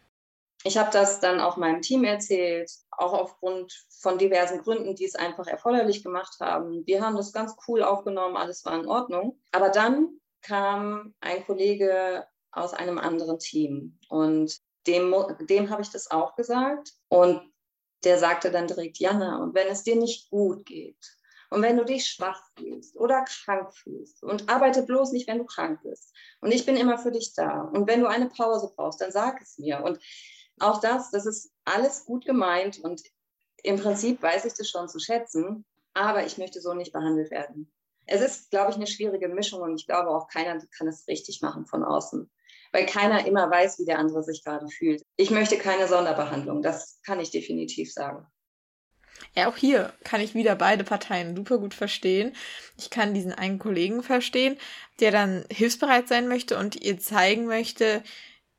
Ich 0.64 0.78
habe 0.78 0.92
das 0.92 1.20
dann 1.20 1.40
auch 1.40 1.58
meinem 1.58 1.82
Team 1.82 2.04
erzählt, 2.04 2.72
auch 2.92 3.14
aufgrund 3.14 3.74
von 3.90 4.18
diversen 4.18 4.62
Gründen, 4.62 4.96
die 4.96 5.06
es 5.06 5.16
einfach 5.16 5.48
erforderlich 5.48 6.04
gemacht 6.04 6.38
haben. 6.40 6.86
Wir 6.86 7.04
haben 7.04 7.16
das 7.16 7.34
ganz 7.34 7.56
cool 7.68 7.84
aufgenommen, 7.84 8.38
alles 8.38 8.64
war 8.66 8.80
in 8.80 8.88
Ordnung. 8.88 9.40
Aber 9.52 9.70
dann 9.70 10.20
kam 10.42 11.14
ein 11.20 11.46
Kollege 11.46 12.26
aus 12.52 12.74
einem 12.74 12.98
anderen 12.98 13.40
Team 13.40 13.98
und 14.10 14.60
dem, 14.88 15.14
dem 15.42 15.70
habe 15.70 15.82
ich 15.82 15.90
das 15.90 16.10
auch 16.12 16.36
gesagt 16.36 16.94
und 17.08 17.42
der 18.04 18.18
sagte 18.18 18.52
dann 18.52 18.68
direkt, 18.68 18.98
Jana, 18.98 19.42
und 19.42 19.54
wenn 19.54 19.68
es 19.68 19.84
dir 19.84 19.96
nicht 19.96 20.30
gut 20.32 20.66
geht 20.66 20.98
und 21.52 21.62
wenn 21.62 21.78
du 21.78 21.86
dich 21.86 22.08
schwach 22.08 22.42
fühlst 22.58 22.96
oder 22.98 23.24
krank 23.26 23.74
fühlst 23.76 24.24
und 24.24 24.50
arbeite 24.50 24.84
bloß 24.84 25.12
nicht, 25.12 25.28
wenn 25.28 25.38
du 25.38 25.46
krank 25.46 25.82
bist. 25.84 26.14
Und 26.40 26.52
ich 26.52 26.66
bin 26.66 26.78
immer 26.78 26.98
für 26.98 27.12
dich 27.12 27.34
da. 27.36 27.62
Und 27.62 27.88
wenn 27.88 28.02
du 28.02 28.08
eine 28.08 28.30
Pause 28.30 28.72
brauchst, 28.76 29.02
dann 29.02 29.12
sag 29.12 29.42
es 29.42 29.58
mir. 29.58 29.84
Und 29.84 30.00
auch 30.60 30.80
das, 30.80 31.12
das 31.12 31.26
ist 31.26 31.52
alles 31.66 32.06
gut 32.06 32.26
gemeint 32.26 32.80
und 32.80 33.02
im 33.64 33.78
Prinzip 33.78 34.22
weiß 34.22 34.46
ich 34.46 34.54
das 34.54 34.70
schon 34.70 34.90
zu 34.90 35.00
schätzen, 35.00 35.66
aber 35.94 36.26
ich 36.26 36.38
möchte 36.38 36.62
so 36.62 36.74
nicht 36.74 36.94
behandelt 36.94 37.32
werden. 37.32 37.72
Es 38.08 38.22
ist, 38.22 38.50
glaube 38.50 38.72
ich, 38.72 38.76
eine 38.76 38.88
schwierige 38.88 39.28
Mischung 39.28 39.62
und 39.62 39.76
ich 39.76 39.86
glaube 39.86 40.10
auch 40.10 40.28
keiner 40.28 40.60
kann 40.78 40.88
es 40.88 41.08
richtig 41.08 41.42
machen 41.42 41.66
von 41.66 41.84
außen, 41.84 42.30
weil 42.72 42.86
keiner 42.86 43.26
immer 43.26 43.50
weiß, 43.50 43.80
wie 43.80 43.86
der 43.86 44.00
andere 44.00 44.24
sich 44.24 44.44
gerade 44.44 44.68
fühlt. 44.68 45.04
Ich 45.16 45.30
möchte 45.30 45.58
keine 45.58 45.88
Sonderbehandlung, 45.88 46.62
das 46.62 47.00
kann 47.04 47.20
ich 47.20 47.32
definitiv 47.32 47.94
sagen. 47.94 48.26
Ja, 49.36 49.50
auch 49.50 49.56
hier 49.56 49.94
kann 50.04 50.22
ich 50.22 50.34
wieder 50.34 50.56
beide 50.56 50.84
Parteien 50.84 51.36
super 51.36 51.60
gut 51.60 51.74
verstehen. 51.74 52.34
Ich 52.78 52.90
kann 52.90 53.14
diesen 53.14 53.34
einen 53.34 53.60
Kollegen 53.60 54.04
verstehen, 54.04 54.58
der 55.00 55.12
dann 55.12 55.46
hilfsbereit 55.52 56.08
sein 56.08 56.28
möchte 56.28 56.58
und 56.58 56.82
ihr 56.82 57.00
zeigen 57.00 57.46
möchte, 57.46 58.04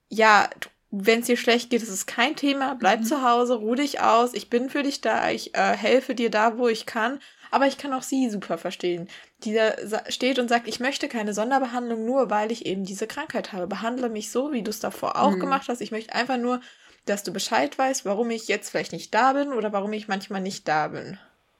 ja, 0.08 0.48
wenn 0.92 1.20
es 1.20 1.26
dir 1.26 1.36
schlecht 1.36 1.70
geht, 1.70 1.82
ist 1.82 1.88
es 1.88 2.06
kein 2.06 2.36
Thema, 2.36 2.74
bleib 2.74 3.00
mhm. 3.00 3.04
zu 3.04 3.22
Hause, 3.28 3.54
ruh 3.54 3.74
dich 3.74 4.00
aus, 4.00 4.34
ich 4.34 4.50
bin 4.50 4.70
für 4.70 4.82
dich 4.82 5.00
da, 5.00 5.30
ich 5.30 5.54
äh, 5.56 5.76
helfe 5.76 6.14
dir 6.14 6.30
da, 6.30 6.58
wo 6.58 6.68
ich 6.68 6.86
kann. 6.86 7.18
Aber 7.50 7.66
ich 7.66 7.76
kann 7.76 7.92
auch 7.92 8.02
sie 8.02 8.30
super 8.30 8.56
verstehen, 8.56 9.08
die 9.44 9.52
da 9.52 9.74
steht 10.10 10.38
und 10.38 10.48
sagt, 10.48 10.68
ich 10.68 10.80
möchte 10.80 11.08
keine 11.08 11.34
Sonderbehandlung, 11.34 12.06
nur 12.06 12.30
weil 12.30 12.50
ich 12.50 12.64
eben 12.64 12.84
diese 12.84 13.06
Krankheit 13.06 13.52
habe. 13.52 13.66
Behandle 13.66 14.08
mich 14.08 14.30
so, 14.30 14.52
wie 14.52 14.62
du 14.62 14.70
es 14.70 14.80
davor 14.80 15.16
auch 15.20 15.32
mhm. 15.32 15.40
gemacht 15.40 15.68
hast. 15.68 15.82
Ich 15.82 15.90
möchte 15.90 16.14
einfach 16.14 16.38
nur 16.38 16.60
dass 17.04 17.22
du 17.24 17.32
Bescheid 17.32 17.76
weißt, 17.76 18.04
warum 18.04 18.30
ich 18.30 18.48
jetzt 18.48 18.70
vielleicht 18.70 18.92
nicht 18.92 19.12
da 19.12 19.32
bin 19.32 19.52
oder 19.52 19.72
warum 19.72 19.92
ich 19.92 20.08
manchmal 20.08 20.40
nicht 20.40 20.68
da 20.68 20.88
bin. 20.88 21.18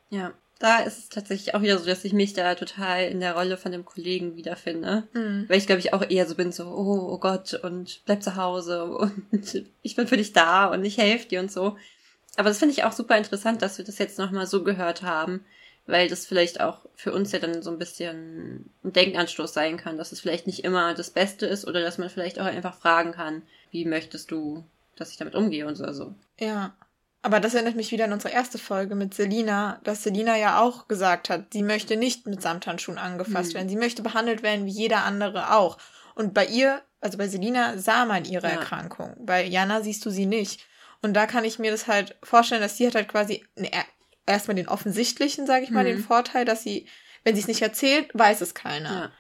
Ja, 0.08 0.32
da 0.62 0.80
ist 0.80 0.98
es 0.98 1.08
tatsächlich 1.08 1.54
auch 1.54 1.62
wieder 1.62 1.78
so, 1.78 1.86
dass 1.86 2.04
ich 2.04 2.12
mich 2.12 2.32
da 2.32 2.54
total 2.54 3.04
in 3.04 3.20
der 3.20 3.34
Rolle 3.34 3.56
von 3.56 3.72
dem 3.72 3.84
Kollegen 3.84 4.36
wiederfinde. 4.36 5.04
Mhm. 5.12 5.46
Weil 5.48 5.58
ich 5.58 5.66
glaube 5.66 5.80
ich 5.80 5.92
auch 5.92 6.08
eher 6.08 6.26
so 6.26 6.34
bin, 6.34 6.52
so, 6.52 6.64
oh, 6.66 7.12
oh 7.12 7.18
Gott, 7.18 7.54
und 7.54 8.02
bleib 8.04 8.22
zu 8.22 8.36
Hause 8.36 8.84
und 9.32 9.64
ich 9.82 9.96
bin 9.96 10.06
für 10.06 10.16
dich 10.16 10.32
da 10.32 10.66
und 10.66 10.84
ich 10.84 10.98
helfe 10.98 11.28
dir 11.28 11.40
und 11.40 11.50
so. 11.50 11.76
Aber 12.36 12.48
das 12.48 12.58
finde 12.58 12.72
ich 12.72 12.84
auch 12.84 12.92
super 12.92 13.16
interessant, 13.16 13.60
dass 13.60 13.78
wir 13.78 13.84
das 13.84 13.98
jetzt 13.98 14.18
nochmal 14.18 14.46
so 14.46 14.64
gehört 14.64 15.02
haben, 15.02 15.44
weil 15.86 16.08
das 16.08 16.24
vielleicht 16.24 16.60
auch 16.60 16.86
für 16.94 17.12
uns 17.12 17.32
ja 17.32 17.38
dann 17.38 17.62
so 17.62 17.70
ein 17.70 17.78
bisschen 17.78 18.70
ein 18.84 18.92
Denkanstoß 18.92 19.52
sein 19.52 19.76
kann, 19.76 19.98
dass 19.98 20.12
es 20.12 20.20
vielleicht 20.20 20.46
nicht 20.46 20.64
immer 20.64 20.94
das 20.94 21.10
Beste 21.10 21.46
ist 21.46 21.66
oder 21.66 21.82
dass 21.82 21.98
man 21.98 22.08
vielleicht 22.08 22.40
auch 22.40 22.46
einfach 22.46 22.78
fragen 22.78 23.12
kann, 23.12 23.42
wie 23.70 23.84
möchtest 23.84 24.30
du 24.30 24.64
dass 24.96 25.10
ich 25.10 25.16
damit 25.16 25.34
umgehe 25.34 25.66
und 25.66 25.76
so. 25.76 25.84
Also. 25.84 26.14
Ja. 26.38 26.74
Aber 27.22 27.38
das 27.38 27.54
erinnert 27.54 27.76
mich 27.76 27.92
wieder 27.92 28.04
an 28.04 28.12
unsere 28.12 28.34
erste 28.34 28.58
Folge 28.58 28.96
mit 28.96 29.14
Selina, 29.14 29.80
dass 29.84 30.02
Selina 30.02 30.36
ja 30.36 30.60
auch 30.60 30.88
gesagt 30.88 31.30
hat, 31.30 31.52
sie 31.52 31.62
möchte 31.62 31.96
nicht 31.96 32.26
mit 32.26 32.42
Samthandschuhen 32.42 32.98
angefasst 32.98 33.50
mhm. 33.50 33.54
werden. 33.54 33.68
Sie 33.68 33.76
möchte 33.76 34.02
behandelt 34.02 34.42
werden 34.42 34.66
wie 34.66 34.70
jeder 34.70 35.04
andere 35.04 35.54
auch. 35.54 35.78
Und 36.16 36.34
bei 36.34 36.44
ihr, 36.44 36.82
also 37.00 37.18
bei 37.18 37.28
Selina, 37.28 37.78
sah 37.78 38.04
man 38.06 38.24
ihre 38.24 38.48
ja. 38.48 38.54
Erkrankung. 38.54 39.14
Bei 39.20 39.44
Jana 39.44 39.82
siehst 39.82 40.04
du 40.04 40.10
sie 40.10 40.26
nicht. 40.26 40.66
Und 41.00 41.14
da 41.14 41.26
kann 41.26 41.44
ich 41.44 41.60
mir 41.60 41.70
das 41.70 41.86
halt 41.86 42.16
vorstellen, 42.24 42.60
dass 42.60 42.76
sie 42.76 42.88
hat 42.88 42.96
halt 42.96 43.08
quasi 43.08 43.44
erstmal 44.26 44.56
den 44.56 44.68
offensichtlichen, 44.68 45.46
sage 45.46 45.64
ich 45.64 45.70
mal, 45.70 45.84
mhm. 45.84 45.88
den 45.88 46.04
Vorteil, 46.04 46.44
dass 46.44 46.64
sie, 46.64 46.86
wenn 47.22 47.36
sie 47.36 47.42
es 47.42 47.48
nicht 47.48 47.62
erzählt, 47.62 48.10
weiß 48.14 48.40
es 48.40 48.54
keiner. 48.54 48.92
Ja. 48.92 49.12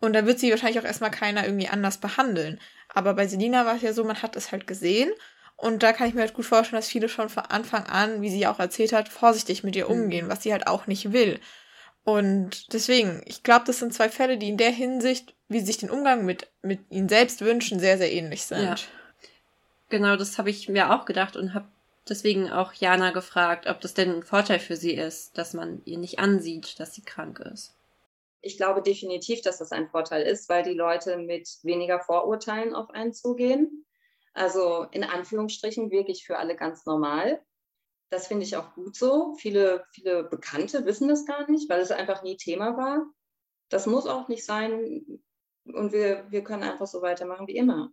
Und 0.00 0.12
da 0.12 0.24
wird 0.24 0.38
sie 0.38 0.50
wahrscheinlich 0.50 0.78
auch 0.78 0.84
erstmal 0.84 1.10
keiner 1.10 1.44
irgendwie 1.44 1.68
anders 1.68 1.98
behandeln. 1.98 2.60
Aber 2.94 3.14
bei 3.14 3.26
Selina 3.26 3.66
war 3.66 3.76
es 3.76 3.82
ja 3.82 3.92
so, 3.92 4.04
man 4.04 4.22
hat 4.22 4.36
es 4.36 4.52
halt 4.52 4.68
gesehen. 4.68 5.10
Und 5.58 5.82
da 5.82 5.92
kann 5.92 6.08
ich 6.08 6.14
mir 6.14 6.20
halt 6.20 6.34
gut 6.34 6.46
vorstellen, 6.46 6.80
dass 6.80 6.88
viele 6.88 7.08
schon 7.08 7.28
von 7.28 7.42
Anfang 7.44 7.84
an, 7.86 8.22
wie 8.22 8.30
sie 8.30 8.46
auch 8.46 8.60
erzählt 8.60 8.92
hat, 8.92 9.08
vorsichtig 9.08 9.64
mit 9.64 9.74
ihr 9.74 9.86
mhm. 9.86 10.02
umgehen, 10.02 10.26
mhm. 10.26 10.30
was 10.30 10.44
sie 10.44 10.52
halt 10.52 10.68
auch 10.68 10.86
nicht 10.86 11.12
will. 11.12 11.40
Und 12.04 12.72
deswegen, 12.72 13.22
ich 13.26 13.42
glaube, 13.42 13.66
das 13.66 13.80
sind 13.80 13.92
zwei 13.92 14.08
Fälle, 14.08 14.38
die 14.38 14.48
in 14.48 14.56
der 14.56 14.70
Hinsicht, 14.70 15.34
wie 15.48 15.58
sie 15.58 15.66
sich 15.66 15.78
den 15.78 15.90
Umgang 15.90 16.24
mit, 16.24 16.46
mit 16.62 16.80
ihnen 16.90 17.08
selbst 17.08 17.40
wünschen, 17.40 17.80
sehr, 17.80 17.98
sehr 17.98 18.12
ähnlich 18.12 18.44
sind. 18.44 18.62
Ja. 18.62 18.76
Genau, 19.88 20.16
das 20.16 20.38
habe 20.38 20.48
ich 20.48 20.68
mir 20.68 20.94
auch 20.94 21.06
gedacht 21.06 21.36
und 21.36 21.54
habe 21.54 21.66
deswegen 22.08 22.50
auch 22.50 22.72
Jana 22.72 23.10
gefragt, 23.10 23.66
ob 23.66 23.80
das 23.80 23.94
denn 23.94 24.16
ein 24.16 24.22
Vorteil 24.22 24.60
für 24.60 24.76
sie 24.76 24.92
ist, 24.92 25.36
dass 25.36 25.54
man 25.54 25.82
ihr 25.86 25.98
nicht 25.98 26.20
ansieht, 26.20 26.78
dass 26.78 26.94
sie 26.94 27.02
krank 27.02 27.40
ist. 27.40 27.74
Ich 28.40 28.56
glaube 28.56 28.80
definitiv, 28.80 29.42
dass 29.42 29.58
das 29.58 29.72
ein 29.72 29.88
Vorteil 29.88 30.22
ist, 30.22 30.48
weil 30.48 30.62
die 30.62 30.74
Leute 30.74 31.16
mit 31.16 31.58
weniger 31.64 31.98
Vorurteilen 31.98 32.74
auf 32.74 32.90
einen 32.90 33.12
zugehen. 33.12 33.84
Also 34.38 34.84
in 34.92 35.02
Anführungsstrichen 35.02 35.90
wirklich 35.90 36.24
für 36.24 36.38
alle 36.38 36.54
ganz 36.54 36.86
normal. 36.86 37.42
Das 38.10 38.28
finde 38.28 38.44
ich 38.44 38.56
auch 38.56 38.72
gut 38.74 38.96
so. 38.96 39.34
Viele, 39.34 39.84
viele 39.90 40.22
Bekannte 40.22 40.86
wissen 40.86 41.08
das 41.08 41.26
gar 41.26 41.50
nicht, 41.50 41.68
weil 41.68 41.80
es 41.80 41.90
einfach 41.90 42.22
nie 42.22 42.36
Thema 42.36 42.76
war. 42.76 43.04
Das 43.68 43.86
muss 43.86 44.06
auch 44.06 44.28
nicht 44.28 44.44
sein. 44.44 45.20
Und 45.64 45.92
wir, 45.92 46.30
wir 46.30 46.44
können 46.44 46.62
einfach 46.62 46.86
so 46.86 47.02
weitermachen 47.02 47.48
wie 47.48 47.56
immer. 47.56 47.90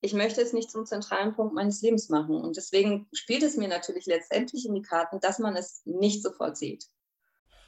Ich 0.00 0.14
möchte 0.14 0.40
es 0.40 0.52
nicht 0.52 0.70
zum 0.70 0.86
zentralen 0.86 1.34
Punkt 1.34 1.54
meines 1.54 1.82
Lebens 1.82 2.08
machen. 2.08 2.36
Und 2.36 2.56
deswegen 2.56 3.08
spielt 3.12 3.42
es 3.42 3.56
mir 3.56 3.68
natürlich 3.68 4.06
letztendlich 4.06 4.66
in 4.66 4.74
die 4.74 4.82
Karten, 4.82 5.18
dass 5.18 5.40
man 5.40 5.56
es 5.56 5.82
nicht 5.84 6.22
sofort 6.22 6.56
sieht. 6.56 6.86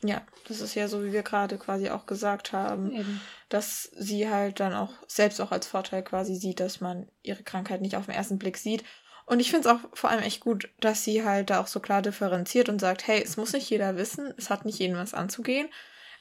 Ja, 0.05 0.23
das 0.49 0.61
ist 0.61 0.75
ja 0.75 0.89
so, 0.89 1.05
wie 1.05 1.13
wir 1.13 1.23
gerade 1.23 1.59
quasi 1.59 1.89
auch 1.91 2.07
gesagt 2.07 2.53
haben, 2.53 2.93
Eben. 2.93 3.21
dass 3.49 3.85
sie 3.97 4.29
halt 4.29 4.59
dann 4.59 4.75
auch 4.75 4.93
selbst 5.07 5.41
auch 5.41 5.53
als 5.53 5.67
Vorteil 5.67 6.03
quasi 6.03 6.35
sieht, 6.35 6.59
dass 6.59 6.81
man 6.81 7.09
ihre 7.23 7.45
Krankheit 7.45 7.81
nicht 7.81 7.97
auf 7.97 8.07
den 8.07 8.15
ersten 8.15 8.39
Blick 8.39 8.57
sieht. 8.57 8.83
Und 9.27 9.39
ich 9.39 9.51
finde 9.51 9.69
es 9.69 9.75
auch 9.75 9.81
vor 9.93 10.11
allem 10.11 10.23
echt 10.23 10.41
gut, 10.41 10.69
dass 10.81 11.05
sie 11.05 11.25
halt 11.25 11.51
da 11.51 11.61
auch 11.61 11.69
so 11.69 11.79
klar 11.79 12.03
differenziert 12.03 12.69
und 12.69 12.81
sagt, 12.81 13.07
hey, 13.07 13.23
es 13.23 13.37
muss 13.37 13.53
nicht 13.53 13.71
jeder 13.71 13.97
wissen, 13.97 14.35
es 14.37 14.51
hat 14.51 14.65
nicht 14.65 14.79
jedem 14.79 14.97
was 14.97 15.15
anzugehen. 15.15 15.69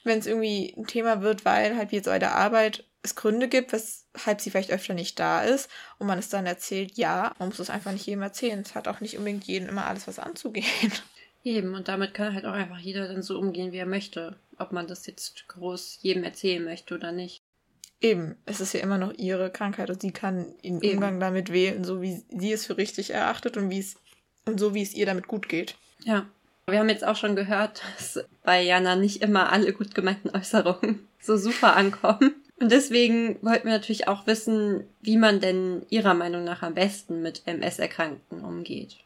Wenn 0.04 0.18
es 0.18 0.26
irgendwie 0.26 0.74
ein 0.76 0.86
Thema 0.86 1.20
wird, 1.20 1.44
weil 1.44 1.76
halt 1.76 1.90
wie 1.90 1.96
jetzt 1.96 2.08
eure 2.08 2.32
Arbeit 2.32 2.84
es 3.02 3.16
Gründe 3.16 3.48
gibt, 3.48 3.72
weshalb 3.72 4.40
sie 4.40 4.50
vielleicht 4.50 4.70
öfter 4.70 4.94
nicht 4.94 5.18
da 5.18 5.42
ist 5.42 5.68
und 5.98 6.06
man 6.06 6.20
es 6.20 6.28
dann 6.28 6.46
erzählt, 6.46 6.96
ja, 6.96 7.34
man 7.38 7.48
muss 7.48 7.58
es 7.58 7.70
einfach 7.70 7.90
nicht 7.90 8.06
jedem 8.06 8.22
erzählen. 8.22 8.60
Es 8.60 8.76
hat 8.76 8.86
auch 8.86 9.00
nicht 9.00 9.18
unbedingt 9.18 9.44
jedem 9.44 9.68
immer 9.68 9.86
alles 9.86 10.06
was 10.06 10.20
anzugehen. 10.20 10.92
Eben, 11.44 11.74
und 11.74 11.88
damit 11.88 12.14
kann 12.14 12.34
halt 12.34 12.46
auch 12.46 12.52
einfach 12.52 12.78
jeder 12.78 13.08
dann 13.08 13.22
so 13.22 13.38
umgehen, 13.38 13.72
wie 13.72 13.78
er 13.78 13.86
möchte. 13.86 14.36
Ob 14.58 14.72
man 14.72 14.86
das 14.86 15.06
jetzt 15.06 15.48
groß 15.48 15.98
jedem 16.02 16.24
erzählen 16.24 16.64
möchte 16.64 16.94
oder 16.94 17.10
nicht. 17.10 17.42
Eben, 18.00 18.36
es 18.46 18.60
ist 18.60 18.74
ja 18.74 18.80
immer 18.80 18.98
noch 18.98 19.12
ihre 19.16 19.50
Krankheit 19.50 19.90
und 19.90 20.00
sie 20.00 20.12
kann 20.12 20.54
den. 20.62 20.80
Umgang 20.80 21.20
damit 21.20 21.52
wählen, 21.52 21.84
so 21.84 22.02
wie 22.02 22.22
sie 22.30 22.52
es 22.52 22.66
für 22.66 22.76
richtig 22.76 23.10
erachtet 23.10 23.56
und 23.56 23.70
wie 23.70 23.78
es 23.78 23.96
und 24.44 24.58
so 24.58 24.74
wie 24.74 24.82
es 24.82 24.94
ihr 24.94 25.06
damit 25.06 25.28
gut 25.28 25.48
geht. 25.48 25.76
Ja. 26.04 26.26
Wir 26.66 26.78
haben 26.78 26.88
jetzt 26.88 27.04
auch 27.04 27.16
schon 27.16 27.36
gehört, 27.36 27.82
dass 27.96 28.24
bei 28.44 28.62
Jana 28.62 28.96
nicht 28.96 29.22
immer 29.22 29.52
alle 29.52 29.72
gut 29.72 29.94
gemeinten 29.94 30.30
Äußerungen 30.30 31.06
so 31.20 31.36
super 31.36 31.76
ankommen. 31.76 32.34
Und 32.62 32.70
deswegen 32.70 33.40
wollten 33.42 33.64
wir 33.64 33.72
natürlich 33.72 34.06
auch 34.06 34.24
wissen, 34.28 34.88
wie 35.00 35.16
man 35.16 35.40
denn 35.40 35.84
Ihrer 35.90 36.14
Meinung 36.14 36.44
nach 36.44 36.62
am 36.62 36.74
besten 36.74 37.20
mit 37.20 37.42
MS-Erkrankten 37.44 38.44
umgeht. 38.44 38.98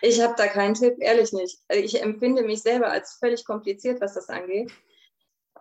Ich 0.00 0.22
habe 0.22 0.32
da 0.38 0.46
keinen 0.46 0.72
Tipp, 0.72 0.94
ehrlich 0.98 1.34
nicht. 1.34 1.58
Also 1.68 1.82
ich 1.82 2.00
empfinde 2.00 2.42
mich 2.42 2.62
selber 2.62 2.90
als 2.90 3.18
völlig 3.20 3.44
kompliziert, 3.44 4.00
was 4.00 4.14
das 4.14 4.30
angeht. 4.30 4.70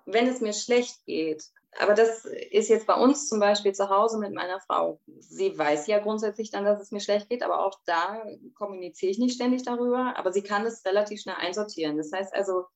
Wenn 0.06 0.28
es 0.28 0.40
mir 0.40 0.54
schlecht 0.54 1.06
geht, 1.06 1.44
aber 1.78 1.96
das 1.96 2.24
ist 2.24 2.70
jetzt 2.70 2.88
bei 2.88 2.94
uns 2.94 3.28
zum 3.28 3.42
Beispiel 3.42 3.74
zu 3.74 3.90
Hause 3.90 4.20
mit 4.20 4.34
meiner 4.34 4.62
Frau. 4.62 5.02
Sie 5.20 5.58
weiß 5.58 5.88
ja 5.88 6.00
grundsätzlich 6.00 6.50
dann, 6.50 6.64
dass 6.64 6.82
es 6.82 6.92
mir 6.92 7.02
schlecht 7.02 7.28
geht, 7.28 7.44
aber 7.44 7.66
auch 7.66 7.78
da 7.86 8.24
kommuniziere 8.56 9.12
ich 9.12 9.20
nicht 9.20 9.36
ständig 9.36 9.64
darüber. 9.64 10.14
Aber 10.16 10.32
sie 10.32 10.44
kann 10.44 10.66
es 10.66 10.86
relativ 10.86 11.20
schnell 11.20 11.36
einsortieren. 11.38 11.98
Das 11.98 12.14
heißt 12.14 12.34
also, 12.34 12.68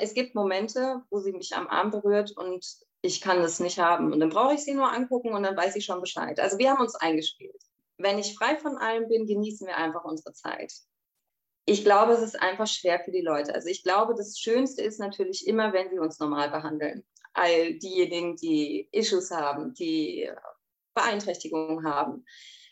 es 0.00 0.14
gibt 0.14 0.34
Momente, 0.34 1.02
wo 1.10 1.20
sie 1.20 1.32
mich 1.32 1.54
am 1.54 1.68
Arm 1.68 1.92
berührt 1.92 2.36
und 2.36 2.64
ich 3.04 3.20
kann 3.20 3.42
das 3.42 3.60
nicht 3.60 3.78
haben. 3.78 4.12
Und 4.12 4.20
dann 4.20 4.30
brauche 4.30 4.54
ich 4.54 4.64
sie 4.64 4.72
nur 4.72 4.90
angucken 4.90 5.34
und 5.34 5.42
dann 5.42 5.56
weiß 5.56 5.76
ich 5.76 5.84
schon 5.84 6.00
Bescheid. 6.00 6.40
Also 6.40 6.56
wir 6.56 6.70
haben 6.70 6.80
uns 6.80 6.94
eingespielt. 6.94 7.60
Wenn 7.98 8.18
ich 8.18 8.34
frei 8.34 8.56
von 8.56 8.78
allem 8.78 9.08
bin, 9.08 9.26
genießen 9.26 9.66
wir 9.66 9.76
einfach 9.76 10.04
unsere 10.04 10.32
Zeit. 10.32 10.72
Ich 11.66 11.84
glaube, 11.84 12.12
es 12.12 12.22
ist 12.22 12.40
einfach 12.40 12.66
schwer 12.66 13.00
für 13.04 13.10
die 13.10 13.20
Leute. 13.20 13.54
Also 13.54 13.68
ich 13.68 13.82
glaube, 13.82 14.14
das 14.14 14.38
Schönste 14.38 14.82
ist 14.82 15.00
natürlich 15.00 15.46
immer, 15.46 15.74
wenn 15.74 15.90
sie 15.90 15.98
uns 15.98 16.18
normal 16.18 16.50
behandeln. 16.50 17.04
All 17.34 17.74
diejenigen, 17.74 18.36
die 18.36 18.88
Issues 18.90 19.30
haben, 19.30 19.74
die 19.74 20.30
Beeinträchtigungen 20.94 21.84
haben. 21.86 22.24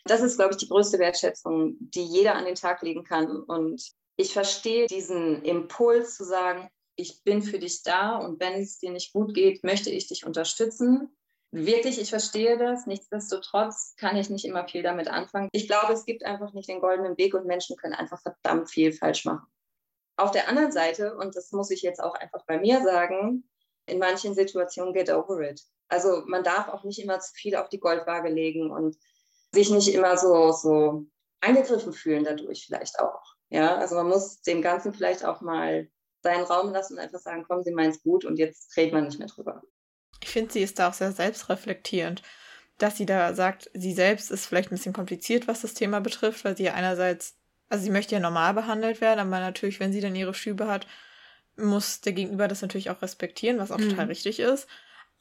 Das 0.05 0.21
ist, 0.21 0.37
glaube 0.37 0.53
ich, 0.53 0.57
die 0.57 0.67
größte 0.67 0.97
Wertschätzung, 0.97 1.75
die 1.79 2.05
jeder 2.05 2.33
an 2.33 2.45
den 2.45 2.55
Tag 2.55 2.81
legen 2.81 3.03
kann. 3.03 3.43
Und 3.43 3.83
ich 4.15 4.33
verstehe 4.33 4.87
diesen 4.87 5.43
Impuls 5.43 6.15
zu 6.15 6.23
sagen, 6.23 6.69
ich 6.95 7.23
bin 7.23 7.41
für 7.41 7.59
dich 7.59 7.83
da 7.83 8.17
und 8.17 8.39
wenn 8.39 8.61
es 8.61 8.79
dir 8.79 8.91
nicht 8.91 9.13
gut 9.13 9.33
geht, 9.33 9.63
möchte 9.63 9.89
ich 9.89 10.07
dich 10.07 10.25
unterstützen. 10.25 11.15
Wirklich, 11.51 11.99
ich 12.01 12.09
verstehe 12.09 12.57
das. 12.57 12.87
Nichtsdestotrotz 12.87 13.95
kann 13.97 14.17
ich 14.17 14.29
nicht 14.29 14.45
immer 14.45 14.67
viel 14.67 14.81
damit 14.81 15.07
anfangen. 15.07 15.49
Ich 15.51 15.67
glaube, 15.67 15.93
es 15.93 16.05
gibt 16.05 16.25
einfach 16.25 16.53
nicht 16.53 16.67
den 16.67 16.81
goldenen 16.81 17.17
Weg 17.17 17.33
und 17.35 17.45
Menschen 17.45 17.77
können 17.77 17.93
einfach 17.93 18.21
verdammt 18.21 18.71
viel 18.71 18.91
falsch 18.91 19.25
machen. 19.25 19.45
Auf 20.17 20.31
der 20.31 20.47
anderen 20.47 20.71
Seite, 20.71 21.15
und 21.15 21.35
das 21.35 21.51
muss 21.51 21.71
ich 21.71 21.81
jetzt 21.81 22.01
auch 22.01 22.15
einfach 22.15 22.43
bei 22.45 22.59
mir 22.59 22.81
sagen, 22.83 23.47
in 23.85 23.99
manchen 23.99 24.33
Situationen 24.33 24.93
get 24.93 25.11
over 25.11 25.41
it. 25.41 25.61
Also 25.89 26.23
man 26.25 26.43
darf 26.43 26.69
auch 26.69 26.83
nicht 26.83 26.99
immer 26.99 27.19
zu 27.19 27.33
viel 27.33 27.55
auf 27.55 27.69
die 27.69 27.79
Goldwaage 27.79 28.29
legen 28.29 28.71
und 28.71 28.97
sich 29.51 29.69
nicht 29.69 29.93
immer 29.93 30.17
so, 30.17 30.51
so 30.51 31.05
angegriffen 31.41 31.93
fühlen 31.93 32.23
dadurch 32.23 32.65
vielleicht 32.65 32.99
auch. 32.99 33.35
Ja, 33.49 33.75
also 33.75 33.95
man 33.95 34.07
muss 34.07 34.41
dem 34.41 34.61
Ganzen 34.61 34.93
vielleicht 34.93 35.23
auch 35.25 35.41
mal 35.41 35.87
seinen 36.23 36.45
Raum 36.45 36.71
lassen 36.71 36.93
und 36.93 36.99
einfach 36.99 37.19
sagen, 37.19 37.45
komm, 37.47 37.63
sie 37.63 37.71
meint 37.71 37.95
es 37.95 38.03
gut 38.03 38.25
und 38.25 38.37
jetzt 38.37 38.75
redet 38.77 38.93
man 38.93 39.05
nicht 39.05 39.19
mehr 39.19 39.27
drüber. 39.27 39.61
Ich 40.21 40.29
finde, 40.29 40.53
sie 40.53 40.63
ist 40.63 40.79
da 40.79 40.89
auch 40.89 40.93
sehr 40.93 41.11
selbstreflektierend, 41.11 42.21
dass 42.77 42.97
sie 42.97 43.05
da 43.05 43.33
sagt, 43.33 43.69
sie 43.73 43.93
selbst 43.93 44.31
ist 44.31 44.45
vielleicht 44.45 44.71
ein 44.71 44.75
bisschen 44.77 44.93
kompliziert, 44.93 45.47
was 45.47 45.61
das 45.61 45.73
Thema 45.73 45.99
betrifft, 45.99 46.45
weil 46.45 46.57
sie 46.57 46.63
ja 46.63 46.73
einerseits, 46.73 47.35
also 47.69 47.83
sie 47.83 47.91
möchte 47.91 48.15
ja 48.15 48.21
normal 48.21 48.53
behandelt 48.53 49.01
werden, 49.01 49.19
aber 49.19 49.39
natürlich, 49.39 49.79
wenn 49.79 49.91
sie 49.91 50.01
dann 50.01 50.15
ihre 50.15 50.33
Schübe 50.33 50.67
hat, 50.67 50.87
muss 51.57 52.01
der 52.01 52.13
Gegenüber 52.13 52.47
das 52.47 52.61
natürlich 52.61 52.89
auch 52.89 53.01
respektieren, 53.01 53.59
was 53.59 53.71
auch 53.71 53.77
mhm. 53.77 53.89
total 53.89 54.07
richtig 54.07 54.39
ist. 54.39 54.67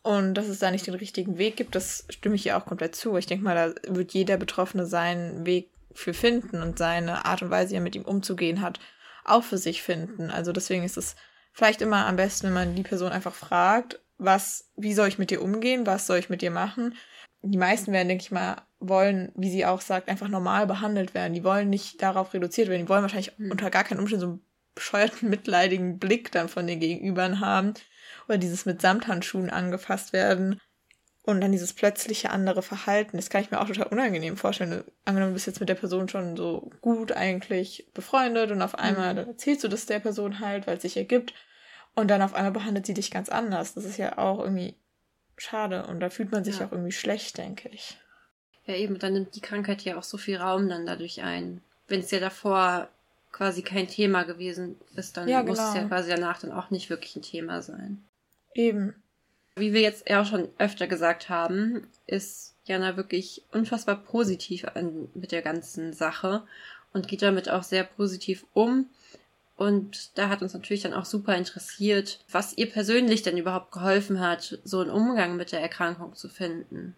Und 0.03 0.35
dass 0.35 0.49
es 0.49 0.59
da 0.59 0.71
nicht 0.71 0.87
den 0.87 0.95
richtigen 0.95 1.39
Weg 1.39 1.57
gibt, 1.57 1.75
das 1.75 2.07
stimme 2.09 2.35
ich 2.35 2.47
ihr 2.47 2.57
auch 2.57 2.65
komplett 2.65 2.97
zu. 2.97 3.17
Ich 3.17 3.27
denke 3.27 3.45
mal, 3.45 3.55
da 3.55 3.95
wird 3.95 4.13
jeder 4.15 4.37
Betroffene 4.37 4.87
seinen 4.87 5.47
Weg 5.47 5.71
für 5.93 6.15
finden 6.15 6.63
und 6.63 6.79
seine 6.79 7.25
Art 7.25 7.43
und 7.43 7.51
Weise, 7.51 7.73
wie 7.73 7.77
er 7.77 7.83
mit 7.83 7.95
ihm 7.95 8.05
umzugehen 8.05 8.63
hat 8.63 8.81
auch 9.25 9.45
für 9.45 9.59
sich 9.59 9.83
finden. 9.83 10.31
Also 10.31 10.53
deswegen 10.53 10.85
ist 10.85 10.97
es 10.97 11.17
vielleicht 11.53 11.83
immer 11.83 12.07
am 12.07 12.17
besten, 12.17 12.49
wenn 12.49 12.55
man 12.55 12.75
die 12.75 12.83
Person 12.83 13.13
einfach 13.13 13.35
fragt, 13.35 14.01
was, 14.19 14.71
wie 14.77 14.95
soll 14.95 15.09
ich 15.09 15.19
mit 15.19 15.31
dir 15.31 15.43
umgehen, 15.43 15.87
was 15.87 16.07
soll 16.07 16.19
ich 16.19 16.31
mit 16.31 16.43
dir 16.43 16.51
machen. 16.51 16.95
Die 17.43 17.59
meisten 17.59 17.93
werden, 17.93 18.09
denke 18.09 18.23
ich 18.23 18.31
mal, 18.31 18.63
wollen, 18.79 19.33
wie 19.35 19.51
sie 19.51 19.67
auch 19.67 19.81
sagt, 19.81 20.09
einfach 20.09 20.29
normal 20.29 20.67
behandelt 20.67 21.15
werden. 21.15 21.35
Die 21.35 21.45
wollen 21.45 21.71
nicht 21.71 22.01
darauf 22.03 22.33
reduziert 22.35 22.69
werden. 22.69 22.83
Die 22.83 22.89
wollen 22.89 23.03
wahrscheinlich 23.03 23.37
mhm. 23.39 23.51
unter 23.51 23.71
gar 23.71 23.85
keinen 23.85 23.99
Umständen 23.99 24.21
so 24.21 24.27
einen 24.29 24.47
bescheuerten, 24.75 25.29
mitleidigen 25.31 25.99
Blick 25.99 26.31
dann 26.33 26.49
von 26.49 26.67
den 26.67 26.81
Gegenübern 26.81 27.41
haben. 27.41 27.75
Oder 28.29 28.39
dieses 28.39 28.65
mit 28.65 28.81
Samthandschuhen 28.81 29.51
angefasst 29.51 30.13
werden. 30.13 30.61
Und 31.25 31.41
dann 31.41 31.53
dieses 31.53 31.73
plötzliche 31.73 32.31
andere 32.31 32.63
Verhalten, 32.63 33.17
das 33.17 33.31
kann 33.31 33.43
ich 33.43 33.51
mir 33.53 33.61
auch 33.61 33.69
total 33.69 33.87
unangenehm 33.87 34.37
vorstellen. 34.37 34.83
Angenommen, 35.05 35.33
du 35.33 35.35
bist 35.35 35.47
jetzt 35.47 35.61
mit 35.61 35.69
der 35.69 35.77
Person 35.77 36.09
schon 36.09 36.37
so 36.37 36.71
gut 36.81 37.13
eigentlich 37.13 37.87
befreundet 37.95 38.51
und 38.51 38.61
auf 38.61 38.75
einmal, 38.77 39.15
mhm. 39.15 39.31
erzählst 39.31 39.63
du 39.63 39.69
das 39.69 39.87
der 39.87 40.01
Person 40.01 40.41
halt, 40.41 40.67
weil 40.67 40.77
es 40.77 40.83
sich 40.83 40.97
ergibt. 40.97 41.33
Und 41.95 42.09
dann 42.11 42.23
auf 42.23 42.35
einmal 42.35 42.53
behandelt 42.53 42.87
sie 42.87 42.95
dich 42.95 43.11
ganz 43.11 43.29
anders. 43.29 43.75
Das 43.75 43.85
ist 43.85 43.99
ja 43.99 44.19
auch 44.19 44.41
irgendwie 44.41 44.75
schade 45.37 45.87
und 45.87 46.01
da 46.01 46.11
fühlt 46.11 46.33
man 46.33 46.43
sich 46.43 46.59
ja. 46.59 46.67
auch 46.67 46.73
irgendwie 46.73 46.93
schlecht, 46.93 47.39
denke 47.39 47.69
ich. 47.69 47.99
Ja, 48.67 48.75
eben, 48.75 48.99
dann 48.99 49.13
nimmt 49.13 49.35
die 49.35 49.41
Krankheit 49.41 49.83
ja 49.83 49.99
auch 49.99 50.03
so 50.03 50.19
viel 50.19 50.37
Raum 50.37 50.69
dann 50.69 50.87
dadurch 50.87 51.23
ein. 51.23 51.63
Wenn 51.89 52.01
es 52.01 52.11
ja 52.11 52.21
davor 52.21 52.89
quasi 53.33 53.63
kein 53.63 53.89
Thema 53.89 54.25
gewesen 54.25 54.77
ist, 54.95 55.17
dann 55.17 55.29
ja, 55.29 55.43
muss 55.43 55.59
es 55.59 55.75
ja 55.75 55.83
genau. 55.83 55.89
quasi 55.89 56.11
danach 56.11 56.41
dann 56.41 56.53
auch 56.53 56.71
nicht 56.71 56.91
wirklich 56.91 57.17
ein 57.17 57.23
Thema 57.23 57.63
sein. 57.63 58.05
Eben. 58.55 59.02
Wie 59.57 59.73
wir 59.73 59.81
jetzt 59.81 60.09
ja 60.09 60.23
auch 60.23 60.27
schon 60.27 60.49
öfter 60.59 60.87
gesagt 60.87 61.29
haben, 61.29 61.87
ist 62.07 62.57
Jana 62.65 62.97
wirklich 62.97 63.45
unfassbar 63.53 63.97
positiv 63.97 64.65
an, 64.65 65.09
mit 65.15 65.33
der 65.33 65.43
ganzen 65.43 65.93
Sache 65.93 66.47
und 66.93 67.09
geht 67.09 67.23
damit 67.23 67.51
auch 67.51 67.63
sehr 67.63 67.85
positiv 67.85 68.47
um. 68.55 68.89
Und 69.57 70.17
da 70.17 70.29
hat 70.29 70.43
uns 70.43 70.55
natürlich 70.55 70.83
dann 70.83 70.95
auch 70.95 71.05
super 71.05 71.37
interessiert, 71.37 72.25
was 72.31 72.57
ihr 72.57 72.71
persönlich 72.71 73.23
denn 73.23 73.37
überhaupt 73.37 73.73
geholfen 73.73 74.21
hat, 74.21 74.59
so 74.65 74.81
einen 74.81 74.91
Umgang 74.91 75.37
mit 75.37 75.53
der 75.53 75.61
Erkrankung 75.61 76.15
zu 76.15 76.29
finden. 76.29 76.97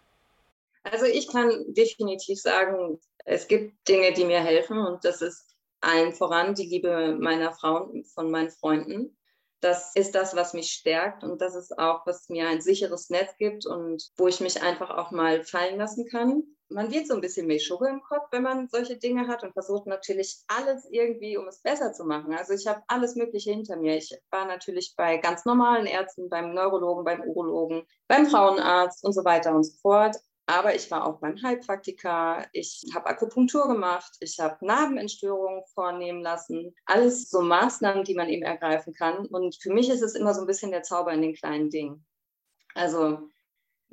Also 0.85 1.07
ich 1.07 1.29
kann 1.29 1.51
definitiv 1.75 2.41
sagen, 2.41 3.01
es 3.25 3.49
gibt 3.49 3.89
Dinge, 3.89 4.13
die 4.13 4.25
mir 4.25 4.43
helfen 4.43 4.79
und 4.79 5.05
das 5.05 5.23
ist 5.23 5.57
allen 5.81 6.13
voran 6.13 6.55
die 6.55 6.67
Liebe 6.67 7.17
meiner 7.19 7.53
Frauen, 7.53 8.05
von 8.05 8.31
meinen 8.31 8.51
Freunden. 8.51 9.17
Das 9.61 9.95
ist 9.95 10.15
das, 10.15 10.37
was 10.37 10.53
mich 10.53 10.73
stärkt 10.73 11.25
und 11.25 11.41
das 11.41 11.55
ist 11.55 11.79
auch, 11.79 12.07
was 12.07 12.29
mir 12.29 12.49
ein 12.49 12.61
sicheres 12.61 13.09
Netz 13.11 13.37
gibt 13.39 13.67
und 13.67 14.11
wo 14.17 14.29
ich 14.29 14.41
mich 14.41 14.63
einfach 14.63 14.91
auch 14.91 15.11
mal 15.11 15.43
fallen 15.43 15.79
lassen 15.79 16.07
kann. 16.07 16.43
Man 16.69 16.91
wird 16.91 17.07
so 17.07 17.15
ein 17.15 17.21
bisschen 17.21 17.47
Meschugge 17.47 17.89
im 17.89 18.03
Kopf, 18.03 18.27
wenn 18.31 18.43
man 18.43 18.69
solche 18.69 18.97
Dinge 18.97 19.29
hat 19.29 19.43
und 19.43 19.53
versucht 19.53 19.87
natürlich 19.87 20.43
alles 20.49 20.87
irgendwie, 20.91 21.37
um 21.37 21.47
es 21.47 21.61
besser 21.61 21.93
zu 21.93 22.05
machen. 22.05 22.35
Also 22.35 22.53
ich 22.55 22.67
habe 22.67 22.83
alles 22.89 23.17
Mögliche 23.17 23.53
hinter 23.53 23.77
mir. 23.77 23.97
Ich 23.97 24.17
war 24.31 24.47
natürlich 24.47 24.95
bei 24.97 25.19
ganz 25.19 25.45
normalen 25.45 25.87
Ärzten, 25.87 26.29
beim 26.29 26.53
Neurologen, 26.53 27.05
beim 27.05 27.23
Urologen, 27.23 27.87
beim 28.09 28.27
Frauenarzt 28.27 29.05
und 29.05 29.13
so 29.13 29.25
weiter 29.25 29.55
und 29.55 29.65
so 29.65 29.77
fort. 29.81 30.17
Aber 30.47 30.75
ich 30.75 30.91
war 30.91 31.07
auch 31.07 31.21
beim 31.21 31.43
Heilpraktiker, 31.43 32.47
ich 32.53 32.85
habe 32.95 33.07
Akupunktur 33.07 33.67
gemacht, 33.67 34.15
ich 34.21 34.39
habe 34.39 34.65
Narbenentstörungen 34.65 35.63
vornehmen 35.73 36.21
lassen. 36.21 36.75
Alles 36.85 37.31
so 37.31 37.41
Maßnahmen, 37.41 38.05
die 38.05 38.15
man 38.15 38.29
eben 38.29 38.43
ergreifen 38.43 38.93
kann. 38.93 39.27
Und 39.27 39.57
für 39.63 39.73
mich 39.73 39.89
ist 39.89 40.03
es 40.03 40.15
immer 40.15 40.35
so 40.35 40.43
ein 40.43 40.47
bisschen 40.47 40.71
der 40.71 40.83
Zauber 40.83 41.13
in 41.13 41.23
den 41.23 41.35
kleinen 41.35 41.71
Dingen. 41.71 42.05
Also 42.75 43.31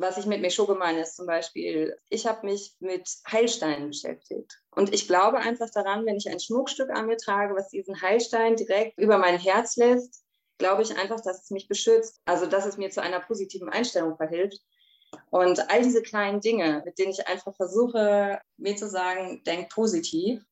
was 0.02 0.18
ich 0.18 0.26
mit 0.26 0.42
Meshoge 0.42 0.76
meine, 0.76 1.02
ist 1.02 1.16
zum 1.16 1.28
Beispiel, 1.28 1.96
ich 2.10 2.26
habe 2.26 2.46
mich 2.46 2.76
mit 2.80 3.08
Heilsteinen 3.32 3.90
beschäftigt. 3.90 4.60
Und 4.72 4.94
ich 4.94 5.08
glaube 5.08 5.38
einfach 5.38 5.70
daran, 5.70 6.06
wenn 6.06 6.18
ich 6.18 6.30
ein 6.30 6.40
Schmuckstück 6.40 6.90
an 6.90 7.06
mir 7.06 7.18
trage, 7.18 7.56
was 7.56 7.70
diesen 7.70 8.02
Heilstein 8.02 8.56
direkt 8.56 8.98
über 8.98 9.18
mein 9.18 9.38
Herz 9.38 9.78
lässt, 9.78 10.24
glaube 10.58 10.82
ich 10.82 10.98
einfach, 10.98 11.22
dass 11.22 11.44
es 11.44 11.52
mich 11.52 11.68
beschützt. 11.68 12.20
Also 12.26 12.46
dass 12.46 12.66
es 12.66 12.78
mir 12.78 12.90
zu 12.90 13.02
einer 13.02 13.20
positiven 13.20 13.70
Einstellung 13.70 14.18
verhilft. 14.18 14.60
Und 15.30 15.70
all 15.70 15.82
diese 15.82 16.02
kleinen 16.02 16.42
Dinge, 16.42 16.82
mit 16.86 16.98
denen 17.00 17.12
ich 17.12 17.28
einfach 17.28 17.56
versuche, 17.56 18.40
mir 18.58 18.76
zu 18.76 18.90
sagen, 18.90 19.42
denk 19.46 19.70
positiv. 19.70 20.44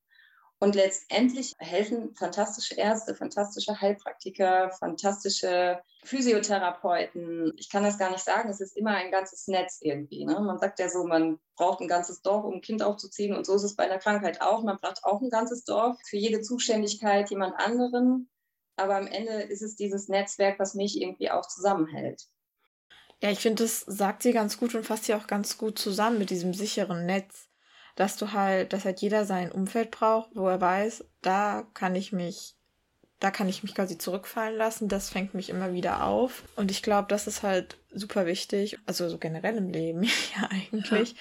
Und 0.62 0.76
letztendlich 0.76 1.56
helfen 1.58 2.14
fantastische 2.16 2.76
Ärzte, 2.76 3.16
fantastische 3.16 3.80
Heilpraktiker, 3.80 4.72
fantastische 4.72 5.82
Physiotherapeuten. 6.04 7.54
Ich 7.56 7.70
kann 7.70 7.84
das 7.84 7.98
gar 7.98 8.12
nicht 8.12 8.26
sagen, 8.26 8.50
es 8.50 8.60
ist 8.60 8.76
immer 8.76 8.92
ein 8.92 9.10
ganzes 9.10 9.48
Netz 9.48 9.80
irgendwie. 9.82 10.26
Ne? 10.26 10.38
Man 10.42 10.60
sagt 10.60 10.80
ja 10.80 10.90
so, 10.90 11.06
man 11.06 11.40
braucht 11.56 11.80
ein 11.80 11.88
ganzes 11.88 12.22
Dorf, 12.22 12.44
um 12.44 12.56
ein 12.56 12.62
Kind 12.62 12.84
aufzuziehen. 12.84 13.38
Und 13.38 13.46
so 13.46 13.56
ist 13.56 13.64
es 13.64 13.78
bei 13.78 13.86
einer 13.86 14.00
Krankheit 14.00 14.42
auch. 14.42 14.62
Man 14.64 14.78
braucht 14.78 15.06
auch 15.06 15.22
ein 15.22 15.30
ganzes 15.30 15.64
Dorf 15.64 15.98
für 16.06 16.18
jede 16.18 16.42
Zuständigkeit 16.42 17.30
jemand 17.30 17.56
anderen. 17.58 18.30
Aber 18.76 18.98
am 18.98 19.08
Ende 19.08 19.44
ist 19.44 19.62
es 19.62 19.78
dieses 19.78 20.10
Netzwerk, 20.10 20.60
was 20.60 20.74
mich 20.74 21.02
irgendwie 21.02 21.32
auch 21.32 21.48
zusammenhält. 21.48 22.28
Ja, 23.22 23.32
ich 23.32 23.40
finde, 23.40 23.64
das 23.64 23.82
sagt 23.82 24.24
sie 24.24 24.32
ganz 24.32 24.58
gut 24.58 24.76
und 24.76 24.86
fasst 24.86 25.06
sie 25.06 25.14
auch 25.14 25.28
ganz 25.28 25.58
gut 25.58 25.78
zusammen 25.78 26.20
mit 26.20 26.30
diesem 26.30 26.54
sicheren 26.54 27.06
Netz, 27.06 27.50
dass 27.96 28.16
du 28.16 28.32
halt, 28.32 28.72
dass 28.72 28.86
halt 28.86 29.02
jeder 29.02 29.26
sein 29.26 29.52
Umfeld 29.52 29.92
braucht, 29.92 30.30
wo 30.36 30.48
er 30.48 30.62
weiß, 30.62 31.04
da 31.22 31.68
kann 31.74 31.96
ich 31.96 32.14
mich, 32.14 32.56
da 33.20 33.30
kann 33.30 33.50
ich 33.50 33.62
mich 33.62 33.76
quasi 33.76 33.98
zurückfallen 33.98 34.58
lassen, 34.58 34.88
das 34.88 35.10
fängt 35.10 35.34
mich 35.34 35.50
immer 35.50 35.74
wieder 35.74 36.06
auf. 36.06 36.44
Und 36.56 36.72
ich 36.72 36.82
glaube, 36.82 37.10
das 37.10 37.28
ist 37.28 37.44
halt 37.44 37.78
super 37.94 38.26
wichtig, 38.26 38.78
also 38.86 39.10
so 39.10 39.18
generell 39.18 39.58
im 39.58 39.70
Leben 39.70 40.04
ja 40.36 40.48
eigentlich. 40.50 41.12
Ja. 41.12 41.18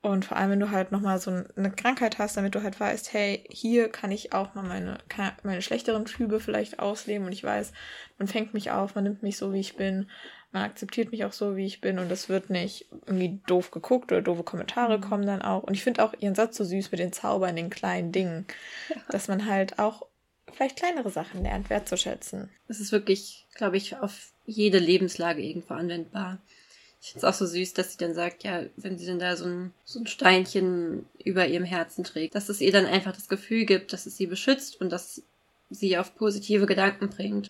Und 0.00 0.24
vor 0.24 0.36
allem, 0.36 0.50
wenn 0.50 0.60
du 0.60 0.70
halt 0.70 0.92
nochmal 0.92 1.18
so 1.18 1.44
eine 1.56 1.70
Krankheit 1.72 2.18
hast, 2.18 2.36
damit 2.36 2.54
du 2.54 2.62
halt 2.62 2.78
weißt, 2.78 3.12
hey, 3.12 3.44
hier 3.50 3.88
kann 3.88 4.12
ich 4.12 4.32
auch 4.32 4.54
mal 4.54 4.62
meine, 4.62 4.98
meine 5.42 5.60
schlechteren 5.60 6.06
Flüge 6.06 6.38
vielleicht 6.38 6.78
ausleben 6.78 7.26
und 7.26 7.32
ich 7.32 7.42
weiß, 7.42 7.72
man 8.16 8.28
fängt 8.28 8.54
mich 8.54 8.70
auf, 8.70 8.94
man 8.94 9.04
nimmt 9.04 9.24
mich 9.24 9.36
so, 9.36 9.52
wie 9.52 9.60
ich 9.60 9.76
bin 9.76 10.08
man 10.52 10.62
akzeptiert 10.62 11.12
mich 11.12 11.24
auch 11.24 11.32
so, 11.32 11.56
wie 11.56 11.66
ich 11.66 11.80
bin 11.80 11.98
und 11.98 12.10
es 12.10 12.28
wird 12.28 12.48
nicht 12.48 12.86
irgendwie 13.06 13.40
doof 13.46 13.70
geguckt 13.70 14.10
oder 14.12 14.22
doofe 14.22 14.44
Kommentare 14.44 14.98
mhm. 14.98 15.02
kommen 15.02 15.26
dann 15.26 15.42
auch. 15.42 15.62
Und 15.62 15.74
ich 15.74 15.82
finde 15.82 16.02
auch 16.04 16.14
ihren 16.18 16.34
Satz 16.34 16.56
so 16.56 16.64
süß 16.64 16.90
mit 16.90 17.00
den 17.00 17.12
Zaubern, 17.12 17.56
den 17.56 17.70
kleinen 17.70 18.12
Dingen, 18.12 18.46
ja. 18.88 18.96
dass 19.10 19.28
man 19.28 19.46
halt 19.46 19.78
auch 19.78 20.06
vielleicht 20.52 20.76
kleinere 20.76 21.10
Sachen 21.10 21.42
lernt, 21.42 21.68
wertzuschätzen. 21.68 22.48
Es 22.66 22.80
ist 22.80 22.92
wirklich, 22.92 23.46
glaube 23.54 23.76
ich, 23.76 23.96
auf 23.98 24.32
jede 24.46 24.78
Lebenslage 24.78 25.42
irgendwo 25.42 25.74
anwendbar. 25.74 26.38
Ich 27.00 27.12
finde 27.12 27.26
es 27.26 27.32
auch 27.32 27.38
so 27.38 27.46
süß, 27.46 27.74
dass 27.74 27.92
sie 27.92 27.98
dann 27.98 28.14
sagt, 28.14 28.42
ja, 28.42 28.64
wenn 28.76 28.98
sie 28.98 29.06
dann 29.06 29.20
da 29.20 29.36
so 29.36 29.44
ein, 29.44 29.72
so 29.84 30.00
ein 30.00 30.06
Steinchen 30.06 31.06
über 31.24 31.46
ihrem 31.46 31.64
Herzen 31.64 32.02
trägt, 32.02 32.34
dass 32.34 32.48
es 32.48 32.60
ihr 32.60 32.72
dann 32.72 32.86
einfach 32.86 33.12
das 33.12 33.28
Gefühl 33.28 33.66
gibt, 33.66 33.92
dass 33.92 34.06
es 34.06 34.16
sie 34.16 34.26
beschützt 34.26 34.80
und 34.80 34.90
dass 34.90 35.22
sie 35.70 35.96
auf 35.96 36.16
positive 36.16 36.66
Gedanken 36.66 37.08
bringt 37.08 37.48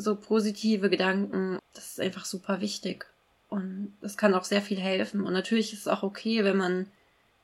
so 0.00 0.16
positive 0.16 0.90
Gedanken, 0.90 1.58
das 1.74 1.92
ist 1.92 2.00
einfach 2.00 2.24
super 2.24 2.60
wichtig. 2.60 3.06
Und 3.48 3.96
das 4.00 4.16
kann 4.16 4.34
auch 4.34 4.44
sehr 4.44 4.62
viel 4.62 4.78
helfen. 4.78 5.24
Und 5.24 5.32
natürlich 5.32 5.72
ist 5.72 5.80
es 5.80 5.88
auch 5.88 6.02
okay, 6.02 6.44
wenn 6.44 6.56
man 6.56 6.86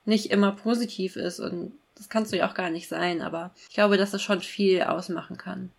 nicht 0.05 0.31
immer 0.31 0.53
positiv 0.53 1.17
ist. 1.17 1.41
Und 1.41 1.73
das 1.97 2.09
kannst 2.09 2.33
du 2.33 2.37
ja 2.37 2.49
auch 2.49 2.55
gar 2.55 2.71
nicht 2.71 2.89
sein. 2.89 3.23
Aber 3.23 3.53
ich 3.69 3.75
glaube, 3.75 3.97
dass 3.97 4.15
es 4.15 4.23
schon 4.23 4.41
viel 4.41 4.83
ausmachen 4.83 5.37
kann. 5.37 5.71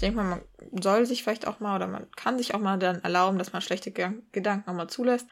Ich 0.00 0.06
denke 0.06 0.16
mal, 0.16 0.42
man 0.70 0.82
soll 0.82 1.04
sich 1.04 1.22
vielleicht 1.22 1.46
auch 1.46 1.60
mal 1.60 1.76
oder 1.76 1.86
man 1.86 2.10
kann 2.12 2.38
sich 2.38 2.54
auch 2.54 2.58
mal 2.58 2.78
dann 2.78 3.02
erlauben, 3.02 3.36
dass 3.36 3.52
man 3.52 3.60
schlechte 3.60 3.92
Gedanken 3.92 4.70
auch 4.70 4.72
mal 4.72 4.88
zulässt. 4.88 5.26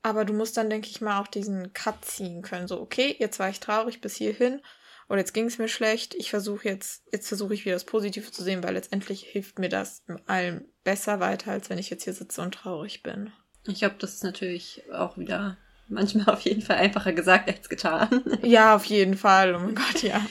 Aber 0.00 0.24
du 0.24 0.32
musst 0.32 0.56
dann, 0.56 0.70
denke 0.70 0.86
ich 0.88 1.00
mal, 1.00 1.20
auch 1.20 1.26
diesen 1.26 1.72
Cut 1.72 2.04
ziehen 2.04 2.40
können. 2.42 2.68
So, 2.68 2.80
okay, 2.80 3.16
jetzt 3.18 3.40
war 3.40 3.48
ich 3.48 3.58
traurig 3.58 4.00
bis 4.00 4.14
hierhin 4.14 4.62
oder 5.08 5.18
jetzt 5.18 5.34
ging 5.34 5.46
es 5.46 5.58
mir 5.58 5.66
schlecht, 5.66 6.14
ich 6.14 6.30
versuche 6.30 6.68
jetzt, 6.68 7.02
jetzt 7.10 7.26
versuche 7.26 7.54
ich 7.54 7.64
wieder 7.64 7.74
das 7.74 7.82
Positive 7.82 8.30
zu 8.30 8.44
sehen, 8.44 8.62
weil 8.62 8.74
letztendlich 8.74 9.22
hilft 9.22 9.58
mir 9.58 9.68
das 9.68 10.04
in 10.06 10.20
allem 10.28 10.66
besser 10.84 11.18
weiter, 11.18 11.50
als 11.50 11.68
wenn 11.68 11.78
ich 11.78 11.90
jetzt 11.90 12.04
hier 12.04 12.12
sitze 12.12 12.42
und 12.42 12.54
traurig 12.54 13.02
bin. 13.02 13.32
Ich 13.66 13.80
glaube, 13.80 13.96
das 13.98 14.14
ist 14.14 14.22
natürlich 14.22 14.84
auch 14.92 15.18
wieder 15.18 15.56
manchmal 15.88 16.26
auf 16.32 16.42
jeden 16.42 16.62
Fall 16.62 16.76
einfacher 16.76 17.12
gesagt 17.12 17.48
als 17.48 17.68
getan. 17.68 18.22
Ja, 18.42 18.76
auf 18.76 18.84
jeden 18.84 19.16
Fall. 19.16 19.56
Oh 19.56 19.58
mein 19.58 19.74
Gott, 19.74 20.04
ja. 20.04 20.24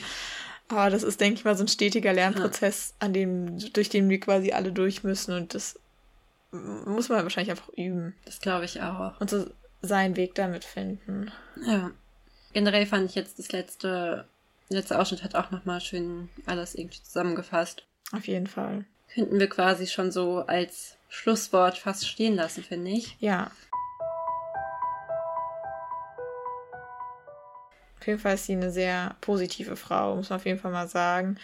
Aber 0.68 0.90
das 0.90 1.02
ist, 1.02 1.20
denke 1.20 1.38
ich 1.38 1.44
mal, 1.44 1.56
so 1.56 1.64
ein 1.64 1.68
stetiger 1.68 2.12
Lernprozess, 2.12 2.94
an 2.98 3.12
dem, 3.12 3.58
durch 3.72 3.88
den 3.88 4.08
wir 4.08 4.18
quasi 4.18 4.52
alle 4.52 4.72
durch 4.72 5.04
müssen. 5.04 5.34
Und 5.34 5.54
das 5.54 5.78
muss 6.50 7.08
man 7.08 7.22
wahrscheinlich 7.22 7.50
einfach 7.50 7.68
üben. 7.70 8.14
Das 8.24 8.40
glaube 8.40 8.64
ich 8.64 8.82
auch. 8.82 9.20
Und 9.20 9.30
so 9.30 9.46
seinen 9.82 10.16
Weg 10.16 10.34
damit 10.34 10.64
finden. 10.64 11.30
Ja. 11.64 11.90
Generell 12.52 12.86
fand 12.86 13.10
ich 13.10 13.14
jetzt 13.14 13.38
das 13.38 13.52
letzte 13.52 14.26
letzte 14.68 14.98
Ausschnitt 14.98 15.22
hat 15.22 15.34
auch 15.34 15.50
nochmal 15.50 15.80
schön 15.80 16.28
alles 16.46 16.74
irgendwie 16.74 17.02
zusammengefasst. 17.02 17.84
Auf 18.12 18.26
jeden 18.26 18.46
Fall. 18.46 18.84
Könnten 19.12 19.38
wir 19.38 19.48
quasi 19.48 19.86
schon 19.86 20.10
so 20.10 20.38
als 20.40 20.96
Schlusswort 21.08 21.78
fast 21.78 22.08
stehen 22.08 22.34
lassen, 22.34 22.62
finde 22.62 22.90
ich. 22.90 23.16
Ja. 23.20 23.50
Auf 28.06 28.08
jeden 28.08 28.20
Fall 28.20 28.34
ist 28.34 28.46
sie 28.46 28.52
eine 28.52 28.70
sehr 28.70 29.16
positive 29.20 29.74
Frau, 29.74 30.14
muss 30.14 30.30
man 30.30 30.38
auf 30.38 30.46
jeden 30.46 30.60
Fall 30.60 30.70
mal 30.70 30.86
sagen, 30.86 31.40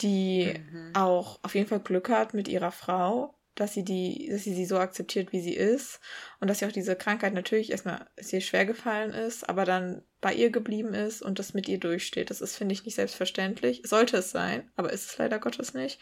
die 0.00 0.54
mhm. 0.72 0.90
auch 0.92 1.38
auf 1.44 1.54
jeden 1.54 1.68
Fall 1.68 1.78
Glück 1.78 2.08
hat 2.08 2.34
mit 2.34 2.48
ihrer 2.48 2.72
Frau, 2.72 3.32
dass 3.54 3.74
sie 3.74 3.84
die, 3.84 4.28
dass 4.28 4.42
sie 4.42 4.52
sie 4.52 4.64
so 4.64 4.78
akzeptiert, 4.78 5.32
wie 5.32 5.40
sie 5.40 5.54
ist 5.54 6.00
und 6.40 6.50
dass 6.50 6.58
sie 6.58 6.66
auch 6.66 6.72
diese 6.72 6.96
Krankheit 6.96 7.32
natürlich 7.32 7.70
erstmal 7.70 8.08
sehr 8.16 8.40
schwer 8.40 8.66
gefallen 8.66 9.12
ist, 9.12 9.48
aber 9.48 9.64
dann 9.64 10.02
bei 10.20 10.34
ihr 10.34 10.50
geblieben 10.50 10.94
ist 10.94 11.22
und 11.22 11.38
das 11.38 11.54
mit 11.54 11.68
ihr 11.68 11.78
durchsteht. 11.78 12.30
Das 12.30 12.40
ist, 12.40 12.56
finde 12.56 12.72
ich, 12.72 12.84
nicht 12.84 12.96
selbstverständlich. 12.96 13.82
Sollte 13.84 14.16
es 14.16 14.32
sein, 14.32 14.68
aber 14.74 14.92
ist 14.92 15.12
es 15.12 15.16
leider 15.16 15.38
Gottes 15.38 15.74
nicht. 15.74 16.00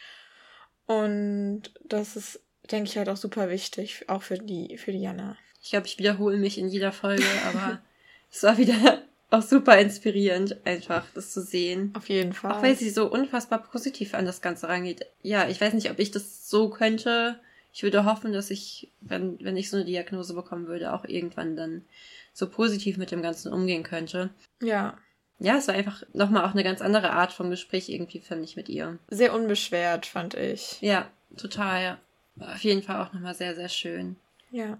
Und 0.86 1.64
das 1.84 2.16
ist, 2.16 2.40
denke 2.70 2.88
ich, 2.88 2.96
halt 2.96 3.10
auch 3.10 3.18
super 3.18 3.50
wichtig, 3.50 4.08
auch 4.08 4.22
für 4.22 4.38
die, 4.38 4.78
für 4.78 4.90
die 4.90 5.02
Jana. 5.02 5.36
Ich 5.62 5.68
glaube, 5.68 5.86
ich 5.86 5.98
wiederhole 5.98 6.38
mich 6.38 6.56
in 6.56 6.68
jeder 6.68 6.92
Folge, 6.92 7.26
aber 7.46 7.82
es 8.30 8.42
war 8.42 8.56
wieder 8.56 9.02
auch 9.30 9.42
super 9.42 9.78
inspirierend, 9.78 10.56
einfach 10.66 11.04
das 11.14 11.32
zu 11.32 11.42
sehen. 11.42 11.92
Auf 11.96 12.08
jeden 12.08 12.32
Fall. 12.32 12.52
Auch 12.52 12.62
weil 12.62 12.76
sie 12.76 12.90
so 12.90 13.10
unfassbar 13.10 13.62
positiv 13.62 14.14
an 14.14 14.24
das 14.24 14.40
Ganze 14.40 14.68
rangeht. 14.68 15.06
Ja, 15.22 15.48
ich 15.48 15.60
weiß 15.60 15.74
nicht, 15.74 15.90
ob 15.90 15.98
ich 15.98 16.10
das 16.10 16.48
so 16.48 16.70
könnte. 16.70 17.38
Ich 17.72 17.82
würde 17.82 18.04
hoffen, 18.04 18.32
dass 18.32 18.50
ich, 18.50 18.90
wenn, 19.00 19.38
wenn 19.44 19.56
ich 19.56 19.70
so 19.70 19.76
eine 19.76 19.84
Diagnose 19.84 20.34
bekommen 20.34 20.66
würde, 20.66 20.92
auch 20.94 21.04
irgendwann 21.04 21.56
dann 21.56 21.84
so 22.32 22.48
positiv 22.48 22.96
mit 22.96 23.10
dem 23.10 23.22
Ganzen 23.22 23.52
umgehen 23.52 23.82
könnte. 23.82 24.30
Ja. 24.62 24.96
Ja, 25.40 25.56
es 25.58 25.68
war 25.68 25.74
einfach 25.74 26.02
nochmal 26.14 26.44
auch 26.44 26.52
eine 26.52 26.64
ganz 26.64 26.80
andere 26.80 27.10
Art 27.10 27.32
von 27.32 27.50
Gespräch 27.50 27.88
irgendwie, 27.88 28.20
fand 28.20 28.42
ich, 28.42 28.56
mit 28.56 28.68
ihr. 28.68 28.98
Sehr 29.08 29.34
unbeschwert, 29.34 30.06
fand 30.06 30.34
ich. 30.34 30.80
Ja, 30.80 31.08
total. 31.36 31.98
Auf 32.40 32.64
jeden 32.64 32.82
Fall 32.82 33.02
auch 33.02 33.12
nochmal 33.12 33.34
sehr, 33.34 33.54
sehr 33.54 33.68
schön. 33.68 34.16
Ja. 34.50 34.78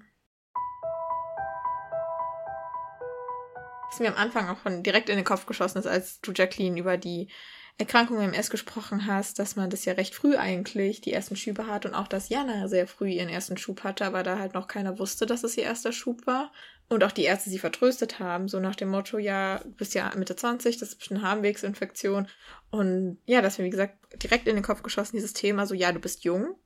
Was 3.91 4.01
mir 4.01 4.09
am 4.09 4.16
Anfang 4.16 4.49
auch 4.49 4.59
von 4.59 4.82
direkt 4.82 5.09
in 5.09 5.16
den 5.16 5.24
Kopf 5.24 5.47
geschossen 5.47 5.78
ist, 5.78 5.86
als 5.86 6.20
du 6.20 6.32
Jacqueline 6.32 6.78
über 6.78 6.97
die 6.97 7.28
Erkrankung 7.78 8.20
MS 8.20 8.51
gesprochen 8.51 9.07
hast, 9.07 9.39
dass 9.39 9.55
man 9.55 9.70
das 9.70 9.84
ja 9.84 9.93
recht 9.93 10.12
früh 10.12 10.36
eigentlich 10.36 11.01
die 11.01 11.12
ersten 11.12 11.36
Schübe 11.36 11.68
hat 11.68 11.86
und 11.86 11.95
auch, 11.95 12.09
dass 12.09 12.28
Jana 12.28 12.66
sehr 12.66 12.89
früh 12.89 13.11
ihren 13.11 13.28
ersten 13.28 13.57
Schub 13.57 13.84
hatte, 13.84 14.05
aber 14.05 14.24
da 14.24 14.39
halt 14.41 14.55
noch 14.55 14.66
keiner 14.66 14.99
wusste, 14.99 15.26
dass 15.26 15.45
es 15.45 15.57
ihr 15.57 15.62
erster 15.62 15.93
Schub 15.93 16.26
war. 16.26 16.53
Und 16.89 17.05
auch 17.05 17.12
die 17.12 17.24
Ärzte 17.24 17.51
sie 17.51 17.59
vertröstet 17.59 18.18
haben, 18.18 18.49
so 18.49 18.59
nach 18.59 18.74
dem 18.74 18.89
Motto, 18.89 19.18
ja, 19.18 19.59
du 19.59 19.70
bist 19.70 19.95
ja 19.95 20.11
Mitte 20.16 20.34
20, 20.34 20.78
das 20.78 20.95
ist 20.95 21.11
eine 21.11 21.22
Harnwegsinfektion. 21.22 22.26
Und 22.70 23.18
ja, 23.26 23.43
dass 23.43 23.59
mir, 23.59 23.64
wie 23.64 23.70
gesagt, 23.70 23.97
direkt 24.22 24.49
in 24.49 24.57
den 24.57 24.64
Kopf 24.64 24.82
geschossen, 24.82 25.16
dieses 25.16 25.32
Thema, 25.32 25.64
so, 25.66 25.74
ja, 25.74 25.93
du 25.93 26.01
bist 26.01 26.24
jung, 26.24 26.57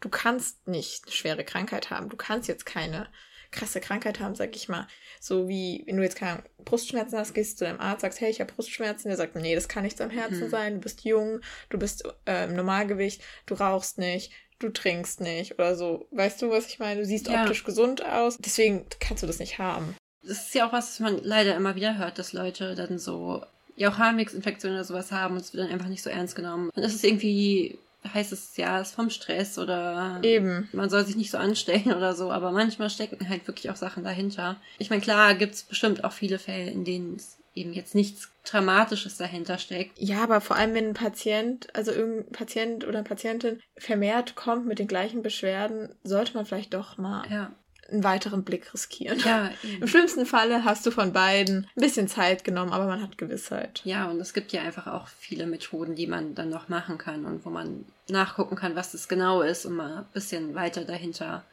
du 0.00 0.08
kannst 0.08 0.66
nicht 0.66 1.04
eine 1.04 1.12
schwere 1.12 1.44
Krankheit 1.44 1.90
haben, 1.90 2.08
du 2.08 2.16
kannst 2.16 2.48
jetzt 2.48 2.64
keine 2.64 3.08
krasse 3.54 3.80
Krankheit 3.80 4.20
haben, 4.20 4.34
sag 4.34 4.54
ich 4.56 4.68
mal. 4.68 4.86
So 5.20 5.48
wie, 5.48 5.82
wenn 5.86 5.96
du 5.96 6.02
jetzt 6.02 6.16
keine 6.16 6.42
Brustschmerzen 6.64 7.18
hast, 7.18 7.34
gehst 7.34 7.54
du 7.54 7.58
zu 7.58 7.64
deinem 7.64 7.80
Arzt, 7.80 8.02
sagst, 8.02 8.20
hey, 8.20 8.30
ich 8.30 8.40
habe 8.40 8.52
Brustschmerzen, 8.52 9.08
der 9.08 9.16
sagt, 9.16 9.36
nee, 9.36 9.54
das 9.54 9.68
kann 9.68 9.84
nichts 9.84 10.00
am 10.00 10.10
Herzen 10.10 10.44
mhm. 10.44 10.50
sein, 10.50 10.74
du 10.74 10.80
bist 10.80 11.04
jung, 11.04 11.40
du 11.70 11.78
bist 11.78 12.04
äh, 12.26 12.44
im 12.44 12.56
Normalgewicht, 12.56 13.22
du 13.46 13.54
rauchst 13.54 13.98
nicht, 13.98 14.32
du 14.58 14.68
trinkst 14.68 15.20
nicht 15.20 15.54
oder 15.54 15.76
so. 15.76 16.06
Weißt 16.10 16.42
du, 16.42 16.50
was 16.50 16.66
ich 16.66 16.78
meine? 16.78 17.00
Du 17.00 17.06
siehst 17.06 17.28
ja. 17.28 17.42
optisch 17.42 17.64
gesund 17.64 18.04
aus, 18.04 18.36
deswegen 18.38 18.86
kannst 19.00 19.22
du 19.22 19.26
das 19.26 19.38
nicht 19.38 19.58
haben. 19.58 19.96
Das 20.22 20.46
ist 20.46 20.54
ja 20.54 20.66
auch 20.66 20.72
was, 20.72 20.92
was 20.92 21.00
man 21.00 21.22
leider 21.22 21.54
immer 21.54 21.74
wieder 21.74 21.98
hört, 21.98 22.18
dass 22.18 22.32
Leute 22.32 22.74
dann 22.74 22.98
so 22.98 23.44
ja 23.76 23.90
auch 23.90 23.98
Harnwegsinfektionen 23.98 24.76
oder 24.76 24.84
sowas 24.84 25.12
haben 25.12 25.34
und 25.34 25.40
es 25.40 25.52
wird 25.52 25.64
dann 25.64 25.72
einfach 25.72 25.88
nicht 25.88 26.02
so 26.02 26.10
ernst 26.10 26.36
genommen. 26.36 26.70
Und 26.74 26.82
es 26.82 26.94
ist 26.94 27.04
irgendwie 27.04 27.78
heißt 28.12 28.32
es 28.32 28.56
ja, 28.56 28.80
es 28.80 28.88
ist 28.88 28.94
vom 28.94 29.10
Stress 29.10 29.58
oder 29.58 30.20
eben. 30.22 30.68
Man 30.72 30.90
soll 30.90 31.04
sich 31.04 31.16
nicht 31.16 31.30
so 31.30 31.38
anstellen 31.38 31.92
oder 31.92 32.14
so, 32.14 32.30
aber 32.30 32.52
manchmal 32.52 32.90
stecken 32.90 33.28
halt 33.28 33.46
wirklich 33.46 33.70
auch 33.70 33.76
Sachen 33.76 34.04
dahinter. 34.04 34.56
Ich 34.78 34.90
meine, 34.90 35.02
klar 35.02 35.34
gibt's 35.34 35.62
bestimmt 35.62 36.04
auch 36.04 36.12
viele 36.12 36.38
Fälle, 36.38 36.70
in 36.70 36.84
denen 36.84 37.16
es 37.16 37.38
eben 37.54 37.72
jetzt 37.72 37.94
nichts 37.94 38.30
Dramatisches 38.44 39.16
dahinter 39.16 39.58
steckt. 39.58 39.98
Ja, 39.98 40.22
aber 40.22 40.40
vor 40.40 40.56
allem, 40.56 40.74
wenn 40.74 40.88
ein 40.88 40.94
Patient, 40.94 41.74
also 41.74 41.92
irgendein 41.92 42.32
Patient 42.32 42.86
oder 42.86 43.02
Patientin 43.02 43.60
vermehrt 43.76 44.34
kommt 44.34 44.66
mit 44.66 44.78
den 44.78 44.88
gleichen 44.88 45.22
Beschwerden, 45.22 45.94
sollte 46.02 46.34
man 46.34 46.44
vielleicht 46.44 46.74
doch 46.74 46.98
mal 46.98 47.24
ja 47.30 47.52
einen 47.90 48.04
weiteren 48.04 48.44
Blick 48.44 48.72
riskieren. 48.72 49.18
Ja, 49.20 49.50
Im 49.80 49.86
schlimmsten 49.86 50.26
Falle 50.26 50.64
hast 50.64 50.86
du 50.86 50.90
von 50.90 51.12
beiden 51.12 51.66
ein 51.76 51.80
bisschen 51.80 52.08
Zeit 52.08 52.44
genommen, 52.44 52.72
aber 52.72 52.86
man 52.86 53.02
hat 53.02 53.18
Gewissheit. 53.18 53.80
Ja, 53.84 54.10
und 54.10 54.20
es 54.20 54.32
gibt 54.32 54.52
ja 54.52 54.62
einfach 54.62 54.86
auch 54.86 55.08
viele 55.08 55.46
Methoden, 55.46 55.94
die 55.94 56.06
man 56.06 56.34
dann 56.34 56.50
noch 56.50 56.68
machen 56.68 56.98
kann 56.98 57.24
und 57.24 57.44
wo 57.44 57.50
man 57.50 57.84
nachgucken 58.08 58.56
kann, 58.56 58.76
was 58.76 58.92
das 58.92 59.08
genau 59.08 59.42
ist 59.42 59.66
und 59.66 59.74
mal 59.74 59.98
ein 59.98 60.06
bisschen 60.12 60.54
weiter 60.54 60.84
dahinter 60.84 61.44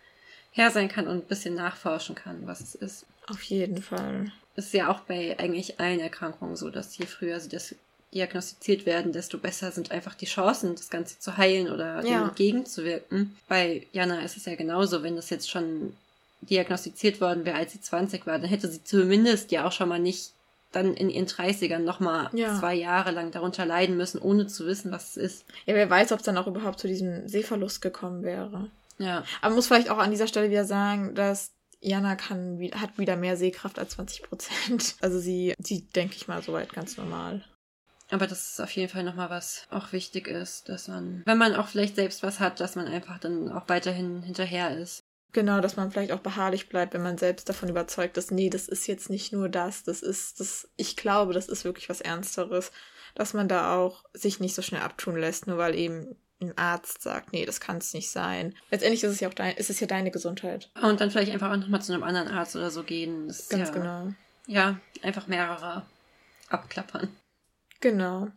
her 0.52 0.72
sein 0.72 0.90
kann 0.90 1.08
und 1.08 1.18
ein 1.18 1.28
bisschen 1.28 1.56
nachforschen 1.56 2.16
kann, 2.16 2.46
was 2.46 2.62
es 2.62 2.76
ist. 2.76 3.06
Auf 3.28 3.42
jeden 3.44 3.82
Fall. 3.82 4.32
Es 4.56 4.66
ist 4.66 4.74
ja 4.74 4.90
auch 4.90 5.02
bei 5.02 5.38
eigentlich 5.40 5.80
allen 5.80 6.00
Erkrankungen 6.00 6.56
so, 6.56 6.70
dass 6.70 6.98
je 6.98 7.06
früher 7.06 7.40
sie 7.40 7.50
das 7.50 7.76
diagnostiziert 8.14 8.86
werden, 8.86 9.14
desto 9.14 9.38
besser 9.38 9.72
sind 9.72 9.92
einfach 9.92 10.16
die 10.16 10.26
Chancen, 10.26 10.76
das 10.76 10.90
Ganze 10.90 11.18
zu 11.20 11.38
heilen 11.38 11.72
oder 11.72 12.06
ja. 12.06 12.20
dem 12.20 12.28
entgegenzuwirken. 12.30 13.38
Bei 13.48 13.88
Jana 13.94 14.22
ist 14.22 14.36
es 14.36 14.46
ja 14.46 14.56
genauso, 14.56 15.04
wenn 15.04 15.16
das 15.16 15.30
jetzt 15.30 15.50
schon 15.50 15.96
diagnostiziert 16.42 17.22
worden 17.22 17.46
wäre, 17.46 17.58
als 17.58 17.74
sie 17.74 17.82
20 17.82 18.26
war, 18.26 18.39
dann 18.39 18.50
hätte 18.50 18.68
sie 18.68 18.84
zumindest 18.84 19.52
ja 19.52 19.66
auch 19.66 19.72
schon 19.72 19.89
mal 19.89 20.00
nicht 20.00 20.34
dann 20.72 20.94
in 20.94 21.10
ihren 21.10 21.28
30ern 21.28 21.80
nochmal 21.80 22.30
ja. 22.34 22.58
zwei 22.58 22.74
Jahre 22.74 23.12
lang 23.12 23.32
darunter 23.32 23.66
leiden 23.66 23.98
müssen, 23.98 24.20
ohne 24.22 24.48
zu 24.48 24.66
wissen, 24.66 24.92
was 24.92 25.12
es 25.12 25.18
ist. 25.18 25.46
Ja, 25.66 25.76
wer 25.76 25.89
weiß, 25.89 26.12
ob 26.14 26.20
es 26.20 26.26
dann 26.26 26.38
auch 26.38 26.48
überhaupt 26.48 26.80
zu 26.80 26.88
diesem 26.88 27.28
Sehverlust 27.28 27.82
gekommen 27.82 28.24
wäre. 28.24 28.70
Ja. 28.98 29.24
Aber 29.42 29.50
man 29.50 29.56
muss 29.56 29.68
vielleicht 29.68 29.89
auch 29.89 29.98
an 29.98 30.12
dieser 30.12 30.28
Stelle 30.28 30.50
wieder 30.50 30.66
sagen, 30.66 31.14
dass 31.14 31.52
Jana 31.82 32.16
kann, 32.16 32.62
hat 32.76 32.98
wieder 32.98 33.18
mehr 33.18 33.36
Sehkraft 33.36 33.80
als 33.80 33.92
20 33.92 34.24
Prozent. 34.24 34.96
Also 35.02 35.20
sie 35.20 35.54
sieht, 35.60 35.96
denke 35.96 36.16
ich 36.16 36.28
mal, 36.28 36.42
soweit 36.42 36.72
ganz 36.74 36.98
normal. 36.98 37.44
Aber 38.12 38.28
das 38.28 38.52
ist 38.52 38.62
auf 38.62 38.72
jeden 38.72 38.89
Fall 38.89 39.04
nochmal 39.04 39.30
was 39.30 39.66
auch 39.72 39.94
wichtig 39.94 40.28
ist, 40.28 40.68
dass 40.70 40.89
man, 40.89 41.24
wenn 41.26 41.38
man 41.38 41.56
auch 41.56 41.68
vielleicht 41.68 41.96
selbst 41.96 42.24
was 42.24 42.39
hat, 42.39 42.60
dass 42.60 42.76
man 42.76 42.88
einfach 42.88 43.20
dann 43.20 43.52
auch 43.52 43.70
weiterhin 43.70 44.22
hinterher 44.22 44.78
ist. 44.78 45.01
Genau, 45.34 45.62
dass 45.62 45.78
man 45.78 45.92
vielleicht 45.92 46.12
auch 46.12 46.20
beharrlich 46.20 46.68
bleibt, 46.68 46.94
wenn 46.94 47.04
man 47.04 47.18
selbst 47.18 47.48
davon 47.48 47.70
überzeugt 47.70 48.18
ist, 48.18 48.32
nee, 48.32 48.50
das 48.50 48.68
ist 48.68 48.88
jetzt 48.88 49.10
nicht 49.10 49.32
nur 49.32 49.48
das, 49.48 49.84
das 49.84 50.02
ist, 50.02 50.40
das, 50.40 50.70
ich 50.76 50.98
glaube, 50.98 51.34
das 51.34 51.48
ist 51.48 51.64
wirklich 51.64 51.90
was 51.90 52.02
Ernsteres, 52.02 52.72
dass 53.16 53.34
man 53.34 53.48
da 53.48 53.76
auch 53.76 54.04
sich 54.14 54.40
nicht 54.40 54.56
so 54.56 54.62
schnell 54.62 54.82
abtun 54.82 55.16
lässt, 55.16 55.48
nur 55.48 55.58
weil 55.58 55.76
eben 55.76 56.16
ein 56.42 56.58
Arzt 56.58 57.02
sagt, 57.02 57.34
nee, 57.34 57.46
das 57.46 57.60
kann 57.60 57.78
es 57.78 57.94
nicht 57.94 58.10
sein. 58.10 58.56
Letztendlich 58.72 59.04
ist 59.04 59.12
es 59.12 59.20
ja 59.20 59.30
auch 59.30 59.34
dein, 59.34 59.56
ist 59.56 59.70
es 59.70 59.80
ja 59.80 59.88
deine 59.88 60.12
Gesundheit. 60.12 60.70
Und 60.82 61.00
dann 61.00 61.12
vielleicht 61.12 61.32
einfach 61.32 61.52
auch 61.52 61.58
nochmal 61.58 61.82
zu 61.82 61.94
einem 61.94 62.04
anderen 62.04 62.28
Arzt 62.28 62.56
oder 62.56 62.72
so 62.72 62.84
gehen. 62.84 63.28
Ganz 63.28 63.52
ja, 63.52 63.70
genau. 63.70 64.14
Ja, 64.48 64.80
einfach 65.04 65.28
mehrere 65.28 65.86
abklappern. 66.50 67.10
Genau. 67.80 68.30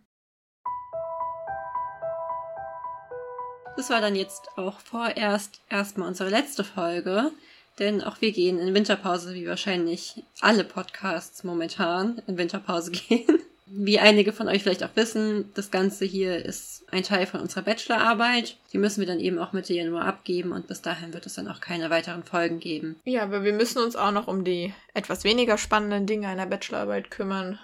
Das 3.77 3.91
war 3.91 4.01
dann 4.01 4.15
jetzt 4.15 4.49
auch 4.57 4.79
vorerst 4.81 5.61
erstmal 5.69 6.09
unsere 6.09 6.31
letzte 6.31 6.63
Folge, 6.63 7.33
denn 7.79 8.03
auch 8.03 8.21
wir 8.21 8.31
gehen 8.31 8.59
in 8.59 8.73
Winterpause, 8.73 9.35
wie 9.35 9.49
wahrscheinlich 9.49 10.23
alle 10.41 10.65
Podcasts 10.65 11.43
momentan 11.43 12.23
in 12.27 12.39
Winterpause 12.39 12.91
gehen. 13.09 13.41
Wie 13.67 13.99
einige 13.99 14.33
von 14.33 14.47
euch 14.47 14.63
vielleicht 14.63 14.85
auch 14.85 14.95
wissen, 14.95 15.51
das 15.55 15.71
Ganze 15.71 16.05
hier 16.05 16.45
ist 16.45 16.85
ein 16.93 17.03
Teil 17.03 17.27
von 17.27 17.41
unserer 17.41 17.63
Bachelorarbeit. 17.63 18.57
Die 18.73 18.79
müssen 18.79 19.01
wir 19.01 19.07
dann 19.07 19.19
eben 19.19 19.39
auch 19.39 19.53
Mitte 19.53 19.73
Januar 19.73 20.05
abgeben 20.05 20.53
und 20.53 20.69
bis 20.69 20.83
dahin 20.83 21.13
wird 21.13 21.27
es 21.27 21.35
dann 21.35 21.49
auch 21.49 21.61
keine 21.61 21.91
weiteren 21.91 22.23
Folgen 22.23 22.61
geben. 22.61 23.01
Ja, 23.05 23.23
aber 23.23 23.43
wir 23.43 23.55
müssen 23.55 23.83
uns 23.83 23.97
auch 23.97 24.13
noch 24.13 24.29
um 24.29 24.45
die 24.45 24.73
etwas 24.93 25.25
weniger 25.25 25.59
spannenden 25.59 26.07
Dinge 26.07 26.29
einer 26.29 26.47
Bachelorarbeit 26.47 27.11
kümmern 27.11 27.59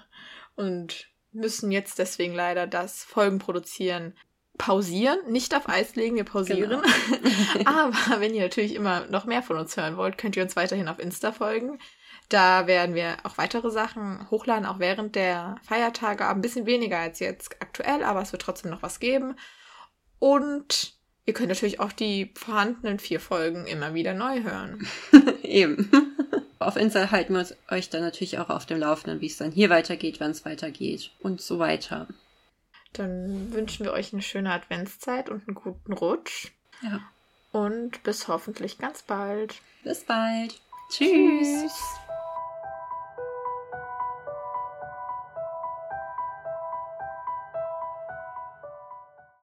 und 0.56 1.06
müssen 1.32 1.70
jetzt 1.70 1.98
deswegen 1.98 2.34
leider 2.34 2.66
das 2.66 3.04
Folgen 3.04 3.38
produzieren, 3.38 4.14
pausieren, 4.60 5.18
nicht 5.26 5.56
auf 5.56 5.70
Eis 5.70 5.96
legen, 5.96 6.16
wir 6.16 6.24
pausieren. 6.24 6.68
Genau. 6.68 6.82
Aber 7.64 8.20
wenn 8.20 8.34
ihr 8.34 8.42
natürlich 8.42 8.74
immer 8.74 9.06
noch 9.06 9.24
mehr 9.24 9.42
von 9.42 9.56
uns 9.56 9.74
hören 9.76 9.96
wollt, 9.96 10.18
könnt 10.18 10.36
ihr 10.36 10.42
uns 10.42 10.54
weiterhin 10.54 10.88
auf 10.88 10.98
Insta 10.98 11.32
folgen. 11.32 11.78
Da 12.28 12.66
werden 12.66 12.94
wir 12.94 13.16
auch 13.24 13.38
weitere 13.38 13.70
Sachen 13.70 14.30
hochladen, 14.30 14.66
auch 14.66 14.78
während 14.78 15.16
der 15.16 15.56
Feiertage. 15.62 16.28
Ein 16.28 16.42
bisschen 16.42 16.66
weniger 16.66 16.98
als 16.98 17.20
jetzt 17.20 17.56
aktuell, 17.60 18.04
aber 18.04 18.20
es 18.20 18.32
wird 18.32 18.42
trotzdem 18.42 18.70
noch 18.70 18.82
was 18.82 19.00
geben. 19.00 19.34
Und 20.18 20.92
ihr 21.24 21.32
könnt 21.32 21.48
natürlich 21.48 21.80
auch 21.80 21.92
die 21.92 22.30
vorhandenen 22.36 22.98
vier 22.98 23.18
Folgen 23.18 23.66
immer 23.66 23.94
wieder 23.94 24.12
neu 24.12 24.42
hören. 24.42 24.86
Eben. 25.42 25.90
Auf 26.58 26.76
Insta 26.76 27.10
halten 27.10 27.34
wir 27.34 27.46
euch 27.70 27.88
dann 27.88 28.02
natürlich 28.02 28.38
auch 28.38 28.50
auf 28.50 28.66
dem 28.66 28.78
Laufenden, 28.78 29.22
wie 29.22 29.26
es 29.26 29.38
dann 29.38 29.50
hier 29.50 29.70
weitergeht, 29.70 30.20
wann 30.20 30.32
es 30.32 30.44
weitergeht 30.44 31.12
und 31.20 31.40
so 31.40 31.58
weiter. 31.58 32.06
Dann 32.92 33.52
wünschen 33.52 33.84
wir 33.84 33.92
euch 33.92 34.12
eine 34.12 34.22
schöne 34.22 34.52
Adventszeit 34.52 35.28
und 35.28 35.46
einen 35.46 35.54
guten 35.54 35.92
Rutsch. 35.92 36.52
Ja. 36.82 37.00
Und 37.52 38.02
bis 38.02 38.28
hoffentlich 38.28 38.78
ganz 38.78 39.02
bald. 39.02 39.60
Bis 39.82 40.04
bald. 40.04 40.60
Tschüss. 40.90 41.62
Tschüss. 41.62 42.00